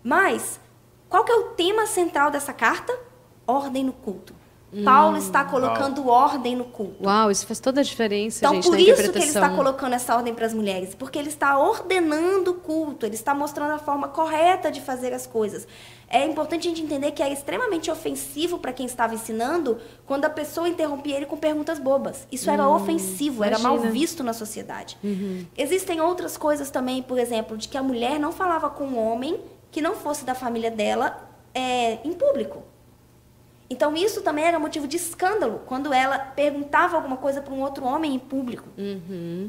Mas 0.02 0.61
qual 1.09 1.24
que 1.24 1.33
é 1.33 1.35
o 1.37 1.42
tema 1.50 1.87
central 1.87 2.30
dessa 2.30 2.52
carta? 2.52 2.94
Ordem 3.46 3.85
no 3.85 3.92
culto. 3.92 4.35
Paulo 4.85 5.16
está 5.16 5.44
colocando 5.44 6.09
ordem 6.09 6.57
no 6.57 6.64
culto. 6.64 7.04
Uau, 7.04 7.30
isso 7.30 7.46
faz 7.46 7.61
toda 7.61 7.80
a 7.80 7.85
diferença, 7.85 8.38
Então, 8.40 8.54
gente, 8.54 8.64
por 8.64 8.72
na 8.72 8.78
isso 8.80 9.12
que 9.12 9.18
ele 9.18 9.24
está 9.26 9.48
colocando 9.50 9.92
essa 9.92 10.16
ordem 10.16 10.35
para 10.35 10.46
as 10.46 10.52
mulheres, 10.52 10.96
porque 10.96 11.16
ele 11.16 11.28
está 11.28 11.57
ordenando 11.57 12.50
o 12.50 12.54
culto, 12.54 13.07
ele 13.07 13.14
está 13.14 13.33
mostrando 13.33 13.70
a 13.70 13.78
forma 13.78 14.09
correta 14.09 14.72
de 14.72 14.80
fazer 14.80 15.12
as 15.14 15.28
coisas. 15.28 15.64
É 16.08 16.24
importante 16.24 16.66
a 16.66 16.70
gente 16.70 16.82
entender 16.82 17.12
que 17.12 17.22
era 17.22 17.32
extremamente 17.32 17.90
ofensivo 17.90 18.58
para 18.58 18.72
quem 18.72 18.86
estava 18.86 19.14
ensinando 19.14 19.78
quando 20.06 20.24
a 20.24 20.30
pessoa 20.30 20.68
interrompia 20.68 21.16
ele 21.16 21.26
com 21.26 21.36
perguntas 21.36 21.78
bobas. 21.78 22.26
Isso 22.30 22.50
era 22.50 22.68
ofensivo, 22.68 23.42
era 23.42 23.58
mal 23.58 23.78
visto 23.78 24.22
na 24.22 24.32
sociedade. 24.32 24.96
Existem 25.56 26.00
outras 26.00 26.36
coisas 26.36 26.70
também, 26.70 27.02
por 27.02 27.18
exemplo, 27.18 27.56
de 27.56 27.68
que 27.68 27.76
a 27.76 27.82
mulher 27.82 28.18
não 28.18 28.32
falava 28.32 28.70
com 28.70 28.84
um 28.84 28.98
homem 28.98 29.40
que 29.70 29.80
não 29.80 29.94
fosse 29.94 30.24
da 30.24 30.34
família 30.34 30.70
dela 30.70 31.28
é, 31.52 31.98
em 32.04 32.12
público. 32.12 32.62
Então 33.68 33.96
isso 33.96 34.20
também 34.20 34.44
era 34.44 34.58
motivo 34.58 34.86
de 34.86 34.96
escândalo 34.96 35.62
quando 35.66 35.92
ela 35.92 36.18
perguntava 36.18 36.96
alguma 36.96 37.16
coisa 37.16 37.40
para 37.40 37.52
um 37.52 37.60
outro 37.60 37.84
homem 37.84 38.14
em 38.14 38.18
público. 38.18 38.68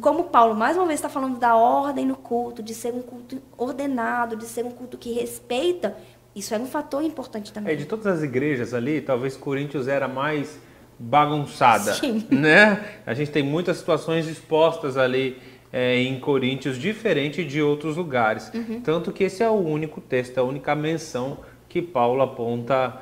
Como 0.02 0.26
Paulo 0.26 0.56
mais 0.56 0.78
uma 0.78 0.86
vez 0.86 1.00
está 1.00 1.10
falando 1.10 1.38
da 1.38 1.56
ordem 1.56 2.06
no 2.06 2.16
culto, 2.16 2.64
de 2.64 2.74
ser 2.74 2.94
um 2.94 3.02
culto 3.02 3.42
ordenado, 3.58 4.36
de 4.36 4.46
ser 4.46 4.66
um 4.66 4.72
culto 4.72 4.98
que 4.98 5.12
respeita, 5.12 5.98
isso 6.36 6.54
era 6.54 6.62
um 6.62 6.68
fator 6.68 7.04
importante 7.04 7.54
também. 7.54 7.74
É, 7.74 7.76
de 7.76 7.86
todas 7.86 8.06
as 8.08 8.22
igrejas 8.22 8.74
ali, 8.74 9.02
talvez 9.02 9.38
Coríntios 9.38 9.88
era 9.88 10.08
mais 10.08 10.60
bagunçada, 11.00 11.94
Sim. 11.94 12.26
né? 12.32 12.84
A 13.06 13.14
gente 13.14 13.32
tem 13.32 13.44
muitas 13.44 13.78
situações 13.78 14.28
expostas 14.28 14.98
ali 14.98 15.38
é, 15.72 15.98
em 15.98 16.20
Coríntios, 16.20 16.78
diferente 16.78 17.44
de 17.44 17.62
outros 17.62 17.98
lugares. 17.98 18.52
Uhum. 18.54 18.82
Tanto 18.82 19.12
que 19.12 19.24
esse 19.24 19.42
é 19.42 19.50
o 19.50 19.54
único 19.54 20.02
texto, 20.02 20.38
a 20.38 20.44
única 20.44 20.76
menção 20.76 21.40
que 21.70 21.82
Paulo 21.82 22.22
aponta 22.22 23.02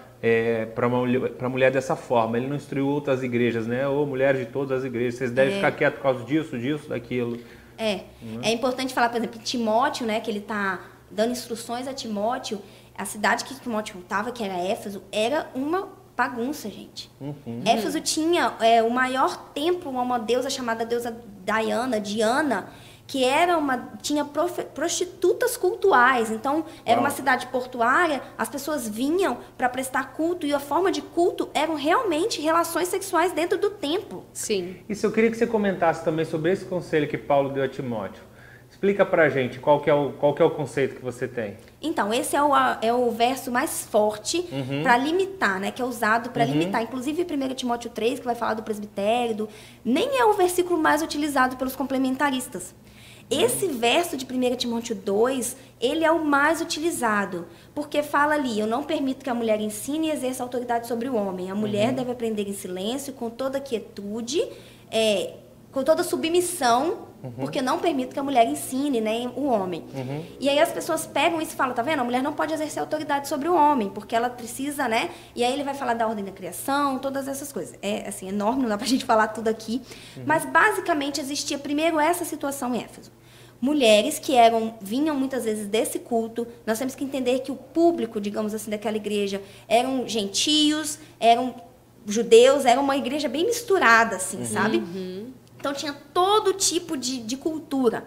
para 0.74 0.88
uma 0.88 1.00
mulher, 1.00 1.32
pra 1.32 1.50
mulher 1.50 1.69
dessa 1.69 1.98
forma. 1.98 2.38
Ele 2.38 2.48
não 2.48 2.56
instruiu 2.56 2.88
outras 2.88 3.22
igrejas, 3.24 3.67
né? 3.67 3.86
Ou 3.88 4.06
mulheres 4.06 4.39
de 4.39 4.46
todas 4.46 4.80
as 4.80 4.86
igrejas, 4.86 5.15
vocês 5.15 5.32
devem 5.32 5.56
ficar 5.56 5.72
quietos 5.72 5.98
por 5.98 6.04
causa 6.04 6.24
disso, 6.24 6.58
disso, 6.58 6.89
daquilo. 6.89 7.38
É, 7.78 8.02
é 8.41 8.52
importante 8.52 8.93
falar, 8.93 9.10
por 9.10 9.17
exemplo, 9.17 9.38
que 9.38 9.43
Timóteo, 9.43 10.06
né, 10.06 10.19
que 10.22 10.32
ele 10.32 10.39
está 10.39 10.80
dando 11.12 11.32
instruções 11.32 11.88
a 11.88 11.93
Timóteo, 11.93 12.62
a 12.97 13.06
cidade 13.06 13.43
que 13.45 13.56
Timóteo 13.60 13.99
estava, 13.99 14.32
que 14.32 14.43
era 14.43 14.56
Éfeso, 14.56 15.03
era 15.12 15.49
uma 15.56 15.89
bagunça, 16.15 16.69
gente. 16.69 17.10
Éfeso 17.65 17.99
tinha 17.99 18.53
é, 18.60 18.84
o 18.84 18.89
maior 18.91 19.36
templo 19.53 19.97
a 19.97 20.01
uma 20.01 20.19
deusa 20.19 20.49
chamada 20.49 20.86
deusa 20.86 21.15
Diana, 21.43 21.99
Diana, 21.99 22.69
que 23.08 23.23
era 23.23 23.58
uma 23.58 23.89
tinha 24.01 24.23
profe- 24.23 24.63
prostitutas 24.63 25.58
cultuais. 25.58 26.32
Então, 26.32 26.63
era 26.86 26.97
Uau. 26.97 27.06
uma 27.06 27.10
cidade 27.10 27.47
portuária, 27.47 28.21
as 28.38 28.47
pessoas 28.47 28.88
vinham 28.88 29.39
para 29.58 29.67
prestar 29.67 30.13
culto 30.13 30.45
e 30.45 30.53
a 30.53 30.60
forma 30.60 30.91
de 30.91 31.01
culto 31.01 31.49
eram 31.53 31.75
realmente 31.75 32.39
relações 32.41 32.88
sexuais 32.88 33.32
dentro 33.34 33.58
do 33.58 33.71
templo. 33.71 34.23
Sim. 34.32 34.77
Isso 34.88 35.06
eu 35.06 35.12
queria 35.12 35.29
que 35.32 35.38
você 35.38 35.47
comentasse 35.47 36.03
também 36.06 36.25
sobre 36.25 36.51
esse 36.51 36.65
conselho 36.65 37.08
que 37.08 37.17
Paulo 37.17 37.49
deu 37.49 37.63
a 37.63 37.67
Timóteo. 37.67 38.23
Explica 38.84 39.06
pra 39.06 39.30
gente 39.30 39.60
qual 39.60 39.80
que 39.80 39.89
é 39.89 39.93
o, 39.93 40.12
qual 40.12 40.34
que 40.34 40.41
é 40.41 40.46
o 40.46 40.52
conceito 40.52 40.96
que 40.98 41.02
você 41.02 41.26
tem. 41.26 41.56
Então, 41.82 42.13
esse 42.13 42.36
é 42.36 42.43
o, 42.43 42.52
é 42.82 42.91
o 42.91 43.10
verso 43.12 43.50
mais 43.50 43.86
forte 43.86 44.46
para 44.84 44.98
limitar, 44.98 45.58
né? 45.58 45.72
Que 45.72 45.82
é 45.82 45.86
usado 45.86 46.32
para 46.32 46.43
limitar. 46.43 46.84
Inclusive, 46.84 47.24
1 47.24 47.54
Timóteo 47.56 47.89
3, 47.89 48.19
que 48.19 48.26
vai 48.26 48.36
falar 48.36 48.56
do 48.56 48.62
presbitério, 48.63 49.36
do- 49.36 49.50
nem 49.86 50.17
é 50.19 50.26
o 50.26 50.34
versículo 50.34 50.78
mais 50.78 51.02
utilizado 51.02 51.56
pelos 51.56 51.78
complementaristas. 51.78 52.76
Esse 53.32 53.67
verso 53.67 54.17
de 54.17 54.26
1 54.26 54.56
Timóteo 54.58 54.96
2, 54.96 55.56
ele 55.80 56.04
é 56.04 56.12
o 56.12 56.26
mais 56.26 56.60
utilizado, 56.60 57.48
porque 57.73 58.04
fala 58.04 58.34
ali, 58.34 58.60
eu 58.60 58.67
não 58.67 58.84
permito 58.84 59.23
que 59.23 59.29
a 59.29 59.34
mulher 59.34 59.62
ensine 59.62 60.08
e 60.10 60.12
exerça 60.12 60.44
autoridade 60.44 60.88
sobre 60.88 61.08
o 61.08 61.15
homem. 61.15 61.50
A 61.50 61.56
mulher 61.56 61.94
deve 61.94 62.12
aprender 62.12 62.50
em 62.50 62.54
silêncio, 62.54 63.13
com 63.13 63.29
toda 63.29 63.62
quietude, 63.62 64.44
é, 64.92 65.36
com 65.71 65.84
toda 65.86 66.04
submissão, 66.04 67.12
porque 67.32 67.62
não 67.62 67.80
permito 67.80 68.13
que 68.13 68.19
a 68.19 68.24
mulher 68.24 68.46
ensine, 68.48 69.00
nem 69.00 69.28
o 69.30 69.46
homem. 69.46 69.86
E 70.40 70.50
aí 70.50 70.60
as 70.60 70.71
pessoas 70.71 71.08
pegam 71.08 71.42
isso 71.42 71.54
e 71.54 71.56
falam, 71.56 71.74
tá 71.74 71.82
vendo? 71.82 72.02
A 72.02 72.04
mulher 72.04 72.21
não 72.21 72.34
pode 72.34 72.54
exercer 72.54 72.82
autoridade 72.82 73.28
sobre 73.28 73.48
o 73.48 73.56
homem, 73.56 73.90
porque 73.90 74.15
ela 74.15 74.30
precisa, 74.30 74.88
né? 74.88 75.10
E 75.36 75.44
aí 75.44 75.54
ele 75.54 75.63
vai 75.63 75.74
falar 75.74 75.94
da 75.94 76.08
ordem 76.08 76.26
da 76.26 76.32
criação, 76.32 77.00
todas 77.00 77.28
essas 77.28 77.52
coisas. 77.52 77.76
É 77.82 78.08
assim, 78.08 78.28
enorme, 78.28 78.63
não 78.63 78.69
dá 78.69 78.78
pra 78.78 78.88
gente 78.88 79.06
falar 79.06 79.28
tudo 79.30 79.48
aqui. 79.48 79.82
Mas 80.26 80.46
basicamente 80.46 81.21
existia 81.21 81.58
primeiro 81.58 82.00
essa 82.00 82.26
situação 82.26 82.76
em 82.76 82.84
Éfeso. 82.84 83.12
Mulheres 83.62 84.19
que 84.19 84.36
eram 84.36 84.76
vinham 84.82 85.15
muitas 85.15 85.46
vezes 85.46 85.67
desse 85.67 86.00
culto, 86.00 86.46
nós 86.65 86.78
temos 86.78 86.96
que 86.96 87.04
entender 87.06 87.40
que 87.40 87.52
o 87.52 87.56
público, 87.56 88.19
digamos 88.19 88.54
assim, 88.54 88.69
daquela 88.69 88.98
igreja 88.98 89.42
eram 89.69 90.06
gentios, 90.06 91.00
eram 91.17 91.56
judeus, 92.06 92.65
era 92.65 92.82
uma 92.82 92.98
igreja 92.98 93.30
bem 93.30 93.46
misturada, 93.46 94.17
assim, 94.17 94.44
sabe? 94.44 94.84
Então 95.63 95.73
tinha 95.73 95.93
todo 96.13 96.51
tipo 96.51 96.97
de, 96.97 97.21
de 97.21 97.37
cultura. 97.37 98.05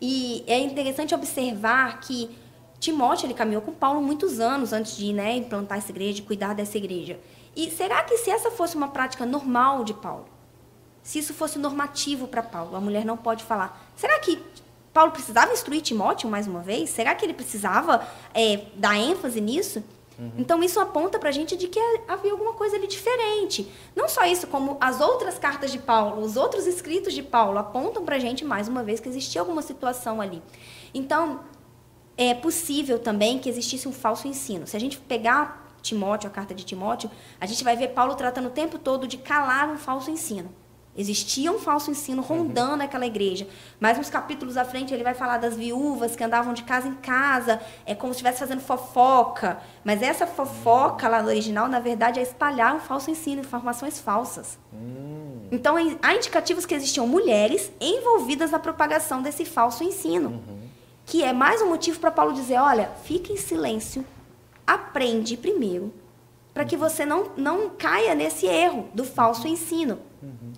E 0.00 0.44
é 0.46 0.60
interessante 0.60 1.12
observar 1.12 1.98
que 1.98 2.30
Timóteo 2.78 3.26
ele 3.26 3.34
caminhou 3.34 3.60
com 3.60 3.72
Paulo 3.72 4.00
muitos 4.00 4.38
anos 4.38 4.72
antes 4.72 4.96
de 4.96 5.12
né, 5.12 5.34
implantar 5.34 5.78
essa 5.78 5.90
igreja, 5.90 6.14
de 6.14 6.22
cuidar 6.22 6.54
dessa 6.54 6.78
igreja. 6.78 7.18
E 7.56 7.72
será 7.72 8.04
que 8.04 8.16
se 8.18 8.30
essa 8.30 8.52
fosse 8.52 8.76
uma 8.76 8.86
prática 8.86 9.26
normal 9.26 9.82
de 9.82 9.94
Paulo, 9.94 10.26
se 11.02 11.18
isso 11.18 11.34
fosse 11.34 11.58
normativo 11.58 12.28
para 12.28 12.40
Paulo, 12.40 12.76
a 12.76 12.80
mulher 12.80 13.04
não 13.04 13.16
pode 13.16 13.42
falar. 13.42 13.84
Será 13.96 14.20
que 14.20 14.40
Paulo 14.92 15.10
precisava 15.10 15.52
instruir 15.52 15.82
Timóteo 15.82 16.30
mais 16.30 16.46
uma 16.46 16.60
vez? 16.60 16.88
Será 16.88 17.16
que 17.16 17.26
ele 17.26 17.34
precisava 17.34 18.06
é, 18.32 18.66
dar 18.76 18.96
ênfase 18.96 19.40
nisso? 19.40 19.82
Então 20.36 20.62
isso 20.62 20.78
aponta 20.78 21.18
para 21.18 21.28
a 21.28 21.32
gente 21.32 21.56
de 21.56 21.68
que 21.68 21.80
havia 22.06 22.32
alguma 22.32 22.52
coisa 22.52 22.76
ali 22.76 22.86
diferente. 22.86 23.70
Não 23.94 24.08
só 24.08 24.24
isso, 24.24 24.46
como 24.46 24.76
as 24.80 25.00
outras 25.00 25.38
cartas 25.38 25.72
de 25.72 25.78
Paulo, 25.78 26.22
os 26.22 26.36
outros 26.36 26.66
escritos 26.66 27.12
de 27.12 27.22
Paulo 27.22 27.58
apontam 27.58 28.04
para 28.04 28.16
a 28.16 28.18
gente 28.18 28.44
mais 28.44 28.68
uma 28.68 28.82
vez 28.82 29.00
que 29.00 29.08
existia 29.08 29.40
alguma 29.40 29.62
situação 29.62 30.20
ali. 30.20 30.42
Então 30.92 31.40
é 32.16 32.34
possível 32.34 32.98
também 32.98 33.38
que 33.38 33.48
existisse 33.48 33.88
um 33.88 33.92
falso 33.92 34.28
ensino. 34.28 34.66
Se 34.66 34.76
a 34.76 34.80
gente 34.80 34.98
pegar 34.98 35.76
Timóteo, 35.82 36.28
a 36.28 36.32
carta 36.32 36.54
de 36.54 36.64
Timóteo, 36.64 37.10
a 37.40 37.46
gente 37.46 37.64
vai 37.64 37.76
ver 37.76 37.88
Paulo 37.88 38.14
tratando 38.14 38.46
o 38.46 38.50
tempo 38.50 38.78
todo 38.78 39.06
de 39.06 39.18
calar 39.18 39.68
um 39.68 39.76
falso 39.76 40.10
ensino. 40.10 40.50
Existia 40.94 41.50
um 41.50 41.58
falso 41.58 41.90
ensino 41.90 42.20
rondando 42.20 42.82
aquela 42.82 43.06
igreja. 43.06 43.48
Mas 43.80 43.98
uns 43.98 44.10
capítulos 44.10 44.58
à 44.58 44.64
frente 44.64 44.92
ele 44.92 45.02
vai 45.02 45.14
falar 45.14 45.38
das 45.38 45.56
viúvas 45.56 46.14
que 46.14 46.22
andavam 46.22 46.52
de 46.52 46.64
casa 46.64 46.86
em 46.86 46.94
casa, 46.94 47.60
é 47.86 47.94
como 47.94 48.12
se 48.12 48.18
estivesse 48.18 48.40
fazendo 48.40 48.60
fofoca. 48.60 49.58
Mas 49.82 50.02
essa 50.02 50.26
fofoca 50.26 51.08
lá 51.08 51.22
no 51.22 51.28
original, 51.28 51.66
na 51.66 51.80
verdade, 51.80 52.20
é 52.20 52.22
espalhar 52.22 52.74
um 52.74 52.80
falso 52.80 53.10
ensino, 53.10 53.40
informações 53.40 53.98
falsas. 54.00 54.58
Então 55.50 55.76
há 56.02 56.14
indicativos 56.14 56.66
que 56.66 56.74
existiam 56.74 57.06
mulheres 57.06 57.72
envolvidas 57.80 58.50
na 58.50 58.58
propagação 58.58 59.22
desse 59.22 59.44
falso 59.46 59.82
ensino. 59.82 60.42
Que 61.06 61.22
é 61.22 61.32
mais 61.32 61.62
um 61.62 61.68
motivo 61.68 61.98
para 62.00 62.10
Paulo 62.10 62.34
dizer: 62.34 62.58
olha, 62.58 62.90
fique 63.04 63.32
em 63.32 63.36
silêncio, 63.36 64.04
aprende 64.66 65.36
primeiro, 65.36 65.92
para 66.52 66.64
que 66.64 66.76
você 66.76 67.06
não, 67.06 67.30
não 67.36 67.70
caia 67.70 68.14
nesse 68.14 68.46
erro 68.46 68.88
do 68.94 69.04
falso 69.04 69.48
ensino. 69.48 69.98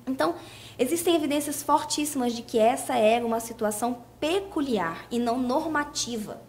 Então, 0.06 0.34
existem 0.78 1.14
evidências 1.16 1.62
fortíssimas 1.62 2.34
de 2.34 2.42
que 2.42 2.58
essa 2.58 2.94
era 2.96 3.24
uma 3.24 3.40
situação 3.40 3.98
peculiar 4.20 5.06
e 5.10 5.18
não 5.18 5.38
normativa. 5.38 6.40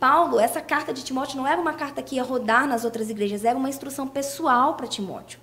Paulo, 0.00 0.40
essa 0.40 0.60
carta 0.60 0.92
de 0.92 1.02
Timóteo 1.04 1.36
não 1.36 1.46
era 1.46 1.60
uma 1.60 1.74
carta 1.74 2.02
que 2.02 2.16
ia 2.16 2.22
rodar 2.22 2.66
nas 2.66 2.84
outras 2.84 3.10
igrejas, 3.10 3.44
era 3.44 3.58
uma 3.58 3.68
instrução 3.68 4.06
pessoal 4.06 4.74
para 4.74 4.86
Timóteo. 4.86 5.38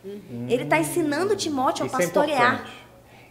Ele 0.48 0.64
está 0.64 0.80
ensinando 0.80 1.36
Timóteo 1.36 1.84
a 1.84 1.88
Isso 1.88 1.96
é 1.96 2.00
pastorear. 2.00 2.54
importante. 2.56 2.81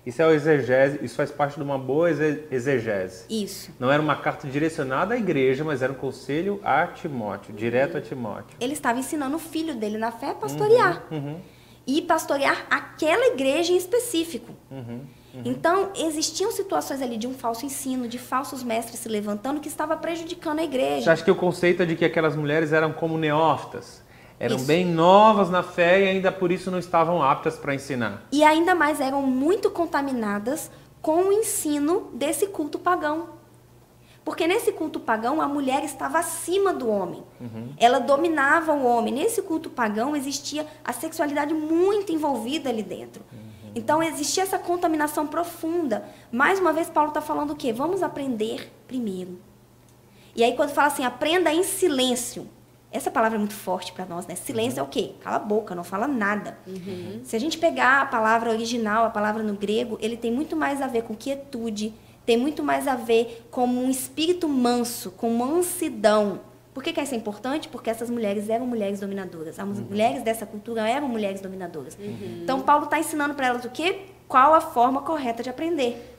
Isso 0.05 0.23
é 0.23 0.27
o 0.27 0.31
exegese, 0.33 0.99
isso 1.03 1.15
faz 1.15 1.31
parte 1.31 1.57
de 1.57 1.63
uma 1.63 1.79
boa 1.79 2.11
exe- 2.11 2.45
exegese. 2.51 3.25
Isso. 3.29 3.71
Não 3.79 3.93
era 3.93 4.01
uma 4.03 4.17
carta 4.17 4.49
direcionada 4.49 5.15
à 5.15 5.19
igreja, 5.19 5.63
mas 5.63 5.83
era 5.83 5.93
um 5.93 5.97
conselho 5.97 6.59
a 6.65 6.87
Timóteo, 6.87 7.53
direto 7.55 7.99
a 7.99 8.01
Timóteo. 8.01 8.57
Ele 8.59 8.73
estava 8.73 8.99
ensinando 8.99 9.37
o 9.37 9.39
filho 9.39 9.75
dele 9.75 9.99
na 9.99 10.11
fé 10.11 10.31
a 10.31 10.35
pastorear. 10.35 11.05
Uhum. 11.11 11.39
E 11.87 12.01
pastorear 12.03 12.67
aquela 12.71 13.27
igreja 13.35 13.73
em 13.73 13.77
específico. 13.77 14.55
Uhum. 14.71 15.01
Então, 15.45 15.91
existiam 15.97 16.51
situações 16.51 17.01
ali 17.03 17.17
de 17.17 17.27
um 17.27 17.35
falso 17.35 17.65
ensino, 17.65 18.09
de 18.09 18.19
falsos 18.19 18.63
mestres 18.63 18.99
se 19.01 19.09
levantando 19.09 19.61
que 19.61 19.69
estava 19.69 19.97
prejudicando 19.97 20.59
a 20.59 20.65
igreja. 20.65 21.05
Você 21.05 21.11
acha 21.11 21.25
que 21.25 21.31
o 21.31 21.37
conceito 21.37 21.83
é 21.83 21.87
de 21.87 21.95
que 21.95 22.05
aquelas 22.05 22.35
mulheres 22.35 22.73
eram 22.73 22.93
como 22.93 23.17
neófitas? 23.17 24.03
Eram 24.41 24.57
Isso. 24.57 24.65
bem 24.65 24.87
novas 24.87 25.51
na 25.51 25.63
fé 25.63 26.01
e 26.03 26.09
ainda 26.09 26.33
por 26.33 26.51
isso 26.51 26.71
não 26.71 26.79
estavam 26.79 27.23
aptas 27.23 27.59
para 27.59 27.75
ensinar. 27.75 28.23
E 28.33 28.43
ainda 28.43 28.75
mais 28.75 28.99
eram 28.99 29.21
muito 29.21 29.71
contaminadas 29.71 30.71
com 31.03 31.25
o 31.25 31.33
ensino 31.33 32.09
desse 32.15 32.47
culto 32.47 32.79
pagão. 32.79 33.39
Porque 34.25 34.47
nesse 34.47 34.73
culto 34.73 34.99
pagão 34.99 35.43
a 35.43 35.49
mulher 35.49 35.85
estava 35.85 36.19
acima 36.19 36.73
do 36.73 36.89
homem. 36.89 37.23
Ela 37.77 37.99
dominava 37.99 38.73
o 38.73 38.83
homem. 38.83 39.13
Nesse 39.13 39.43
culto 39.43 39.69
pagão 39.69 40.17
existia 40.17 40.67
a 40.83 40.93
sexualidade 40.93 41.53
muito 41.53 42.11
envolvida 42.11 42.71
ali 42.71 42.83
dentro. 42.83 43.23
Então 43.75 44.03
existia 44.03 44.43
essa 44.43 44.59
contaminação 44.59 45.27
profunda. 45.27 46.09
Mais 46.33 46.59
uma 46.59 46.73
vez 46.73 46.89
Paulo 46.89 47.11
está 47.11 47.21
falando 47.21 47.51
o 47.51 47.57
quê? 47.57 47.75
Vamos 47.75 48.03
aprender 48.03 48.73
primeiro. 48.89 49.39
E 50.35 50.43
aí 50.43 50.55
quando 50.57 50.71
fala 50.71 50.89
assim, 50.89 51.05
aprenda 51.05 51.53
em 51.53 51.63
silêncio. 51.63 52.49
Essa 52.93 53.11
palavra 53.11 53.37
é 53.37 53.39
muito 53.39 53.55
forte 53.55 53.93
para 53.93 54.05
nós, 54.05 54.27
né? 54.27 54.35
Silêncio 54.35 54.81
é 54.81 54.83
o 54.83 54.87
quê? 54.87 55.13
Cala 55.21 55.37
a 55.37 55.39
boca, 55.39 55.75
não 55.75 55.85
fala 55.85 56.09
nada. 56.09 56.59
Se 57.25 57.37
a 57.37 57.39
gente 57.39 57.57
pegar 57.57 58.03
a 58.03 58.07
palavra 58.07 58.51
original, 58.51 59.05
a 59.05 59.11
palavra 59.11 59.43
no 59.43 59.55
grego, 59.55 59.97
ele 60.01 60.17
tem 60.17 60.33
muito 60.33 60.57
mais 60.57 60.83
a 60.83 60.87
ver 60.89 61.03
com 61.03 61.15
quietude, 61.15 61.95
tem 62.27 62.37
muito 62.37 62.63
mais 62.65 62.89
a 62.89 62.97
ver 62.97 63.47
com 63.51 63.67
um 63.67 63.89
espírito 63.89 64.49
manso, 64.49 65.13
com 65.13 65.31
mansidão. 65.31 66.41
Por 66.75 66.83
que, 66.83 66.93
que 66.93 67.01
isso 67.01 67.15
é 67.15 67.17
importante? 67.17 67.69
Porque 67.69 67.91
essas 67.91 68.09
mulheres 68.11 68.49
eram 68.49 68.67
mulheres 68.67 69.01
dominadoras. 69.01 69.59
As 69.59 69.67
mulheres 69.81 70.23
dessa 70.23 70.47
cultura 70.47 70.89
eram 70.89 71.09
mulheres 71.09 71.41
dominadoras. 71.41 71.97
Então, 72.43 72.61
Paulo 72.63 72.85
está 72.85 72.99
ensinando 72.99 73.35
para 73.35 73.49
elas 73.49 73.65
o 73.65 73.71
quê? 73.71 74.03
Qual 74.29 74.55
a 74.55 74.61
forma 74.61 75.03
correta 75.03 75.43
de 75.43 75.51
aprender. 75.51 76.10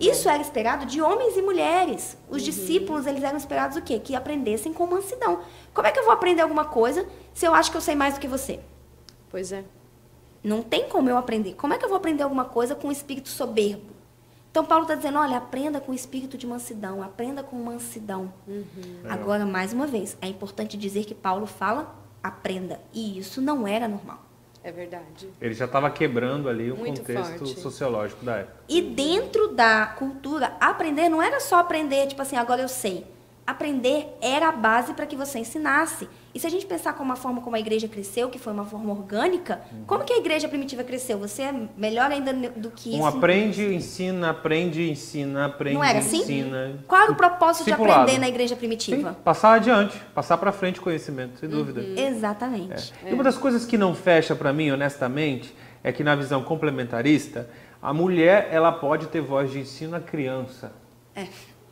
Isso 0.00 0.28
era 0.28 0.42
esperado 0.42 0.86
de 0.86 1.00
homens 1.00 1.36
e 1.36 1.42
mulheres. 1.42 2.16
Os 2.28 2.42
discípulos, 2.42 3.06
eles 3.06 3.22
eram 3.22 3.36
esperados 3.36 3.76
o 3.76 3.82
quê? 3.82 3.98
Que 3.98 4.14
aprendessem 4.14 4.72
com 4.72 4.86
mansidão. 4.86 5.40
Como 5.74 5.86
é 5.86 5.92
que 5.92 5.98
eu 5.98 6.04
vou 6.04 6.12
aprender 6.12 6.42
alguma 6.42 6.64
coisa 6.64 7.06
se 7.34 7.46
eu 7.46 7.54
acho 7.54 7.70
que 7.70 7.76
eu 7.76 7.80
sei 7.80 7.94
mais 7.94 8.14
do 8.14 8.20
que 8.20 8.28
você? 8.28 8.60
Pois 9.30 9.52
é. 9.52 9.64
Não 10.42 10.62
tem 10.62 10.88
como 10.88 11.10
eu 11.10 11.16
aprender. 11.16 11.54
Como 11.54 11.74
é 11.74 11.78
que 11.78 11.84
eu 11.84 11.88
vou 11.88 11.98
aprender 11.98 12.22
alguma 12.22 12.44
coisa 12.44 12.74
com 12.74 12.88
um 12.88 12.92
espírito 12.92 13.28
soberbo? 13.28 13.96
Então, 14.50 14.64
Paulo 14.64 14.84
está 14.84 14.94
dizendo, 14.94 15.18
olha, 15.18 15.36
aprenda 15.36 15.80
com 15.80 15.92
espírito 15.92 16.38
de 16.38 16.46
mansidão, 16.46 17.02
aprenda 17.02 17.42
com 17.42 17.56
mansidão. 17.56 18.32
Agora, 19.06 19.44
mais 19.44 19.74
uma 19.74 19.86
vez, 19.86 20.16
é 20.22 20.28
importante 20.28 20.78
dizer 20.78 21.04
que 21.04 21.14
Paulo 21.14 21.46
fala, 21.46 21.94
aprenda. 22.22 22.80
E 22.90 23.18
isso 23.18 23.42
não 23.42 23.68
era 23.68 23.86
normal. 23.86 24.25
É 24.66 24.72
verdade. 24.72 25.28
Ele 25.40 25.54
já 25.54 25.64
estava 25.66 25.88
quebrando 25.88 26.48
ali 26.48 26.72
o 26.72 26.76
Muito 26.76 26.98
contexto 27.00 27.38
forte. 27.38 27.60
sociológico 27.60 28.24
da 28.24 28.38
época. 28.38 28.56
E 28.68 28.82
dentro 28.82 29.46
da 29.54 29.86
cultura, 29.86 30.56
aprender 30.60 31.08
não 31.08 31.22
era 31.22 31.38
só 31.38 31.60
aprender, 31.60 32.08
tipo 32.08 32.20
assim, 32.20 32.34
agora 32.36 32.62
eu 32.62 32.66
sei. 32.68 33.06
Aprender 33.46 34.08
era 34.20 34.48
a 34.48 34.52
base 34.52 34.92
para 34.92 35.06
que 35.06 35.14
você 35.14 35.38
ensinasse. 35.38 36.08
E 36.36 36.38
se 36.38 36.46
a 36.46 36.50
gente 36.50 36.66
pensar 36.66 36.92
como 36.92 37.10
a 37.14 37.16
forma 37.16 37.40
como 37.40 37.56
a 37.56 37.58
igreja 37.58 37.88
cresceu, 37.88 38.28
que 38.28 38.38
foi 38.38 38.52
uma 38.52 38.66
forma 38.66 38.92
orgânica, 38.92 39.62
como 39.86 40.04
que 40.04 40.12
a 40.12 40.18
igreja 40.18 40.46
primitiva 40.46 40.84
cresceu? 40.84 41.18
Você 41.18 41.40
é 41.40 41.68
melhor 41.78 42.10
ainda 42.10 42.30
do 42.34 42.70
que 42.70 42.90
isso. 42.90 42.98
Um 42.98 43.06
aprende, 43.06 43.64
ensina, 43.74 44.28
aprende, 44.28 44.90
ensina, 44.90 45.46
aprende, 45.46 45.76
Não 45.76 45.82
era 45.82 46.00
assim? 46.00 46.18
ensina. 46.18 46.74
Qual 46.86 47.00
era 47.00 47.10
o 47.10 47.14
propósito 47.14 47.64
de 47.64 47.72
aprender 47.72 48.18
na 48.18 48.28
igreja 48.28 48.54
Sim, 48.54 48.58
primitiva? 48.58 49.16
passar 49.24 49.54
adiante, 49.54 49.98
passar 50.14 50.36
para 50.36 50.52
frente 50.52 50.78
conhecimento, 50.78 51.38
sem 51.38 51.48
dúvida. 51.48 51.82
Exatamente. 51.98 52.92
E 53.06 53.14
uma 53.14 53.24
das 53.24 53.38
coisas 53.38 53.64
que 53.64 53.78
não 53.78 53.94
fecha 53.94 54.36
para 54.36 54.52
mim, 54.52 54.70
honestamente, 54.70 55.56
é 55.82 55.90
que 55.90 56.04
na 56.04 56.14
visão 56.14 56.42
complementarista, 56.42 57.48
a 57.80 57.94
mulher 57.94 58.48
ela 58.52 58.72
pode 58.72 59.06
ter 59.06 59.22
voz 59.22 59.50
de 59.50 59.60
ensino 59.60 59.96
à 59.96 60.00
criança. 60.00 60.70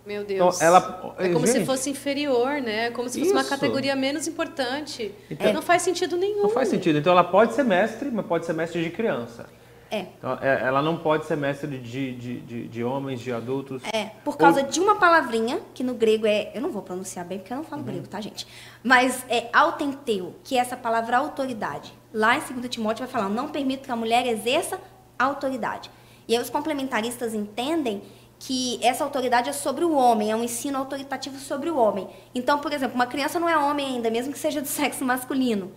Meu 0.06 0.22
Então, 0.22 0.36
Deus. 0.48 0.60
ela- 0.60 1.14
é 1.18 1.28
como 1.30 1.46
se 1.46 1.54
gente. 1.54 1.66
fosse 1.66 1.88
inferior, 1.88 2.60
né? 2.60 2.90
Como 2.90 3.08
se 3.08 3.18
fosse 3.18 3.32
uma 3.32 3.40
Isso. 3.40 3.50
categoria 3.50 3.96
menos 3.96 4.26
importante. 4.26 5.14
Então- 5.30 5.52
Não 5.52 5.62
faz 5.62 5.80
sentido 5.82 6.16
nenhum. 6.16 6.42
Não 6.42 6.50
faz 6.50 6.68
sentido. 6.68 6.98
Então 6.98 7.12
ela 7.12 7.24
pode 7.24 7.54
ser 7.54 7.64
mestre, 7.64 8.10
mas 8.10 8.26
pode 8.26 8.44
ser 8.44 8.52
mestre 8.52 8.82
de 8.82 8.90
criança. 8.90 9.46
É. 9.90 10.06
Então, 10.18 10.36
é, 10.42 10.60
ela 10.66 10.82
não 10.82 10.96
pode 10.96 11.24
ser 11.24 11.36
mestre 11.36 11.78
de, 11.78 12.12
de, 12.16 12.40
de, 12.40 12.68
de 12.68 12.84
homens, 12.84 13.20
de 13.20 13.32
adultos. 13.32 13.80
É, 13.92 14.10
por 14.24 14.36
causa 14.36 14.62
de 14.62 14.80
uma 14.80 14.96
palavrinha, 14.96 15.60
que 15.72 15.84
no 15.84 15.94
grego 15.94 16.26
é. 16.26 16.50
Eu 16.52 16.60
não 16.60 16.70
vou 16.70 16.82
pronunciar 16.82 17.24
bem 17.24 17.38
porque 17.38 17.52
eu 17.52 17.58
não 17.58 17.64
falo 17.64 17.82
grego, 17.84 18.06
tá, 18.08 18.20
gente? 18.20 18.46
Mas 18.82 19.24
é 19.28 19.48
autenteu, 19.52 20.34
que 20.42 20.56
é 20.56 20.60
essa 20.60 20.76
palavra 20.76 21.16
autoridade. 21.18 21.94
Lá 22.12 22.36
em 22.36 22.40
2 22.40 22.68
Timóteo 22.68 23.04
vai 23.06 23.12
falar: 23.12 23.28
não 23.28 23.48
permito 23.48 23.84
que 23.84 23.90
a 23.92 23.96
mulher 23.96 24.26
exerça 24.26 24.80
autoridade. 25.18 25.90
E 26.26 26.34
aí 26.34 26.42
os 26.42 26.50
complementaristas 26.50 27.32
entendem 27.34 28.02
que 28.46 28.78
essa 28.84 29.02
autoridade 29.02 29.48
é 29.48 29.52
sobre 29.54 29.86
o 29.86 29.94
homem, 29.94 30.30
é 30.30 30.36
um 30.36 30.44
ensino 30.44 30.76
autoritativo 30.76 31.38
sobre 31.38 31.70
o 31.70 31.78
homem. 31.78 32.06
Então, 32.34 32.58
por 32.58 32.74
exemplo, 32.74 32.94
uma 32.94 33.06
criança 33.06 33.40
não 33.40 33.48
é 33.48 33.56
homem 33.56 33.86
ainda, 33.86 34.10
mesmo 34.10 34.34
que 34.34 34.38
seja 34.38 34.60
do 34.60 34.68
sexo 34.68 35.04
masculino. 35.04 35.72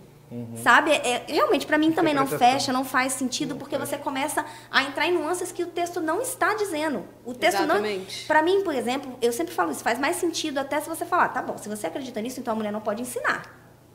Sabe? 0.62 0.90
É, 0.90 1.24
realmente, 1.26 1.66
para 1.66 1.78
mim 1.78 1.90
também 1.90 2.12
não 2.12 2.26
fecha, 2.26 2.70
não 2.70 2.84
faz 2.84 3.14
sentido, 3.14 3.56
porque 3.56 3.78
você 3.78 3.96
começa 3.96 4.44
a 4.70 4.82
entrar 4.82 5.06
em 5.06 5.14
nuances 5.14 5.50
que 5.50 5.62
o 5.62 5.68
texto 5.68 6.02
não 6.02 6.20
está 6.20 6.52
dizendo. 6.52 7.02
O 7.24 7.32
texto 7.32 7.62
Exatamente. 7.62 8.20
não. 8.20 8.26
Para 8.26 8.42
mim, 8.42 8.62
por 8.62 8.74
exemplo, 8.74 9.16
eu 9.22 9.32
sempre 9.32 9.54
falo 9.54 9.72
isso, 9.72 9.82
faz 9.82 9.98
mais 9.98 10.16
sentido 10.16 10.58
até 10.58 10.78
se 10.82 10.86
você 10.90 11.06
falar, 11.06 11.30
tá 11.30 11.40
bom, 11.40 11.56
se 11.56 11.66
você 11.66 11.86
acredita 11.86 12.20
nisso, 12.20 12.38
então 12.40 12.52
a 12.52 12.56
mulher 12.56 12.70
não 12.70 12.82
pode 12.82 13.00
ensinar. 13.00 13.50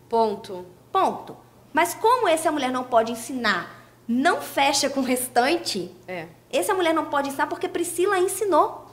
Ponto. 0.09 0.65
Ponto. 0.91 1.37
Mas 1.71 1.93
como 1.93 2.27
esse 2.27 2.47
a 2.47 2.51
mulher 2.51 2.71
não 2.71 2.83
pode 2.83 3.11
ensinar 3.11 3.83
não 4.07 4.41
fecha 4.41 4.89
com 4.89 4.99
o 4.99 5.03
restante, 5.03 5.91
É, 6.07 6.27
esse 6.53 6.71
a 6.71 6.73
mulher 6.75 6.93
não 6.93 7.05
pode 7.05 7.29
ensinar 7.29 7.47
porque 7.47 7.67
Priscila 7.67 8.17
ensinou. 8.19 8.85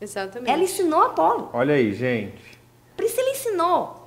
exatamente. 0.00 0.50
Ela 0.50 0.62
ensinou 0.62 1.02
Apolo. 1.02 1.50
Olha 1.52 1.74
aí, 1.74 1.94
gente. 1.94 2.58
Priscila 2.96 3.30
ensinou. 3.30 3.98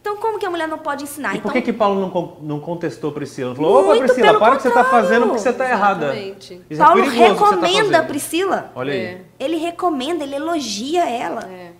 Então 0.00 0.18
como 0.18 0.38
que 0.38 0.44
a 0.44 0.50
mulher 0.50 0.68
não 0.68 0.76
pode 0.76 1.04
ensinar? 1.04 1.34
E 1.34 1.40
por 1.40 1.48
então, 1.48 1.52
que, 1.52 1.62
que 1.62 1.72
Paulo 1.72 1.98
não, 1.98 2.36
não 2.42 2.60
contestou 2.60 3.10
Priscila? 3.10 3.52
Ele 3.52 3.56
falou, 3.56 3.90
opa, 3.90 3.96
Priscila, 3.96 4.38
para 4.38 4.52
o 4.52 4.56
que 4.58 4.62
você 4.62 4.68
está 4.68 4.84
fazendo 4.84 5.22
porque 5.26 5.38
você 5.38 5.48
está 5.48 5.70
errada. 5.70 6.14
Exatamente. 6.14 6.62
É 6.68 6.76
Paulo 6.76 7.04
tá 7.04 7.10
recomenda 7.10 7.80
a 7.80 7.84
fazendo. 7.84 8.06
Priscila. 8.06 8.72
Olha 8.74 8.92
aí. 8.92 9.00
É. 9.00 9.20
Ele 9.40 9.56
recomenda, 9.56 10.22
ele 10.22 10.34
elogia 10.34 11.08
ela. 11.08 11.48
É. 11.50 11.72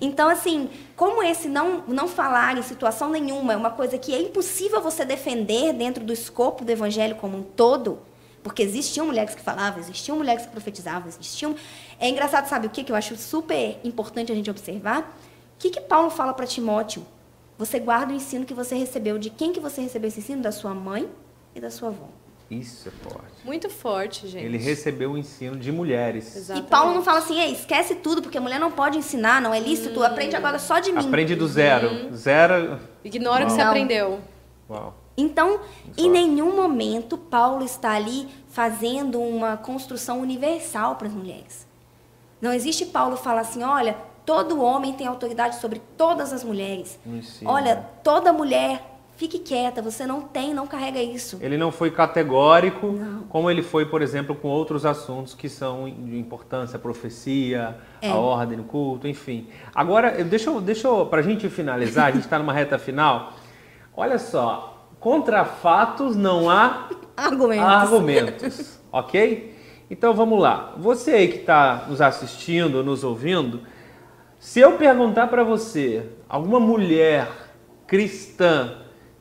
Então, 0.00 0.28
assim, 0.28 0.70
como 0.96 1.22
esse 1.22 1.48
não, 1.48 1.82
não 1.86 2.08
falar 2.08 2.56
em 2.56 2.62
situação 2.62 3.10
nenhuma 3.10 3.52
é 3.52 3.56
uma 3.56 3.70
coisa 3.70 3.98
que 3.98 4.14
é 4.14 4.20
impossível 4.22 4.80
você 4.80 5.04
defender 5.04 5.72
dentro 5.72 6.04
do 6.04 6.12
escopo 6.12 6.64
do 6.64 6.70
evangelho 6.70 7.16
como 7.16 7.36
um 7.36 7.42
todo, 7.42 7.98
porque 8.48 8.62
existiam 8.62 9.04
mulheres 9.04 9.34
que 9.34 9.42
falavam, 9.42 9.78
existiam 9.78 10.16
mulheres 10.16 10.46
que 10.46 10.50
profetizavam, 10.50 11.06
existiam. 11.06 11.54
É 12.00 12.08
engraçado, 12.08 12.48
sabe 12.48 12.66
o 12.66 12.70
que, 12.70 12.82
que 12.82 12.90
eu 12.90 12.96
acho 12.96 13.14
super 13.16 13.78
importante 13.84 14.32
a 14.32 14.34
gente 14.34 14.50
observar? 14.50 15.00
O 15.02 15.58
que, 15.58 15.68
que 15.68 15.80
Paulo 15.82 16.08
fala 16.08 16.32
para 16.32 16.46
Timóteo? 16.46 17.06
Você 17.58 17.78
guarda 17.78 18.10
o 18.10 18.16
ensino 18.16 18.46
que 18.46 18.54
você 18.54 18.74
recebeu. 18.74 19.18
De 19.18 19.28
quem 19.28 19.52
que 19.52 19.60
você 19.60 19.82
recebeu 19.82 20.08
esse 20.08 20.20
ensino? 20.20 20.40
Da 20.40 20.50
sua 20.50 20.72
mãe 20.72 21.10
e 21.54 21.60
da 21.60 21.70
sua 21.70 21.88
avó. 21.88 22.08
Isso 22.50 22.88
é 22.88 22.90
forte. 22.90 23.44
Muito 23.44 23.68
forte, 23.68 24.26
gente. 24.26 24.46
Ele 24.46 24.56
recebeu 24.56 25.12
o 25.12 25.18
ensino 25.18 25.56
de 25.56 25.70
mulheres. 25.70 26.34
Exatamente. 26.34 26.66
E 26.66 26.70
Paulo 26.70 26.94
não 26.94 27.02
fala 27.02 27.18
assim, 27.18 27.38
ei, 27.38 27.52
esquece 27.52 27.96
tudo, 27.96 28.22
porque 28.22 28.38
a 28.38 28.40
mulher 28.40 28.58
não 28.58 28.72
pode 28.72 28.96
ensinar, 28.96 29.42
não 29.42 29.52
é 29.52 29.60
lícito, 29.60 30.02
aprende 30.02 30.34
agora 30.34 30.58
só 30.58 30.78
de 30.78 30.90
mim. 30.90 31.06
Aprende 31.06 31.36
do 31.36 31.46
zero. 31.46 32.16
Zero. 32.16 32.80
Ignora 33.04 33.44
o 33.44 33.46
que 33.48 33.52
você 33.52 33.60
aprendeu. 33.60 34.20
Uau. 34.70 35.07
Então, 35.20 35.58
em 35.96 36.08
nenhum 36.08 36.54
momento 36.54 37.18
Paulo 37.18 37.64
está 37.64 37.90
ali 37.90 38.28
fazendo 38.48 39.20
uma 39.20 39.56
construção 39.56 40.20
universal 40.20 40.94
para 40.94 41.08
as 41.08 41.12
mulheres. 41.12 41.66
Não 42.40 42.52
existe 42.52 42.86
Paulo 42.86 43.16
falar 43.16 43.40
assim, 43.40 43.64
olha, 43.64 43.96
todo 44.24 44.62
homem 44.62 44.92
tem 44.92 45.08
autoridade 45.08 45.56
sobre 45.56 45.82
todas 45.96 46.32
as 46.32 46.44
mulheres. 46.44 46.96
Não 47.04 47.16
ensina. 47.16 47.50
Olha, 47.50 47.84
toda 48.04 48.32
mulher, 48.32 48.80
fique 49.16 49.40
quieta, 49.40 49.82
você 49.82 50.06
não 50.06 50.20
tem, 50.20 50.54
não 50.54 50.68
carrega 50.68 51.02
isso. 51.02 51.36
Ele 51.40 51.56
não 51.56 51.72
foi 51.72 51.90
categórico, 51.90 52.94
como 53.28 53.50
ele 53.50 53.64
foi, 53.64 53.86
por 53.86 54.00
exemplo, 54.02 54.36
com 54.36 54.46
outros 54.46 54.86
assuntos 54.86 55.34
que 55.34 55.48
são 55.48 55.90
de 55.90 56.16
importância, 56.16 56.76
a 56.76 56.80
profecia, 56.80 57.76
É. 58.00 58.08
a 58.08 58.14
ordem 58.14 58.58
no 58.58 58.62
culto, 58.64 59.08
enfim. 59.08 59.48
Agora, 59.74 60.22
deixa 60.22 60.48
eu, 60.48 60.60
deixa 60.60 60.86
eu, 60.86 61.06
pra 61.06 61.22
gente 61.22 61.48
finalizar, 61.50 62.06
a 62.06 62.10
gente 62.12 62.22
está 62.22 62.38
numa 62.38 62.52
reta 62.52 62.78
final. 62.78 63.32
Olha 63.96 64.16
só, 64.16 64.77
contra 65.00 65.44
fatos 65.44 66.16
não 66.16 66.50
há 66.50 66.88
Argumentos. 67.16 67.64
argumentos, 67.64 68.80
ok? 68.92 69.54
Então 69.90 70.12
vamos 70.14 70.40
lá. 70.40 70.74
Você 70.76 71.12
aí 71.12 71.28
que 71.28 71.38
está 71.38 71.86
nos 71.88 72.00
assistindo, 72.00 72.84
nos 72.84 73.02
ouvindo, 73.02 73.60
se 74.38 74.60
eu 74.60 74.72
perguntar 74.72 75.26
para 75.28 75.42
você, 75.42 76.02
alguma 76.28 76.60
mulher 76.60 77.28
cristã 77.86 78.74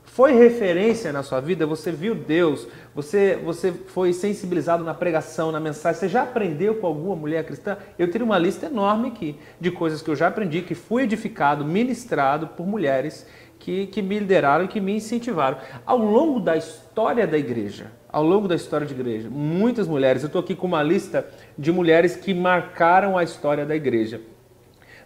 foi 0.03 0.33
referência 0.33 1.13
na 1.13 1.21
sua 1.21 1.39
vida, 1.39 1.65
você 1.65 1.91
viu 1.91 2.15
Deus, 2.15 2.67
você, 2.93 3.35
você 3.35 3.71
foi 3.71 4.13
sensibilizado 4.13 4.83
na 4.83 4.93
pregação, 4.93 5.51
na 5.51 5.59
mensagem, 5.59 5.99
você 5.99 6.09
já 6.09 6.23
aprendeu 6.23 6.75
com 6.75 6.87
alguma 6.87 7.15
mulher 7.15 7.45
cristã? 7.45 7.77
Eu 7.99 8.09
teria 8.09 8.25
uma 8.25 8.37
lista 8.39 8.65
enorme 8.65 9.09
aqui 9.09 9.39
de 9.59 9.69
coisas 9.69 10.01
que 10.01 10.09
eu 10.09 10.15
já 10.15 10.27
aprendi, 10.27 10.63
que 10.63 10.73
fui 10.73 11.03
edificado, 11.03 11.63
ministrado 11.63 12.47
por 12.47 12.65
mulheres 12.65 13.27
que, 13.59 13.87
que 13.87 14.01
me 14.01 14.19
lideraram 14.19 14.65
e 14.65 14.67
que 14.67 14.79
me 14.79 14.95
incentivaram. 14.95 15.57
Ao 15.85 15.97
longo 15.97 16.39
da 16.39 16.55
história 16.55 17.25
da 17.27 17.37
igreja, 17.37 17.91
ao 18.09 18.23
longo 18.23 18.47
da 18.47 18.55
história 18.55 18.85
de 18.87 18.93
igreja, 18.93 19.29
muitas 19.29 19.87
mulheres, 19.87 20.23
eu 20.23 20.27
estou 20.27 20.41
aqui 20.41 20.55
com 20.55 20.67
uma 20.67 20.81
lista 20.83 21.25
de 21.57 21.71
mulheres 21.71 22.15
que 22.15 22.33
marcaram 22.33 23.17
a 23.17 23.23
história 23.23 23.65
da 23.65 23.75
igreja. 23.75 24.21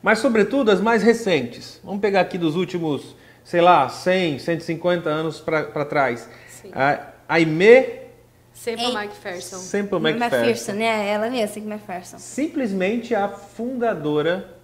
Mas, 0.02 0.20
sobretudo, 0.20 0.72
as 0.72 0.82
mais 0.82 1.04
recentes. 1.04 1.80
Vamos 1.84 2.02
pegar 2.02 2.22
aqui 2.22 2.38
dos 2.38 2.56
últimos, 2.56 3.16
sei 3.44 3.62
lá, 3.62 3.88
100, 3.88 4.40
150 4.40 5.10
anos 5.10 5.40
para 5.40 5.86
trás. 5.86 6.28
Sim. 6.48 6.72
A 6.74 7.12
Aimee 7.30 8.02
Sempre 8.54 8.84
Ei. 8.84 8.92
o 8.92 9.00
Mike 9.00 9.16
Ferson. 9.16 9.56
Semple 9.58 9.98
McPherson, 9.98 10.36
McPherson. 10.36 10.72
né? 10.74 11.08
Ela 11.10 11.30
mesma, 11.30 11.48
Sig 11.48 11.64
McPherson. 11.64 12.18
Simplesmente 12.20 13.16
a 13.16 13.30
fundadora 13.30 14.56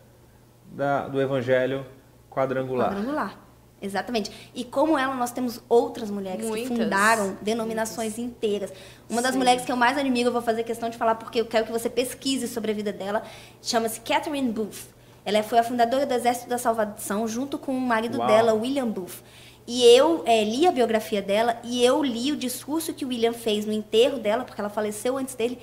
da- 0.71 1.07
do 1.07 1.21
Evangelho 1.21 1.85
Quadrangular. 2.29 2.89
Quadrangular. 2.91 3.37
Exatamente. 3.81 4.31
E 4.55 4.63
como 4.63 4.97
ela, 4.97 5.13
nós 5.13 5.31
temos 5.31 5.61
outras 5.69 6.09
mulheres 6.09 6.41
que 6.41 6.47
Muitas. 6.47 6.77
fundaram 6.77 7.37
denominações 7.41 8.17
inteiras. 8.17 8.73
Uma 9.07 9.21
das 9.21 9.33
Sim. 9.33 9.37
mulheres 9.37 9.63
que 9.63 9.71
eu 9.71 9.75
mais 9.75 9.97
admiro, 9.97 10.29
eu 10.29 10.33
vou 10.33 10.41
fazer 10.41 10.63
questão 10.63 10.89
de 10.89 10.97
falar 10.97 11.15
porque 11.15 11.41
eu 11.41 11.45
quero 11.45 11.65
que 11.65 11.71
você 11.71 11.89
pesquise 11.89 12.47
sobre 12.47 12.71
a 12.71 12.73
vida 12.73 12.91
dela, 12.91 13.23
chama-se 13.61 14.01
Catherine 14.01 14.51
Booth. 14.51 14.87
Ela 15.23 15.43
foi 15.43 15.59
a 15.59 15.63
fundadora 15.63 16.05
do 16.05 16.13
Exército 16.13 16.49
da 16.49 16.57
Salvação, 16.57 17.27
junto 17.27 17.59
com 17.59 17.71
o 17.77 17.81
marido 17.81 18.17
Uau. 18.17 18.27
dela, 18.27 18.53
William 18.53 18.87
Booth. 18.87 19.21
E 19.67 19.83
eu 19.83 20.23
eh, 20.25 20.45
li 20.45 20.65
a 20.65 20.71
biografia 20.71 21.21
dela 21.21 21.59
e 21.63 21.83
eu 21.83 22.01
li 22.01 22.31
o 22.31 22.37
discurso 22.37 22.93
que 22.93 23.03
o 23.03 23.09
William 23.09 23.33
fez 23.33 23.65
no 23.65 23.73
enterro 23.73 24.17
dela, 24.17 24.45
porque 24.45 24.59
ela 24.59 24.69
faleceu 24.69 25.17
antes 25.17 25.35
dele, 25.35 25.59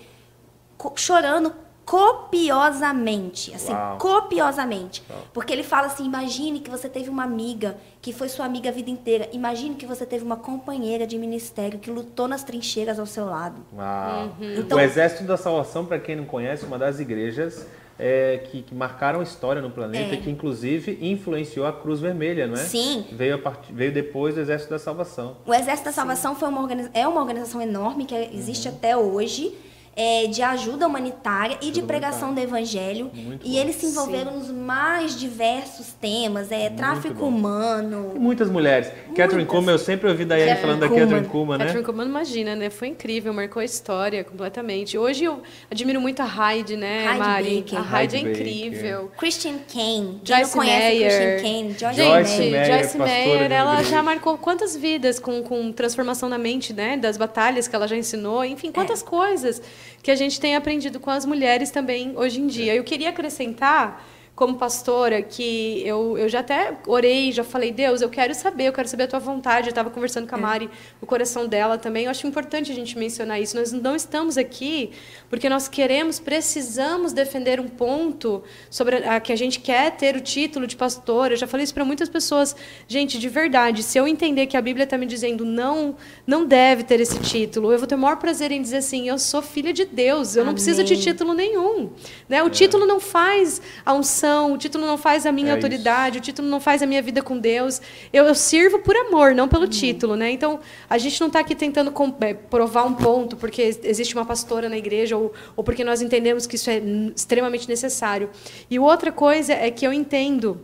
chorando 0.97 1.55
copiosamente, 1.85 3.55
assim, 3.55 3.73
Uau. 3.73 3.99
copiosamente. 3.99 5.03
Porque 5.33 5.53
ele 5.53 5.63
fala 5.63 5.87
assim: 5.87 6.05
imagine 6.05 6.61
que 6.61 6.71
você 6.71 6.89
teve 6.89 7.09
uma 7.11 7.25
amiga 7.25 7.77
que 8.01 8.13
foi 8.13 8.29
sua 8.29 8.45
amiga 8.45 8.69
a 8.69 8.73
vida 8.73 8.91
inteira. 8.91 9.29
Imagine 9.33 9.75
que 9.75 9.87
você 9.87 10.05
teve 10.05 10.25
uma 10.25 10.37
companheira 10.37 11.07
de 11.07 11.17
ministério 11.19 11.79
que 11.79 11.91
lutou 11.91 12.29
nas 12.29 12.43
trincheiras 12.45 12.99
ao 12.99 13.07
seu 13.07 13.25
lado. 13.27 13.57
Uau. 13.75 14.33
Então- 14.59 14.79
o 14.79 14.81
Exército 14.81 15.25
da 15.25 15.37
Salvação, 15.37 15.85
para 15.87 15.99
quem 15.99 16.17
não 16.17 16.25
conhece, 16.25 16.65
uma 16.65 16.79
das 16.79 17.01
igrejas 17.01 17.67
é, 17.99 18.39
que, 18.51 18.63
que 18.63 18.75
marcaram 18.75 19.21
a 19.21 19.23
história 19.23 19.63
no 19.63 19.71
planeta 19.71 20.13
É. 20.13 20.15
e 20.15 20.21
que, 20.21 20.29
inclusive, 20.29 20.99
influenciou 21.01 21.65
a 21.65 21.73
Cruz 21.73 22.01
Vermelha, 22.01 22.47
não 22.47 22.55
é? 22.55 22.59
Sim. 22.59 23.07
Veio, 23.13 23.37
a 23.37 23.39
part- 23.39 23.71
veio 23.73 23.93
depois 23.93 24.35
do 24.35 24.41
Exército 24.41 24.71
da 24.71 24.79
Salvação. 24.81 25.37
O 25.47 25.55
Exército 25.55 25.85
da 25.87 25.93
Salvação 25.93 26.35
foi 26.35 26.49
uma 26.49 26.61
organiza- 26.61 26.91
é 26.93 27.07
uma 27.07 27.21
organização 27.21 27.61
enorme 27.63 28.05
que 28.05 28.15
existe 28.33 28.69
até 28.69 28.97
hoje. 28.97 29.55
É, 29.97 30.27
de 30.27 30.43
ajuda 30.43 30.87
humanitária 30.87 31.59
e 31.63 31.71
de 31.71 31.83
pregação 31.83 32.35
do 32.35 32.41
evangelho. 32.41 33.11
Muito 33.15 33.47
e 33.47 33.51
bom. 33.53 33.59
eles 33.59 33.77
se 33.77 33.87
envolveram 33.87 34.39
nos 34.39 34.51
mais 34.51 35.19
diversos 35.19 35.89
temas, 36.01 36.51
é, 36.51 36.69
tráfico 36.71 37.15
bom. 37.21 37.29
humano. 37.29 38.13
E 38.15 38.19
muitas 38.19 38.51
mulheres. 38.51 38.91
Catherine 39.15 39.47
Kuma, 39.47 39.73
eu 39.73 39.79
sempre 39.79 40.09
ouvi 40.09 40.25
Daiane 40.25 40.51
Catherine 40.51 40.79
falando 40.79 40.81
da. 40.81 41.01
Catherine 41.01 41.29
Kuma, 41.29 41.59
né? 41.59 41.65
Catherine 41.65 41.85
Kuhlman, 41.87 42.07
imagina, 42.07 42.57
né? 42.57 42.71
Foi 42.71 42.89
incrível, 42.89 43.33
marcou 43.33 43.61
a 43.61 43.65
história 43.65 44.25
completamente. 44.25 44.99
Hoje 44.99 45.25
eu 45.25 45.41
admiro 45.71 46.01
muito 46.01 46.21
a 46.21 46.27
Heidi, 46.53 46.77
né, 46.77 47.07
Heidi 47.07 47.19
Mari? 47.19 47.61
Baker. 47.63 47.79
A 47.95 48.01
Heidi 48.01 48.17
é 48.17 48.19
Heidi 48.19 48.29
Baker. 48.31 48.47
incrível. 48.49 49.11
Christian 49.17 49.59
Kane. 49.73 50.21
Quem 50.25 50.37
Joyce 50.37 50.57
não 50.57 50.65
Meyer. 50.65 51.11
Christian 51.11 51.53
Kane? 51.53 51.77
Joyce, 51.79 51.97
Joyce 51.97 52.39
Meyer. 52.39 52.51
Meyer, 52.51 53.39
Joyce 53.39 53.49
de 53.49 53.55
ela 53.55 53.83
já 53.83 54.03
marcou 54.03 54.37
quantas 54.39 54.77
vidas 54.77 55.19
com, 55.19 55.43
com 55.43 55.73
transformação 55.73 56.29
na 56.29 56.39
mente, 56.39 56.73
né? 56.73 56.97
Das 56.97 57.17
batalhas 57.17 57.69
que 57.69 57.77
ela 57.77 57.87
já 57.87 57.97
ensinou, 57.97 58.45
enfim, 58.45 58.73
quantas 58.73 59.03
É. 59.03 59.05
coisas 59.05 59.63
que 60.03 60.11
a 60.11 60.17
gente 60.17 60.41
tem 60.41 60.57
aprendido 60.57 61.01
com 61.01 61.11
as 61.11 61.25
mulheres 61.25 61.71
também 61.71 62.13
hoje 62.17 62.41
em 62.41 62.47
dia. 62.47 62.75
Eu 62.75 62.85
queria 62.85 63.11
acrescentar, 63.11 64.05
como 64.35 64.57
pastora, 64.57 65.23
que 65.23 65.81
eu, 65.87 66.19
eu 66.19 66.29
já 66.29 66.41
até 66.41 66.77
orei, 66.89 67.31
já 67.31 67.45
falei, 67.45 67.71
Deus, 67.71 68.01
eu 68.03 68.09
quero 68.09 68.35
saber, 68.35 68.65
eu 68.67 68.73
quero 68.73 68.89
saber 68.89 69.05
a 69.05 69.07
tua 69.07 69.21
vontade. 69.21 69.69
Eu 69.69 69.71
estava 69.71 69.91
conversando 69.91 70.25
É. 70.25 70.29
com 70.29 70.35
a 70.35 70.39
Mari, 70.39 70.69
o 71.01 71.07
coração 71.07 71.47
dela 71.47 71.79
também. 71.79 72.07
Eu 72.07 72.11
acho 72.11 72.27
importante 72.27 72.73
a 72.73 72.75
gente 72.75 72.99
mencionar 72.99 73.41
isso. 73.41 73.57
Nós 73.57 73.71
não 73.71 73.95
estamos 73.95 74.37
aqui 74.37 74.91
porque 75.31 75.49
nós 75.49 75.69
queremos, 75.69 76.19
precisamos 76.19 77.13
defender 77.13 77.61
um 77.61 77.69
ponto 77.69 78.43
sobre 78.69 78.97
a, 78.97 79.21
que 79.21 79.33
a 79.33 79.37
gente 79.37 79.61
quer 79.61 79.93
ter 79.93 80.17
o 80.17 80.21
título 80.21 80.67
de 80.67 80.75
pastor. 80.75 81.31
Eu 81.31 81.37
já 81.37 81.47
falei 81.47 81.63
isso 81.63 81.75
para 81.75 81.85
muitas 81.85 82.09
pessoas. 82.09 82.57
Gente, 82.89 83.19
de 83.21 83.29
verdade, 83.29 83.85
se 83.85 83.97
eu 83.99 84.09
entender 84.09 84.47
que 84.47 84.57
a 84.57 84.61
Bíblia 84.63 84.83
está 84.83 84.99
me 84.99 85.07
dizendo 85.07 85.45
não, 85.45 85.95
não 86.27 86.45
deve 86.45 86.83
ter 86.83 86.99
esse 87.01 87.21
título, 87.21 87.73
eu 87.73 87.79
vou 87.79 87.87
ter 87.87 87.95
o 87.95 87.99
maior 87.99 88.17
prazer 88.17 88.51
em 88.51 88.61
dizer 88.61 88.79
assim, 88.79 89.09
eu 89.09 89.19
sou 89.19 89.41
filha 89.43 89.73
de 89.73 89.85
Deus, 89.85 90.35
eu 90.35 90.45
não 90.45 90.55
preciso 90.55 90.83
de 90.83 90.95
Amém. 90.95 91.05
título 91.05 91.35
nenhum. 91.35 91.91
Né? 92.29 92.43
O 92.43 92.51
título 92.51 92.85
não 92.85 92.99
faz 92.99 93.63
a 93.87 93.93
unção, 93.95 94.24
o 94.53 94.59
título 94.59 94.87
não 94.87 94.97
faz 94.99 95.27
a 95.27 95.33
minha 95.33 95.51
É 95.51 95.55
autoridade, 95.55 96.19
o 96.19 96.21
título 96.21 96.49
não 96.49 96.61
faz 96.61 96.83
a 96.83 96.87
minha 96.87 97.01
vida 97.03 97.23
com 97.23 97.39
Deus. 97.39 97.81
Eu, 98.13 98.25
eu 98.25 98.35
sirvo 98.35 98.79
por 98.81 98.97
amor, 98.97 99.35
não 99.35 99.45
Uhum. 99.45 99.49
pelo 99.51 99.67
título. 99.69 100.17
Né? 100.17 100.31
Então, 100.31 100.61
a 100.89 100.99
gente 100.99 101.21
não 101.21 101.29
está 101.29 101.41
aqui 101.41 101.55
tentando 101.55 101.91
com- 101.93 102.15
eh, 102.21 102.35
provar 102.35 102.85
um 102.85 102.95
ponto 102.95 103.37
porque 103.37 103.63
existe 103.83 104.15
uma 104.15 104.25
pastora 104.25 104.69
na 104.69 104.77
igreja 104.79 105.17
ou, 105.17 105.33
ou 105.57 105.63
porque 105.65 105.85
nós 105.85 106.01
entendemos 106.03 106.47
que 106.47 106.57
isso 106.57 106.71
é 106.71 106.81
extremamente 107.15 107.69
necessário. 107.69 108.31
E 108.71 108.79
outra 108.79 109.11
coisa 109.13 109.53
é 109.53 109.71
que 109.71 109.87
eu 109.87 109.93
entendo 109.93 110.61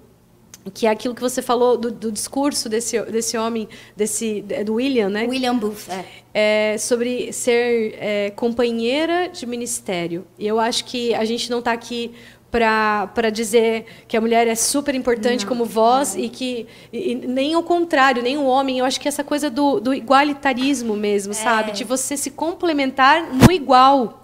que 0.74 0.86
é 0.86 0.90
aquilo 0.90 1.14
que 1.14 1.22
você 1.22 1.40
falou 1.40 1.76
do, 1.78 1.90
do 1.90 2.12
discurso 2.12 2.68
desse, 2.68 3.00
desse 3.04 3.36
homem, 3.38 3.66
desse 3.96 4.42
do 4.66 4.74
William, 4.74 5.08
né? 5.08 5.26
William 5.26 5.56
Booth, 5.56 5.88
é. 5.88 6.04
É, 6.74 6.78
sobre 6.78 7.32
ser 7.32 7.94
é, 7.98 8.30
companheira 8.36 9.28
de 9.30 9.46
ministério. 9.46 10.26
E 10.38 10.46
eu 10.46 10.60
acho 10.60 10.84
que 10.84 11.14
a 11.14 11.24
gente 11.24 11.50
não 11.50 11.60
está 11.60 11.72
aqui 11.72 12.12
para 12.50 13.30
dizer 13.32 13.86
que 14.08 14.16
a 14.16 14.20
mulher 14.20 14.46
é 14.48 14.54
super 14.54 14.94
importante 14.94 15.42
não, 15.42 15.48
como 15.48 15.64
voz 15.64 16.14
não. 16.14 16.24
e 16.24 16.28
que 16.28 16.66
e, 16.92 17.14
nem 17.14 17.54
o 17.56 17.62
contrário, 17.62 18.22
nem 18.22 18.36
o 18.36 18.44
homem. 18.44 18.78
Eu 18.78 18.84
acho 18.84 19.00
que 19.00 19.08
essa 19.08 19.22
coisa 19.22 19.48
do, 19.48 19.80
do 19.80 19.94
igualitarismo 19.94 20.96
mesmo, 20.96 21.32
é. 21.32 21.34
sabe? 21.34 21.72
De 21.72 21.84
você 21.84 22.16
se 22.16 22.30
complementar 22.30 23.32
no 23.32 23.52
igual. 23.52 24.19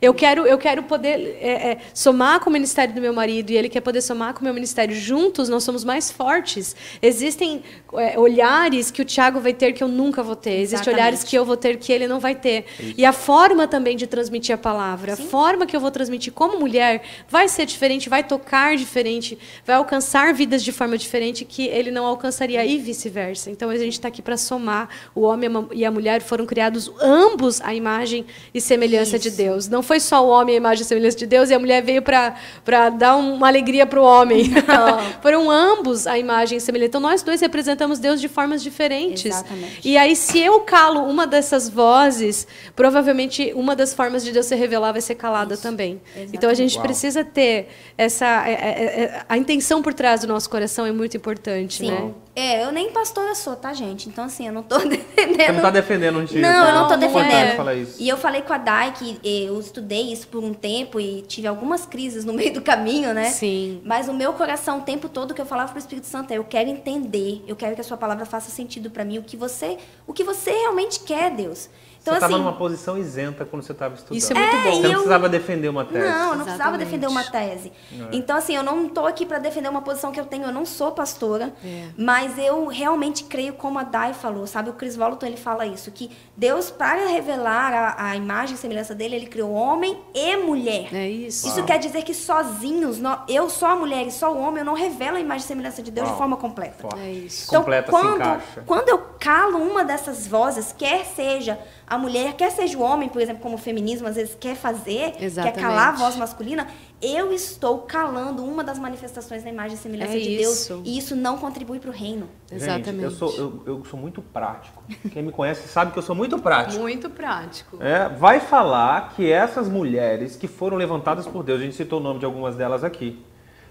Eu 0.00 0.14
quero, 0.14 0.46
eu 0.46 0.58
quero 0.58 0.82
poder 0.82 1.38
é, 1.40 1.70
é, 1.70 1.78
somar 1.92 2.40
com 2.40 2.50
o 2.50 2.52
ministério 2.52 2.94
do 2.94 3.00
meu 3.00 3.12
marido 3.12 3.50
e 3.50 3.56
ele 3.56 3.68
quer 3.68 3.80
poder 3.80 4.00
somar 4.00 4.34
com 4.34 4.40
o 4.40 4.44
meu 4.44 4.54
ministério. 4.54 4.94
Juntos 4.94 5.48
nós 5.48 5.64
somos 5.64 5.84
mais 5.84 6.10
fortes. 6.10 6.74
Existem 7.02 7.62
é, 7.94 8.18
olhares 8.18 8.90
que 8.90 9.02
o 9.02 9.04
Tiago 9.04 9.40
vai 9.40 9.52
ter 9.52 9.72
que 9.72 9.82
eu 9.82 9.88
nunca 9.88 10.22
vou 10.22 10.36
ter. 10.36 10.60
Existem 10.60 10.92
olhares 10.92 11.24
que 11.24 11.36
eu 11.36 11.44
vou 11.44 11.56
ter 11.56 11.76
que 11.78 11.92
ele 11.92 12.06
não 12.06 12.20
vai 12.20 12.34
ter. 12.34 12.64
Isso. 12.78 12.94
E 12.96 13.04
a 13.04 13.12
forma 13.12 13.66
também 13.66 13.96
de 13.96 14.06
transmitir 14.06 14.54
a 14.54 14.58
palavra, 14.58 15.16
Sim. 15.16 15.24
a 15.24 15.26
forma 15.26 15.66
que 15.66 15.74
eu 15.74 15.80
vou 15.80 15.90
transmitir 15.90 16.32
como 16.32 16.58
mulher 16.58 17.02
vai 17.28 17.48
ser 17.48 17.66
diferente, 17.66 18.08
vai 18.08 18.22
tocar 18.22 18.76
diferente, 18.76 19.38
vai 19.64 19.76
alcançar 19.76 20.32
vidas 20.34 20.62
de 20.62 20.72
forma 20.72 20.96
diferente 20.96 21.44
que 21.44 21.66
ele 21.66 21.90
não 21.90 22.06
alcançaria 22.06 22.64
e 22.64 22.78
vice-versa. 22.78 23.50
Então 23.50 23.70
a 23.70 23.76
gente 23.76 23.94
está 23.94 24.08
aqui 24.08 24.22
para 24.22 24.36
somar. 24.36 24.88
O 25.14 25.22
homem 25.22 25.50
e 25.72 25.84
a 25.84 25.90
mulher 25.90 26.20
foram 26.22 26.46
criados 26.46 26.90
ambos 27.00 27.60
à 27.60 27.74
imagem 27.74 28.26
e 28.52 28.60
semelhança 28.60 29.16
Isso. 29.16 29.30
de 29.30 29.36
Deus. 29.36 29.68
Não 29.68 29.82
foi 29.88 30.00
só 30.00 30.22
o 30.22 30.28
homem 30.28 30.54
a 30.54 30.58
imagem 30.58 30.82
e 30.82 30.84
semelhança 30.84 31.16
de 31.16 31.26
Deus 31.26 31.48
e 31.48 31.54
a 31.54 31.58
mulher 31.58 31.82
veio 31.82 32.02
para 32.02 32.90
dar 32.90 33.16
uma 33.16 33.48
alegria 33.48 33.86
para 33.86 33.98
o 33.98 34.04
homem. 34.04 34.50
Foram 35.22 35.50
ambos 35.50 36.06
a 36.06 36.18
imagem 36.18 36.58
e 36.58 36.60
semelhança. 36.60 36.88
Então 36.88 37.00
nós 37.00 37.22
dois 37.22 37.40
representamos 37.40 37.98
Deus 37.98 38.20
de 38.20 38.28
formas 38.28 38.62
diferentes. 38.62 39.24
Exatamente. 39.24 39.80
E 39.82 39.96
aí, 39.96 40.14
se 40.14 40.38
eu 40.38 40.60
calo 40.60 41.00
uma 41.04 41.26
dessas 41.26 41.70
vozes, 41.70 42.46
provavelmente 42.76 43.50
uma 43.54 43.74
das 43.74 43.94
formas 43.94 44.22
de 44.22 44.30
Deus 44.30 44.44
se 44.44 44.54
revelar 44.54 44.92
vai 44.92 45.00
ser 45.00 45.14
calada 45.14 45.54
Isso. 45.54 45.62
também. 45.62 46.02
Exatamente. 46.04 46.36
Então 46.36 46.50
a 46.50 46.54
gente 46.54 46.74
Uau. 46.74 46.82
precisa 46.82 47.24
ter 47.24 47.68
essa. 47.96 48.46
É, 48.46 48.52
é, 48.52 49.02
é, 49.04 49.22
a 49.26 49.38
intenção 49.38 49.80
por 49.80 49.94
trás 49.94 50.20
do 50.20 50.26
nosso 50.26 50.50
coração 50.50 50.84
é 50.84 50.92
muito 50.92 51.16
importante, 51.16 51.78
Sim. 51.78 51.90
né? 51.90 52.10
É, 52.38 52.62
eu 52.62 52.70
nem 52.70 52.92
pastora 52.92 53.34
sou, 53.34 53.56
tá, 53.56 53.72
gente? 53.72 54.08
Então, 54.08 54.24
assim, 54.24 54.46
eu 54.46 54.52
não 54.52 54.62
tô 54.62 54.78
defendendo. 54.86 55.44
Você 55.44 55.52
não 55.52 55.60
tá 55.60 55.70
defendendo 55.70 56.18
um 56.20 56.24
dia. 56.24 56.40
Não, 56.40 56.64
tá? 56.64 56.70
eu 56.70 56.74
não 56.76 56.86
tô 56.86 56.96
defendendo. 56.96 57.56
Falar 57.56 57.74
isso. 57.74 58.00
E 58.00 58.08
eu 58.08 58.16
falei 58.16 58.42
com 58.42 58.52
a 58.52 58.58
Dai 58.58 58.92
que 58.92 59.18
eu 59.24 59.58
estudei 59.58 60.12
isso 60.12 60.28
por 60.28 60.44
um 60.44 60.54
tempo 60.54 61.00
e 61.00 61.22
tive 61.22 61.48
algumas 61.48 61.84
crises 61.84 62.24
no 62.24 62.32
meio 62.34 62.54
do 62.54 62.62
caminho, 62.62 63.12
né? 63.12 63.24
Sim. 63.30 63.80
Mas 63.84 64.08
o 64.08 64.14
meu 64.14 64.32
coração, 64.34 64.78
o 64.78 64.82
tempo 64.82 65.08
todo 65.08 65.34
que 65.34 65.40
eu 65.40 65.46
falava 65.46 65.72
pro 65.72 65.80
Espírito 65.80 66.06
Santo 66.06 66.30
é: 66.30 66.38
eu 66.38 66.44
quero 66.44 66.70
entender, 66.70 67.42
eu 67.48 67.56
quero 67.56 67.74
que 67.74 67.80
a 67.80 67.84
sua 67.84 67.96
palavra 67.96 68.24
faça 68.24 68.52
sentido 68.52 68.88
para 68.88 69.04
mim, 69.04 69.18
o 69.18 69.24
que 69.24 69.36
você, 69.36 69.76
o 70.06 70.12
que 70.12 70.22
você 70.22 70.52
realmente 70.52 71.00
quer, 71.00 71.32
Deus. 71.32 71.68
Então, 72.08 72.20
você 72.20 72.24
estava 72.24 72.34
assim, 72.34 72.42
numa 72.42 72.52
posição 72.56 72.98
isenta 72.98 73.44
quando 73.44 73.62
você 73.62 73.72
estava 73.72 73.94
estudando. 73.94 74.18
Isso 74.18 74.32
é 74.32 74.36
muito 74.36 74.56
é, 74.56 74.62
bom. 74.62 74.70
Você 74.70 74.82
não 74.82 74.92
precisava 74.92 75.28
defender 75.28 75.68
uma 75.68 75.84
tese. 75.84 75.98
Não, 75.98 76.08
eu 76.08 76.14
não 76.14 76.22
Exatamente. 76.22 76.44
precisava 76.44 76.78
defender 76.78 77.06
uma 77.06 77.24
tese. 77.24 77.72
É. 77.92 78.08
Então, 78.12 78.36
assim, 78.36 78.56
eu 78.56 78.62
não 78.62 78.86
estou 78.86 79.06
aqui 79.06 79.26
para 79.26 79.38
defender 79.38 79.68
uma 79.68 79.82
posição 79.82 80.10
que 80.12 80.20
eu 80.20 80.26
tenho. 80.26 80.44
Eu 80.44 80.52
não 80.52 80.64
sou 80.64 80.92
pastora, 80.92 81.52
é. 81.64 81.88
mas 81.96 82.38
eu 82.38 82.66
realmente 82.66 83.24
creio 83.24 83.54
como 83.54 83.78
a 83.78 83.82
Dai 83.82 84.14
falou, 84.14 84.46
sabe? 84.46 84.70
O 84.70 84.72
Chris 84.72 84.96
Walton, 84.96 85.26
ele 85.26 85.36
fala 85.36 85.66
isso, 85.66 85.90
que 85.90 86.10
Deus, 86.36 86.70
para 86.70 87.08
revelar 87.08 87.72
a, 87.72 88.10
a 88.10 88.16
imagem 88.16 88.54
e 88.54 88.58
semelhança 88.58 88.94
dele, 88.94 89.16
ele 89.16 89.26
criou 89.26 89.52
homem 89.52 89.98
e 90.14 90.36
mulher. 90.36 90.94
É 90.94 91.08
isso. 91.08 91.46
Isso 91.46 91.58
Uau. 91.58 91.66
quer 91.66 91.78
dizer 91.78 92.02
que 92.02 92.14
sozinhos, 92.14 92.98
eu 93.28 93.50
só 93.50 93.72
a 93.72 93.76
mulher 93.76 94.06
e 94.06 94.10
só 94.10 94.32
o 94.32 94.38
homem, 94.38 94.60
eu 94.60 94.64
não 94.64 94.74
revelo 94.74 95.16
a 95.16 95.20
imagem 95.20 95.44
e 95.44 95.48
semelhança 95.48 95.82
de 95.82 95.90
Deus 95.90 96.06
Uau. 96.06 96.14
de 96.14 96.18
forma 96.18 96.36
completa. 96.36 96.76
Forte. 96.78 97.00
É 97.00 97.10
isso. 97.10 97.46
Então, 97.48 97.60
Completa 97.60 97.90
quando, 97.90 98.42
quando 98.64 98.88
eu 98.88 98.98
calo 99.18 99.58
uma 99.58 99.84
dessas 99.84 100.26
vozes, 100.26 100.72
quer 100.76 101.04
seja 101.04 101.58
a 101.86 101.97
mulher, 101.98 102.34
quer 102.34 102.50
seja 102.50 102.78
o 102.78 102.80
homem, 102.80 103.08
por 103.08 103.20
exemplo, 103.20 103.42
como 103.42 103.56
o 103.56 103.58
feminismo 103.58 104.08
às 104.08 104.16
vezes 104.16 104.36
quer 104.38 104.56
fazer, 104.56 105.14
Exatamente. 105.20 105.56
quer 105.56 105.60
calar 105.60 105.88
a 105.88 105.92
voz 105.92 106.16
masculina, 106.16 106.66
eu 107.02 107.32
estou 107.32 107.80
calando 107.80 108.44
uma 108.44 108.64
das 108.64 108.78
manifestações 108.78 109.42
da 109.42 109.50
imagem 109.50 109.74
e 109.74 109.80
semelhança 109.80 110.16
é 110.16 110.18
de 110.18 110.40
isso. 110.40 110.74
Deus. 110.74 110.86
E 110.86 110.98
isso 110.98 111.14
não 111.14 111.36
contribui 111.38 111.78
para 111.78 111.90
o 111.90 111.92
reino. 111.92 112.28
Gente, 112.50 112.62
Exatamente. 112.62 113.04
eu 113.04 113.10
sou, 113.10 113.34
eu, 113.36 113.62
eu 113.66 113.84
sou 113.84 113.98
muito 113.98 114.22
prático. 114.22 114.82
Quem 115.12 115.22
me 115.22 115.32
conhece 115.32 115.68
sabe 115.68 115.92
que 115.92 115.98
eu 115.98 116.02
sou 116.02 116.14
muito 116.14 116.38
prático. 116.38 116.80
Muito 116.80 117.10
prático. 117.10 117.76
É, 117.82 118.08
vai 118.08 118.40
falar 118.40 119.12
que 119.14 119.30
essas 119.30 119.68
mulheres 119.68 120.36
que 120.36 120.48
foram 120.48 120.76
levantadas 120.76 121.26
por 121.26 121.42
Deus, 121.42 121.60
a 121.60 121.64
gente 121.64 121.76
citou 121.76 122.00
o 122.00 122.02
nome 122.02 122.18
de 122.18 122.24
algumas 122.24 122.56
delas 122.56 122.82
aqui, 122.82 123.22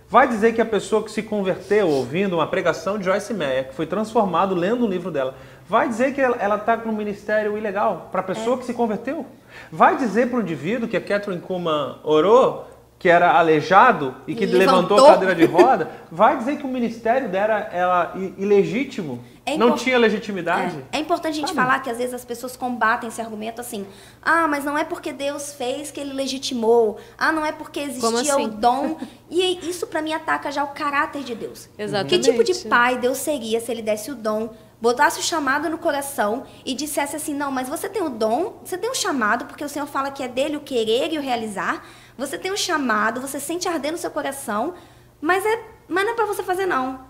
vai 0.09 0.27
dizer 0.27 0.53
que 0.53 0.61
a 0.61 0.65
pessoa 0.65 1.03
que 1.03 1.11
se 1.11 1.21
converteu 1.21 1.89
ouvindo 1.89 2.33
uma 2.33 2.47
pregação 2.47 2.97
de 2.97 3.05
Joyce 3.05 3.33
Meyer, 3.33 3.69
que 3.69 3.75
foi 3.75 3.85
transformado 3.85 4.55
lendo 4.55 4.85
um 4.85 4.89
livro 4.89 5.11
dela, 5.11 5.35
vai 5.69 5.87
dizer 5.87 6.13
que 6.13 6.21
ela 6.21 6.55
está 6.55 6.77
no 6.77 6.93
ministério 6.93 7.57
ilegal 7.57 8.09
para 8.11 8.21
a 8.21 8.23
pessoa 8.23 8.55
é. 8.55 8.59
que 8.59 8.65
se 8.65 8.73
converteu? 8.73 9.25
Vai 9.71 9.97
dizer 9.97 10.29
para 10.29 10.39
o 10.39 10.41
indivíduo 10.41 10.87
que 10.87 10.97
a 10.97 11.01
Catherine 11.01 11.41
Kuhlman 11.41 11.97
orou, 12.03 12.67
que 12.99 13.09
era 13.09 13.37
aleijado 13.37 14.15
e 14.27 14.33
que 14.33 14.45
levantou, 14.45 14.97
levantou 14.97 15.05
a 15.05 15.13
cadeira 15.13 15.35
de 15.35 15.45
roda? 15.45 15.91
Vai 16.11 16.37
dizer 16.37 16.57
que 16.57 16.65
o 16.65 16.67
ministério 16.67 17.29
dela 17.29 17.69
era 17.71 18.13
ilegítimo? 18.37 19.23
É 19.45 19.57
não 19.57 19.75
tinha 19.75 19.97
legitimidade? 19.97 20.83
É, 20.91 20.97
é 20.97 20.99
importante 20.99 21.33
a 21.33 21.35
gente 21.35 21.47
Sabe? 21.47 21.59
falar 21.59 21.79
que 21.79 21.89
às 21.89 21.97
vezes 21.97 22.13
as 22.13 22.25
pessoas 22.25 22.57
combatem 22.57 23.07
esse 23.07 23.21
argumento 23.21 23.61
assim: 23.61 23.85
ah, 24.21 24.45
mas 24.45 24.65
não 24.65 24.77
é 24.77 24.83
porque 24.83 25.13
Deus 25.13 25.53
fez 25.53 25.89
que 25.89 26.01
ele 26.01 26.11
legitimou, 26.11 26.97
ah, 27.17 27.31
não 27.31 27.45
é 27.45 27.53
porque 27.53 27.79
existia 27.79 28.33
assim? 28.33 28.45
o 28.45 28.47
dom. 28.49 28.97
E 29.29 29.69
isso 29.69 29.87
para 29.87 30.01
mim 30.01 30.13
ataca 30.13 30.51
já 30.51 30.63
o 30.63 30.67
caráter 30.67 31.23
de 31.23 31.33
Deus. 31.33 31.69
Exatamente. 31.77 32.09
Que 32.09 32.31
tipo 32.31 32.43
de 32.43 32.53
pai 32.67 32.97
Deus 32.97 33.17
seria 33.17 33.59
se 33.61 33.71
ele 33.71 33.81
desse 33.81 34.11
o 34.11 34.15
dom 34.15 34.49
botasse 34.81 35.19
o 35.19 35.23
chamado 35.23 35.69
no 35.69 35.77
coração 35.77 36.45
e 36.65 36.73
dissesse 36.73 37.15
assim: 37.15 37.33
não, 37.33 37.51
mas 37.51 37.67
você 37.67 37.89
tem 37.89 38.01
o 38.01 38.09
dom, 38.09 38.59
você 38.63 38.77
tem 38.77 38.89
o 38.89 38.95
chamado, 38.95 39.45
porque 39.45 39.63
o 39.63 39.69
Senhor 39.69 39.87
fala 39.87 40.11
que 40.11 40.23
é 40.23 40.27
dele 40.27 40.57
o 40.57 40.61
querer 40.61 41.13
e 41.13 41.17
o 41.17 41.21
realizar. 41.21 41.85
Você 42.17 42.37
tem 42.37 42.51
o 42.51 42.57
chamado, 42.57 43.21
você 43.21 43.39
sente 43.39 43.67
arder 43.67 43.91
no 43.91 43.97
seu 43.97 44.09
coração, 44.09 44.73
mas, 45.21 45.45
é, 45.45 45.63
mas 45.87 46.03
não 46.03 46.13
é 46.13 46.15
para 46.15 46.25
você 46.25 46.41
fazer, 46.41 46.65
não. 46.65 47.05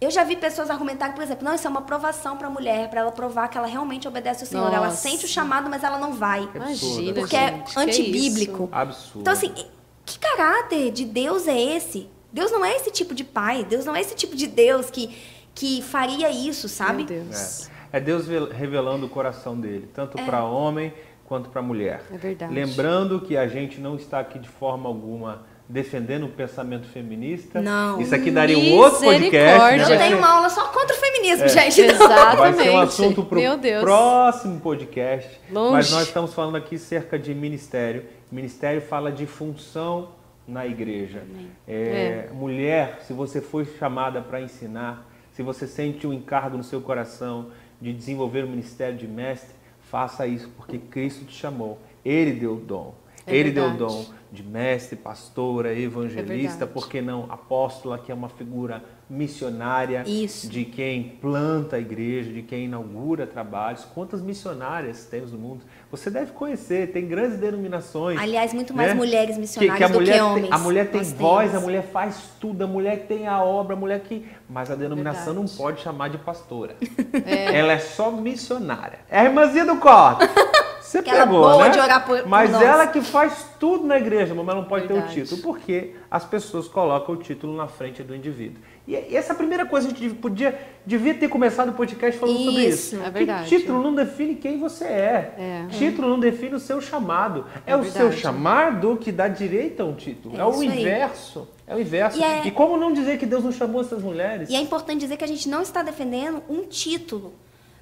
Eu 0.00 0.12
já 0.12 0.22
vi 0.22 0.36
pessoas 0.36 0.70
argumentarem, 0.70 1.12
por 1.12 1.24
exemplo, 1.24 1.44
não, 1.44 1.52
isso 1.56 1.66
é 1.66 1.70
uma 1.70 1.82
provação 1.82 2.36
para 2.36 2.46
a 2.46 2.50
mulher, 2.50 2.88
para 2.88 3.00
ela 3.00 3.10
provar 3.10 3.48
que 3.48 3.58
ela 3.58 3.66
realmente 3.66 4.06
obedece 4.06 4.44
ao 4.44 4.48
Senhor. 4.48 4.64
Nossa. 4.66 4.76
Ela 4.76 4.90
sente 4.92 5.24
o 5.24 5.28
chamado, 5.28 5.68
mas 5.68 5.82
ela 5.82 5.98
não 5.98 6.12
vai. 6.12 6.48
Imagina, 6.54 7.14
porque 7.14 7.36
gente, 7.36 7.76
é 7.76 7.80
antibíblico. 7.80 8.68
Absurdo. 8.70 9.20
Então, 9.22 9.32
assim, 9.32 9.52
que 10.06 10.18
caráter 10.20 10.92
de 10.92 11.04
Deus 11.04 11.48
é 11.48 11.60
esse? 11.60 12.08
Deus 12.32 12.52
não 12.52 12.64
é 12.64 12.76
esse 12.76 12.92
tipo 12.92 13.12
de 13.12 13.24
pai. 13.24 13.64
Deus 13.64 13.84
não 13.84 13.96
é 13.96 14.00
esse 14.00 14.14
tipo 14.14 14.36
de 14.36 14.46
Deus 14.46 14.88
que 14.88 15.16
que 15.58 15.82
faria 15.82 16.30
isso, 16.30 16.68
sabe? 16.68 17.04
Meu 17.04 17.24
Deus. 17.24 17.68
É, 17.92 17.98
é 17.98 18.00
Deus 18.00 18.26
revelando 18.52 19.06
o 19.06 19.08
coração 19.08 19.58
dele, 19.58 19.90
tanto 19.92 20.18
é. 20.18 20.24
para 20.24 20.44
homem 20.44 20.92
quanto 21.24 21.50
para 21.50 21.60
mulher. 21.60 22.02
É 22.12 22.16
verdade. 22.16 22.54
Lembrando 22.54 23.20
que 23.20 23.36
a 23.36 23.48
gente 23.48 23.80
não 23.80 23.96
está 23.96 24.20
aqui 24.20 24.38
de 24.38 24.48
forma 24.48 24.88
alguma 24.88 25.42
defendendo 25.68 26.24
o 26.24 26.28
pensamento 26.28 26.86
feminista. 26.86 27.60
Não. 27.60 28.00
Isso 28.00 28.14
aqui 28.14 28.30
daria 28.30 28.56
um 28.56 28.72
outro 28.72 29.00
podcast. 29.00 29.76
Né? 29.76 29.94
Eu 29.94 29.98
tenho 29.98 30.18
uma 30.18 30.28
aula 30.28 30.48
só 30.48 30.68
contra 30.68 30.96
o 30.96 30.98
feminismo, 30.98 31.44
é. 31.44 31.48
gente. 31.48 31.80
Exatamente. 31.82 32.36
Vai 32.36 32.52
ser 32.54 32.70
um 32.70 32.78
assunto 32.78 33.24
para 33.24 33.38
o 33.38 33.80
próximo 33.80 34.60
podcast. 34.60 35.40
Longe. 35.50 35.72
Mas 35.72 35.90
nós 35.90 36.06
estamos 36.06 36.32
falando 36.32 36.56
aqui 36.56 36.78
cerca 36.78 37.18
de 37.18 37.34
ministério. 37.34 38.04
Ministério 38.30 38.80
fala 38.80 39.12
de 39.12 39.26
função 39.26 40.10
na 40.46 40.66
igreja. 40.66 41.22
É, 41.66 41.74
é. 41.74 42.30
Mulher, 42.32 43.00
se 43.06 43.12
você 43.12 43.42
foi 43.42 43.66
chamada 43.78 44.22
para 44.22 44.40
ensinar, 44.40 45.06
se 45.38 45.42
você 45.44 45.68
sente 45.68 46.04
um 46.04 46.12
encargo 46.12 46.56
no 46.56 46.64
seu 46.64 46.80
coração 46.80 47.52
de 47.80 47.92
desenvolver 47.92 48.44
o 48.44 48.48
ministério 48.48 48.98
de 48.98 49.06
mestre, 49.06 49.54
faça 49.82 50.26
isso, 50.26 50.50
porque 50.56 50.78
Cristo 50.78 51.24
te 51.24 51.32
chamou. 51.32 51.78
Ele 52.04 52.32
deu 52.32 52.54
o 52.54 52.60
dom. 52.60 52.92
É 53.28 53.36
Ele 53.36 53.50
verdade. 53.50 53.76
deu 53.76 53.86
o 53.86 53.88
dom 53.88 54.18
de 54.30 54.42
mestre, 54.42 54.94
pastora, 54.94 55.72
evangelista, 55.72 56.64
é 56.64 56.66
por 56.66 56.88
que 56.88 57.00
não 57.00 57.26
apóstola, 57.30 57.98
que 57.98 58.12
é 58.12 58.14
uma 58.14 58.28
figura 58.28 58.82
missionária 59.08 60.04
Isso. 60.06 60.50
de 60.50 60.66
quem 60.66 61.16
planta 61.18 61.76
a 61.76 61.78
igreja, 61.78 62.30
de 62.30 62.42
quem 62.42 62.66
inaugura 62.66 63.26
trabalhos. 63.26 63.86
Quantas 63.94 64.20
missionárias 64.20 65.06
temos 65.06 65.32
no 65.32 65.38
mundo? 65.38 65.64
Você 65.90 66.10
deve 66.10 66.32
conhecer, 66.32 66.92
tem 66.92 67.08
grandes 67.08 67.38
denominações. 67.38 68.20
Aliás, 68.20 68.52
muito 68.52 68.74
mais 68.74 68.90
né? 68.90 68.94
mulheres 68.94 69.38
missionárias 69.38 69.78
que, 69.78 69.92
que 69.92 69.98
do 69.98 70.04
que 70.04 70.20
homens. 70.20 70.48
Tem, 70.48 70.54
a 70.54 70.58
mulher 70.58 70.90
tem 70.90 71.02
voz, 71.02 71.54
a 71.54 71.60
mulher 71.60 71.82
faz 71.84 72.32
tudo, 72.38 72.62
a 72.64 72.66
mulher 72.66 73.06
tem 73.08 73.26
a 73.26 73.42
obra, 73.42 73.74
a 73.74 73.78
mulher 73.78 74.00
que. 74.00 74.26
Mas 74.48 74.70
a 74.70 74.74
denominação 74.74 75.32
Verdade. 75.32 75.50
não 75.52 75.56
pode 75.56 75.80
chamar 75.80 76.08
de 76.08 76.18
pastora. 76.18 76.76
É. 77.24 77.58
Ela 77.58 77.72
é 77.72 77.78
só 77.78 78.10
missionária. 78.10 79.00
É 79.10 79.20
a 79.20 79.24
irmãzinha 79.24 79.64
do 79.64 79.76
corte. 79.76 80.24
Você 80.88 80.98
Aquela 80.98 81.26
pegou, 81.26 81.40
boa 81.42 81.68
né? 81.68 81.98
por, 82.06 82.26
Mas 82.26 82.50
ela 82.54 82.86
que 82.86 83.02
faz 83.02 83.44
tudo 83.60 83.84
na 83.86 83.98
igreja, 83.98 84.34
mas 84.34 84.56
não 84.56 84.64
pode 84.64 84.86
Verdade. 84.86 85.14
ter 85.14 85.20
o 85.20 85.24
título. 85.24 85.42
Porque 85.42 85.94
as 86.10 86.24
pessoas 86.24 86.66
colocam 86.66 87.14
o 87.14 87.18
título 87.18 87.54
na 87.54 87.68
frente 87.68 88.02
do 88.02 88.16
indivíduo. 88.16 88.62
E 88.86 88.96
essa 89.14 89.32
é 89.32 89.34
a 89.34 89.36
primeira 89.36 89.66
coisa, 89.66 89.86
a 89.86 89.90
gente 89.90 90.14
podia, 90.14 90.58
devia 90.86 91.12
ter 91.12 91.28
começado 91.28 91.68
o 91.68 91.72
podcast 91.74 92.18
falando 92.18 92.38
sobre 92.38 92.64
Isso, 92.66 92.94
isso. 92.96 93.04
é 93.04 93.10
verdade. 93.10 93.48
Que 93.50 93.58
título 93.58 93.82
não 93.82 93.94
define 93.94 94.34
quem 94.36 94.58
você 94.58 94.84
é. 94.84 95.34
É. 95.38 95.66
Título 95.68 96.08
não 96.08 96.18
define 96.18 96.54
o 96.54 96.58
seu 96.58 96.80
chamado. 96.80 97.44
É, 97.66 97.72
É 97.72 97.76
o 97.76 97.84
seu 97.84 97.92
verdade. 98.08 98.22
chamado 98.22 98.96
que 98.96 99.12
dá 99.12 99.28
direito 99.28 99.82
a 99.82 99.84
um 99.84 99.92
título. 99.94 100.38
É, 100.38 100.40
É 100.40 100.44
o 100.46 100.50
isso 100.52 100.62
aí. 100.62 100.80
inverso. 100.80 101.46
É 101.66 101.74
o 101.76 101.78
inverso. 101.80 102.18
E 102.18 102.24
é- 102.24 102.46
E 102.46 102.50
como 102.50 102.78
não 102.78 102.94
dizer 102.94 103.18
que 103.18 103.26
Deus 103.26 103.44
não 103.44 103.52
chamou 103.52 103.82
essas 103.82 104.02
mulheres? 104.02 104.48
E 104.48 104.56
é 104.56 104.60
importante 104.60 105.00
dizer 105.00 105.18
que 105.18 105.24
a 105.24 105.28
gente 105.28 105.50
não 105.50 105.60
está 105.60 105.82
defendendo 105.82 106.42
um 106.48 106.62
título, 106.62 107.34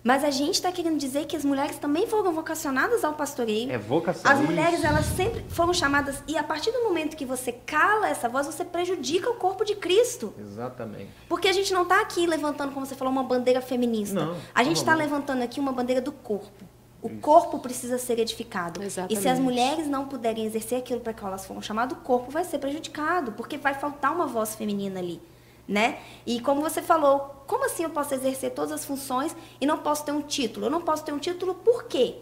mas 0.07 0.23
a 0.23 0.31
gente 0.31 0.55
está 0.55 0.71
querendo 0.71 0.97
dizer 0.99 1.27
que 1.27 1.35
as 1.35 1.45
mulheres 1.45 1.79
também 1.79 2.07
foram 2.07 2.33
vocacionadas 2.33 3.03
ao 3.03 3.15
pastoreio. 3.15 3.73
É 3.73 3.77
vocação. 3.77 4.31
As 4.31 4.39
mulheres, 4.39 4.79
Isso. 4.79 4.87
elas 4.87 5.05
sempre 5.05 5.45
foram 5.49 5.75
chamadas, 5.75 6.23
e 6.29 6.39
a 6.39 6.45
partir 6.45 6.71
do 6.71 6.85
momento 6.85 7.17
que 7.17 7.25
você 7.25 7.51
cala 7.51 8.09
essa 8.09 8.29
voz, 8.29 8.47
você 8.47 8.65
prejudica 8.65 9.29
o 9.29 9.35
corpo 9.35 9.65
de 9.65 9.75
Cristo. 9.75 10.33
Exatamente. 10.39 11.11
Porque 11.29 11.49
a 11.49 11.53
gente 11.53 11.75
não 11.75 11.83
está 11.83 12.01
aqui 12.01 12.25
levantando, 12.25 12.73
como 12.73 12.87
você 12.87 12.95
falou, 12.95 13.13
uma 13.13 13.25
bandeira 13.25 13.61
feminista. 13.61 14.27
Não, 14.27 14.37
a 14.55 14.63
gente 14.63 14.77
está 14.77 14.95
levantando 14.95 15.43
aqui 15.43 15.59
uma 15.59 15.73
bandeira 15.73 16.01
do 16.01 16.13
corpo. 16.13 16.65
O 17.03 17.11
corpo 17.19 17.59
precisa 17.59 17.99
ser 17.99 18.21
edificado. 18.21 18.81
E 18.85 18.89
se 18.89 19.01
as 19.01 19.11
Exatamente. 19.11 19.43
mulheres 19.43 19.89
não 19.89 20.07
puderem 20.07 20.45
exercer 20.47 20.79
aquilo 20.79 21.01
para 21.01 21.13
que 21.13 21.25
elas 21.25 21.45
foram 21.45 21.61
chamadas, 21.61 21.99
o 21.99 22.01
corpo 22.01 22.31
vai 22.31 22.45
ser 22.45 22.61
prejudicado, 22.61 23.33
porque 23.33 23.59
vai 23.59 23.75
faltar 23.75 24.15
uma 24.15 24.29
voz 24.29 24.55
feminina 24.55 25.01
ali. 25.01 25.21
Né? 25.69 25.99
E 26.25 26.41
como 26.41 26.61
você 26.61 26.81
falou, 26.81 27.43
como 27.47 27.65
assim 27.67 27.83
eu 27.83 27.91
posso 27.91 28.15
exercer 28.15 28.53
todas 28.53 28.71
as 28.73 28.85
funções 28.85 29.35
e 29.61 29.67
não 29.67 29.79
posso 29.79 30.05
ter 30.05 30.13
um 30.13 30.23
título? 30.23 30.67
Eu 30.67 30.71
não 30.71 30.81
posso 30.81 31.05
ter 31.05 31.13
um 31.13 31.19
título 31.19 31.55
por 31.55 31.85
quê? 31.85 32.15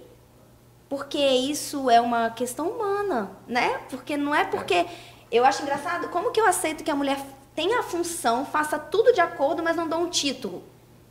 Porque 0.88 1.18
isso 1.18 1.90
é 1.90 2.00
uma 2.00 2.30
questão 2.30 2.68
humana, 2.68 3.30
né? 3.46 3.80
Porque 3.90 4.16
não 4.16 4.34
é 4.34 4.44
porque. 4.44 4.86
Eu 5.30 5.44
acho 5.44 5.62
engraçado, 5.62 6.08
como 6.08 6.30
que 6.30 6.40
eu 6.40 6.46
aceito 6.46 6.84
que 6.84 6.90
a 6.90 6.94
mulher 6.94 7.18
tenha 7.54 7.80
a 7.80 7.82
função, 7.82 8.44
faça 8.46 8.78
tudo 8.78 9.12
de 9.12 9.20
acordo, 9.20 9.62
mas 9.62 9.76
não 9.76 9.88
dá 9.88 9.96
um 9.96 10.08
título? 10.08 10.62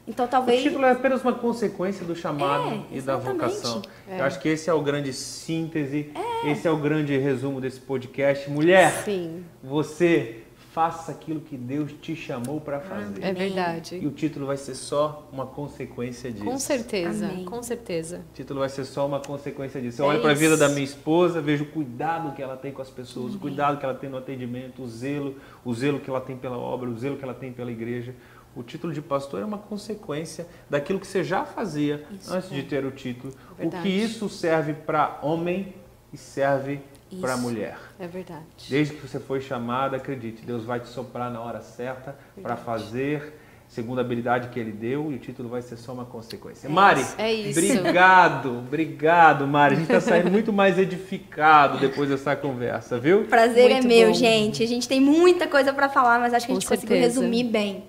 Então 0.07 0.25
O 0.25 0.27
talvez. 0.27 0.61
título 0.61 0.85
é 0.85 0.91
apenas 0.91 1.21
uma 1.23 1.33
consequência 1.33 2.05
do 2.05 2.15
chamado 2.15 2.69
É, 2.91 2.97
e 2.97 3.01
da 3.01 3.15
vocação. 3.15 3.81
Eu 4.07 4.23
acho 4.25 4.39
que 4.39 4.49
esse 4.49 4.69
é 4.69 4.73
o 4.73 4.81
grande 4.81 5.13
síntese, 5.13 6.11
esse 6.45 6.67
é 6.67 6.71
o 6.71 6.77
grande 6.77 7.17
resumo 7.17 7.59
desse 7.61 7.79
podcast. 7.79 8.49
Mulher, 8.49 9.03
Sim, 9.05 9.45
você 9.61 10.42
faça 10.73 11.11
aquilo 11.11 11.39
que 11.39 11.55
Deus 11.55 11.91
te 12.01 12.15
chamou 12.15 12.59
para 12.59 12.79
fazer. 12.79 13.23
é 13.23 13.29
E 13.29 13.33
verdade. 13.33 13.97
o 14.05 14.09
título 14.09 14.47
vai 14.47 14.57
ser 14.57 14.73
só 14.73 15.29
uma 15.31 15.45
consequência 15.45 16.31
disso. 16.31 16.43
Com 16.43 16.57
certeza, 16.57 17.27
Amém. 17.27 17.45
com 17.45 17.61
certeza. 17.61 18.21
O 18.31 18.33
título 18.33 18.59
vai 18.61 18.69
ser 18.69 18.83
só 18.85 19.05
uma 19.05 19.19
consequência 19.19 19.79
disso. 19.79 20.01
Eu 20.01 20.05
É 20.05 20.09
olho 20.09 20.21
para 20.21 20.31
a 20.31 20.33
vida 20.33 20.55
isso. 20.55 20.59
da 20.59 20.69
minha 20.69 20.83
esposa, 20.83 21.39
vejo 21.39 21.65
o 21.65 21.67
cuidado 21.67 22.33
que 22.35 22.41
ela 22.41 22.57
tem 22.57 22.71
com 22.71 22.81
as 22.81 22.89
pessoas, 22.89 23.35
o 23.35 23.39
cuidado 23.39 23.77
que 23.77 23.85
ela 23.85 23.93
tem 23.93 24.09
no 24.09 24.17
atendimento, 24.17 24.81
o 24.81 24.87
zelo, 24.87 25.35
o 25.63 25.71
zelo 25.75 25.99
que 25.99 26.09
ela 26.09 26.19
tem 26.21 26.35
pela 26.35 26.57
obra, 26.57 26.89
o 26.89 26.97
zelo 26.97 27.17
que 27.17 27.23
ela 27.23 27.35
tem 27.35 27.53
pela 27.53 27.71
igreja. 27.71 28.15
O 28.55 28.63
título 28.63 28.91
de 28.91 29.01
pastor 29.01 29.41
é 29.41 29.45
uma 29.45 29.59
consequência 29.59 30.47
daquilo 30.69 30.99
que 30.99 31.05
você 31.07 31.23
já 31.23 31.45
fazia 31.45 32.03
antes 32.31 32.49
de 32.49 32.63
ter 32.63 32.83
o 32.83 32.91
título. 32.91 33.31
O 33.51 33.55
Verdade. 33.55 33.83
que 33.83 33.89
isso 33.89 34.27
serve 34.27 34.73
para 34.73 35.19
homem 35.21 35.73
e 36.11 36.17
serve 36.17 36.77
para 36.77 36.83
Isso. 37.15 37.37
mulher. 37.37 37.77
É 37.99 38.07
verdade. 38.07 38.43
Desde 38.69 38.93
que 38.95 39.07
você 39.07 39.19
foi 39.19 39.41
chamada, 39.41 39.97
acredite, 39.97 40.43
Deus 40.45 40.63
vai 40.63 40.79
te 40.79 40.87
soprar 40.87 41.31
na 41.31 41.39
hora 41.41 41.61
certa 41.61 42.15
para 42.41 42.55
fazer 42.55 43.39
segundo 43.67 43.97
a 43.97 44.01
habilidade 44.01 44.49
que 44.49 44.59
Ele 44.59 44.71
deu 44.71 45.11
e 45.11 45.15
o 45.15 45.19
título 45.19 45.49
vai 45.49 45.61
ser 45.61 45.77
só 45.77 45.93
uma 45.93 46.05
consequência. 46.05 46.69
Mari, 46.69 47.03
é 47.17 47.33
isso. 47.33 47.59
obrigado, 47.79 48.59
obrigado, 48.59 49.47
Mari. 49.47 49.73
A 49.75 49.77
gente 49.79 49.91
está 49.91 49.99
saindo 50.11 50.29
muito 50.29 50.53
mais 50.53 50.77
edificado 50.77 51.79
depois 51.79 52.07
dessa 52.09 52.35
conversa, 52.35 52.99
viu? 52.99 53.21
O 53.21 53.25
prazer 53.25 53.71
Muito 53.71 53.85
é 53.85 53.87
meu, 53.87 54.07
bom. 54.09 54.13
gente. 54.13 54.61
A 54.61 54.67
gente 54.67 54.87
tem 54.87 55.01
muita 55.01 55.47
coisa 55.47 55.73
para 55.73 55.89
falar, 55.89 56.19
mas 56.19 56.33
acho 56.33 56.45
que 56.45 56.51
a 56.51 56.55
Com 56.55 56.61
gente 56.61 56.69
conseguiu 56.69 56.97
certeza. 56.97 57.19
resumir 57.19 57.45
bem. 57.45 57.83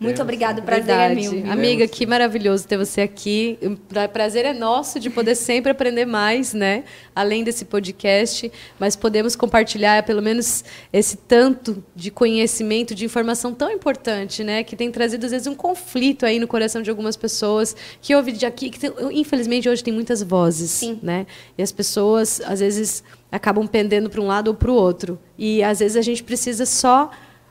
Muito 0.00 0.22
obrigado, 0.22 0.60
o 0.60 0.62
prazer 0.62 0.94
é 0.94 1.12
meu. 1.12 1.50
Amiga, 1.52 1.88
que 1.88 2.06
maravilhoso 2.06 2.68
ter 2.68 2.76
você 2.78 3.00
aqui. 3.00 3.58
O 3.60 3.76
pra- 3.76 4.06
prazer 4.08 4.44
é 4.44 4.52
nosso 4.52 5.00
de 5.00 5.10
poder 5.10 5.34
sempre 5.36 5.72
aprender 5.72 6.04
mais, 6.06 6.54
né? 6.54 6.84
Além 7.16 7.42
desse 7.42 7.64
podcast, 7.64 8.50
mas 8.78 8.94
podemos 8.94 9.34
compartilhar 9.34 10.04
pelo 10.04 10.22
menos 10.22 10.64
esse 10.92 11.16
tanto 11.16 11.82
de 11.96 12.12
conhecimento, 12.12 12.94
de 12.94 13.04
informação 13.04 13.52
tão 13.52 13.72
importante, 13.72 14.44
né? 14.44 14.62
Que 14.62 14.76
tem 14.76 14.88
trazido 14.92 15.26
às 15.26 15.32
vezes 15.32 15.48
um 15.48 15.54
conflito 15.56 16.24
aí 16.24 16.38
no 16.38 16.46
coração 16.46 16.80
de 16.80 16.90
algumas 16.90 17.16
pessoas 17.16 17.74
que 18.00 18.14
ouve 18.14 18.30
de 18.30 18.46
aqui, 18.46 18.70
que 18.70 18.78
tem- 18.78 18.92
infelizmente 19.10 19.68
hoje 19.68 19.82
tem 19.82 19.92
muitas 19.92 20.22
vozes, 20.22 20.70
Sim. 20.70 21.00
né? 21.02 21.26
E 21.56 21.62
as 21.62 21.72
pessoas 21.72 22.40
às 22.46 22.60
vezes 22.60 23.02
acabam 23.32 23.66
pendendo 23.66 24.08
para 24.08 24.20
um 24.20 24.26
lado 24.28 24.46
ou 24.48 24.54
para 24.54 24.70
o 24.70 24.74
outro. 24.74 25.18
E 25.36 25.60
às 25.60 25.80
vezes 25.80 25.96
a 25.96 26.02
gente 26.02 26.22
precisa 26.22 26.64
só 26.64 27.10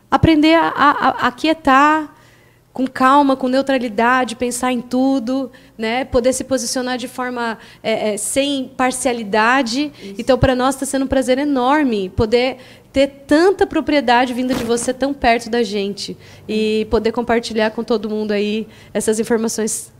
aprender 0.09 0.53
a, 0.55 0.69
a, 0.69 0.89
a 1.09 1.27
aquietar 1.27 2.15
com 2.77 2.85
calma, 2.85 3.35
com 3.35 3.47
neutralidade, 3.47 4.35
pensar 4.35 4.71
em 4.71 4.81
tudo, 4.81 5.51
né? 5.75 6.05
Poder 6.05 6.31
se 6.31 6.43
posicionar 6.43 6.95
de 6.95 7.07
forma 7.07 7.57
é, 7.81 8.13
é, 8.13 8.17
sem 8.17 8.67
parcialidade. 8.77 9.91
Então, 10.15 10.37
para 10.37 10.53
nós 10.53 10.75
está 10.75 10.85
sendo 10.85 11.05
um 11.05 11.07
prazer 11.07 11.39
enorme 11.39 12.09
poder 12.09 12.57
ter 12.93 13.07
tanta 13.25 13.65
propriedade 13.65 14.31
vinda 14.31 14.53
de 14.53 14.63
você 14.63 14.93
tão 14.93 15.11
perto 15.11 15.49
da 15.49 15.63
gente 15.63 16.15
e 16.47 16.85
poder 16.91 17.11
compartilhar 17.11 17.71
com 17.71 17.83
todo 17.83 18.07
mundo 18.11 18.31
aí 18.31 18.67
essas 18.93 19.19
informações 19.19 19.91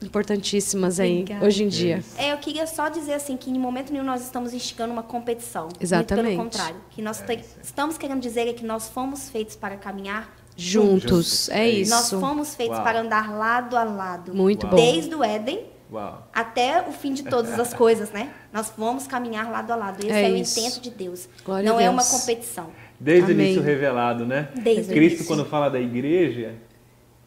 importantíssimas 0.00 1.00
aí 1.00 1.22
Obrigada. 1.22 1.44
hoje 1.44 1.64
em 1.64 1.68
dia. 1.68 2.00
É, 2.16 2.32
eu 2.32 2.38
queria 2.38 2.66
só 2.68 2.88
dizer 2.88 3.14
assim 3.14 3.36
que 3.36 3.50
em 3.50 3.58
momento 3.58 3.92
nenhum 3.92 4.04
nós 4.04 4.22
estamos 4.22 4.54
instigando 4.54 4.92
uma 4.92 5.02
competição. 5.02 5.68
Exatamente. 5.80 6.36
Muito 6.36 6.36
pelo 6.36 6.44
contrário. 6.44 6.80
Que 6.90 7.02
nós 7.02 7.20
te- 7.20 7.40
estamos 7.60 7.98
querendo 7.98 8.20
dizer 8.20 8.46
é 8.46 8.52
que 8.52 8.64
nós 8.64 8.88
fomos 8.88 9.28
feitos 9.28 9.56
para 9.56 9.76
caminhar 9.76 10.39
Juntos, 10.60 11.48
é 11.48 11.60
É 11.64 11.70
isso. 11.70 11.90
Nós 11.90 12.10
fomos 12.10 12.54
feitos 12.54 12.76
Uau. 12.76 12.84
para 12.84 13.00
andar 13.00 13.30
lado 13.36 13.76
a 13.76 13.84
lado. 13.84 14.34
Muito 14.34 14.64
Uau. 14.66 14.76
bom. 14.76 14.82
Desde 14.82 15.14
o 15.14 15.24
Éden 15.24 15.64
Uau. 15.92 16.28
até 16.32 16.86
o 16.88 16.92
fim 16.92 17.12
de 17.14 17.22
todas 17.24 17.58
as 17.58 17.72
coisas, 17.74 18.10
né? 18.12 18.32
Nós 18.52 18.72
vamos 18.76 19.06
caminhar 19.06 19.50
lado 19.50 19.70
a 19.72 19.76
lado. 19.76 20.00
Esse 20.00 20.10
É 20.12 20.28
é, 20.28 20.32
o 20.32 20.36
intento 20.36 20.80
de 20.80 20.90
Deus. 20.90 21.28
Glória 21.44 21.68
a 21.68 21.72
Não 21.72 21.80
é 21.80 21.84
Deus. 21.84 21.94
uma 21.94 22.04
competição. 22.18 22.70
Desde 22.98 23.32
Amém. 23.32 23.36
o 23.46 23.48
início 23.48 23.62
revelado, 23.62 24.26
né? 24.26 24.50
Desde 24.62 24.92
o 24.92 24.94
Cristo, 24.94 25.16
início. 25.16 25.26
quando 25.26 25.44
fala 25.46 25.70
da 25.70 25.80
igreja, 25.80 26.54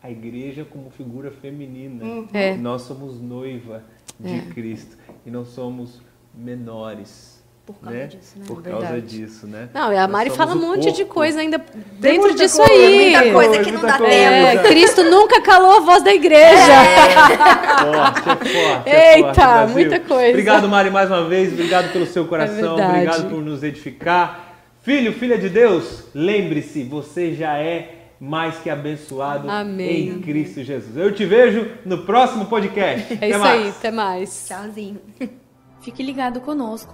a 0.02 0.12
igreja 0.12 0.64
como 0.66 0.92
figura 0.92 1.32
feminina. 1.32 2.28
É. 2.34 2.56
Nós 2.56 2.84
somos 2.84 3.20
noiva 3.20 3.84
de 4.20 4.42
Cristo 4.54 4.96
e 5.26 5.32
não 5.32 5.44
somos 5.44 6.02
menores. 6.36 7.33
Por 7.66 7.76
causa 7.76 7.98
né? 7.98 8.08
disso, 8.08 8.34
né? 8.40 8.46
Por 8.46 8.60
É 8.66 8.70
causa 8.72 8.88
verdade. 8.88 9.08
disso, 9.18 9.48
né? 9.48 9.70
Não, 9.74 9.94
e 9.94 9.98
a 9.98 10.06
Mari 10.06 10.30
fala 10.32 10.54
um 10.54 10.60
monte 10.60 10.92
de 10.92 11.06
corpo. 11.06 11.14
coisa 11.14 11.40
ainda 11.40 11.64
dentro 11.98 12.36
disso 12.36 12.58
coisa, 12.58 12.74
aí. 12.74 12.96
muita 13.14 13.32
coisa 13.34 13.60
que 13.64 13.72
não 13.72 13.80
muita 13.80 13.88
dá 13.88 13.98
coisa. 14.00 14.14
É, 14.14 14.58
Cristo 14.64 15.04
nunca 15.06 15.42
calou 15.42 15.78
a 15.78 15.80
voz 15.80 16.04
da 16.04 16.14
igreja. 16.14 16.74
Forte, 17.86 18.30
é 18.30 18.36
forte. 18.36 18.90
é 18.90 19.16
Eita, 19.18 19.34
forte, 19.34 19.72
muita 19.72 20.00
coisa. 20.02 20.30
Obrigado, 20.30 20.68
Mari, 20.68 20.90
mais 20.90 21.10
uma 21.10 21.24
vez. 21.26 21.54
Obrigado 21.54 21.92
pelo 21.94 22.06
seu 22.06 22.26
coração. 22.26 22.78
É 22.78 22.86
obrigado 22.88 23.30
por 23.30 23.42
nos 23.42 23.64
edificar. 23.64 24.56
Filho, 24.82 25.14
filha 25.14 25.38
de 25.38 25.48
Deus, 25.48 26.04
lembre-se, 26.14 26.84
você 26.84 27.34
já 27.34 27.58
é 27.58 27.96
mais 28.20 28.58
que 28.58 28.70
abençoado 28.70 29.50
Amém. 29.50 30.10
em 30.10 30.22
Cristo 30.22 30.62
Jesus. 30.64 30.98
Eu 30.98 31.14
te 31.14 31.26
vejo 31.26 31.66
no 31.86 32.00
próximo 32.00 32.46
podcast. 32.48 33.14
É 33.14 33.16
Até 33.16 33.30
isso 33.30 33.40
mais. 33.40 33.62
aí, 33.64 33.70
até 33.70 33.92
mais. 33.92 34.46
Tchauzinho. 34.48 35.00
Fique 35.82 36.04
ligado 36.04 36.42
conosco. 36.42 36.94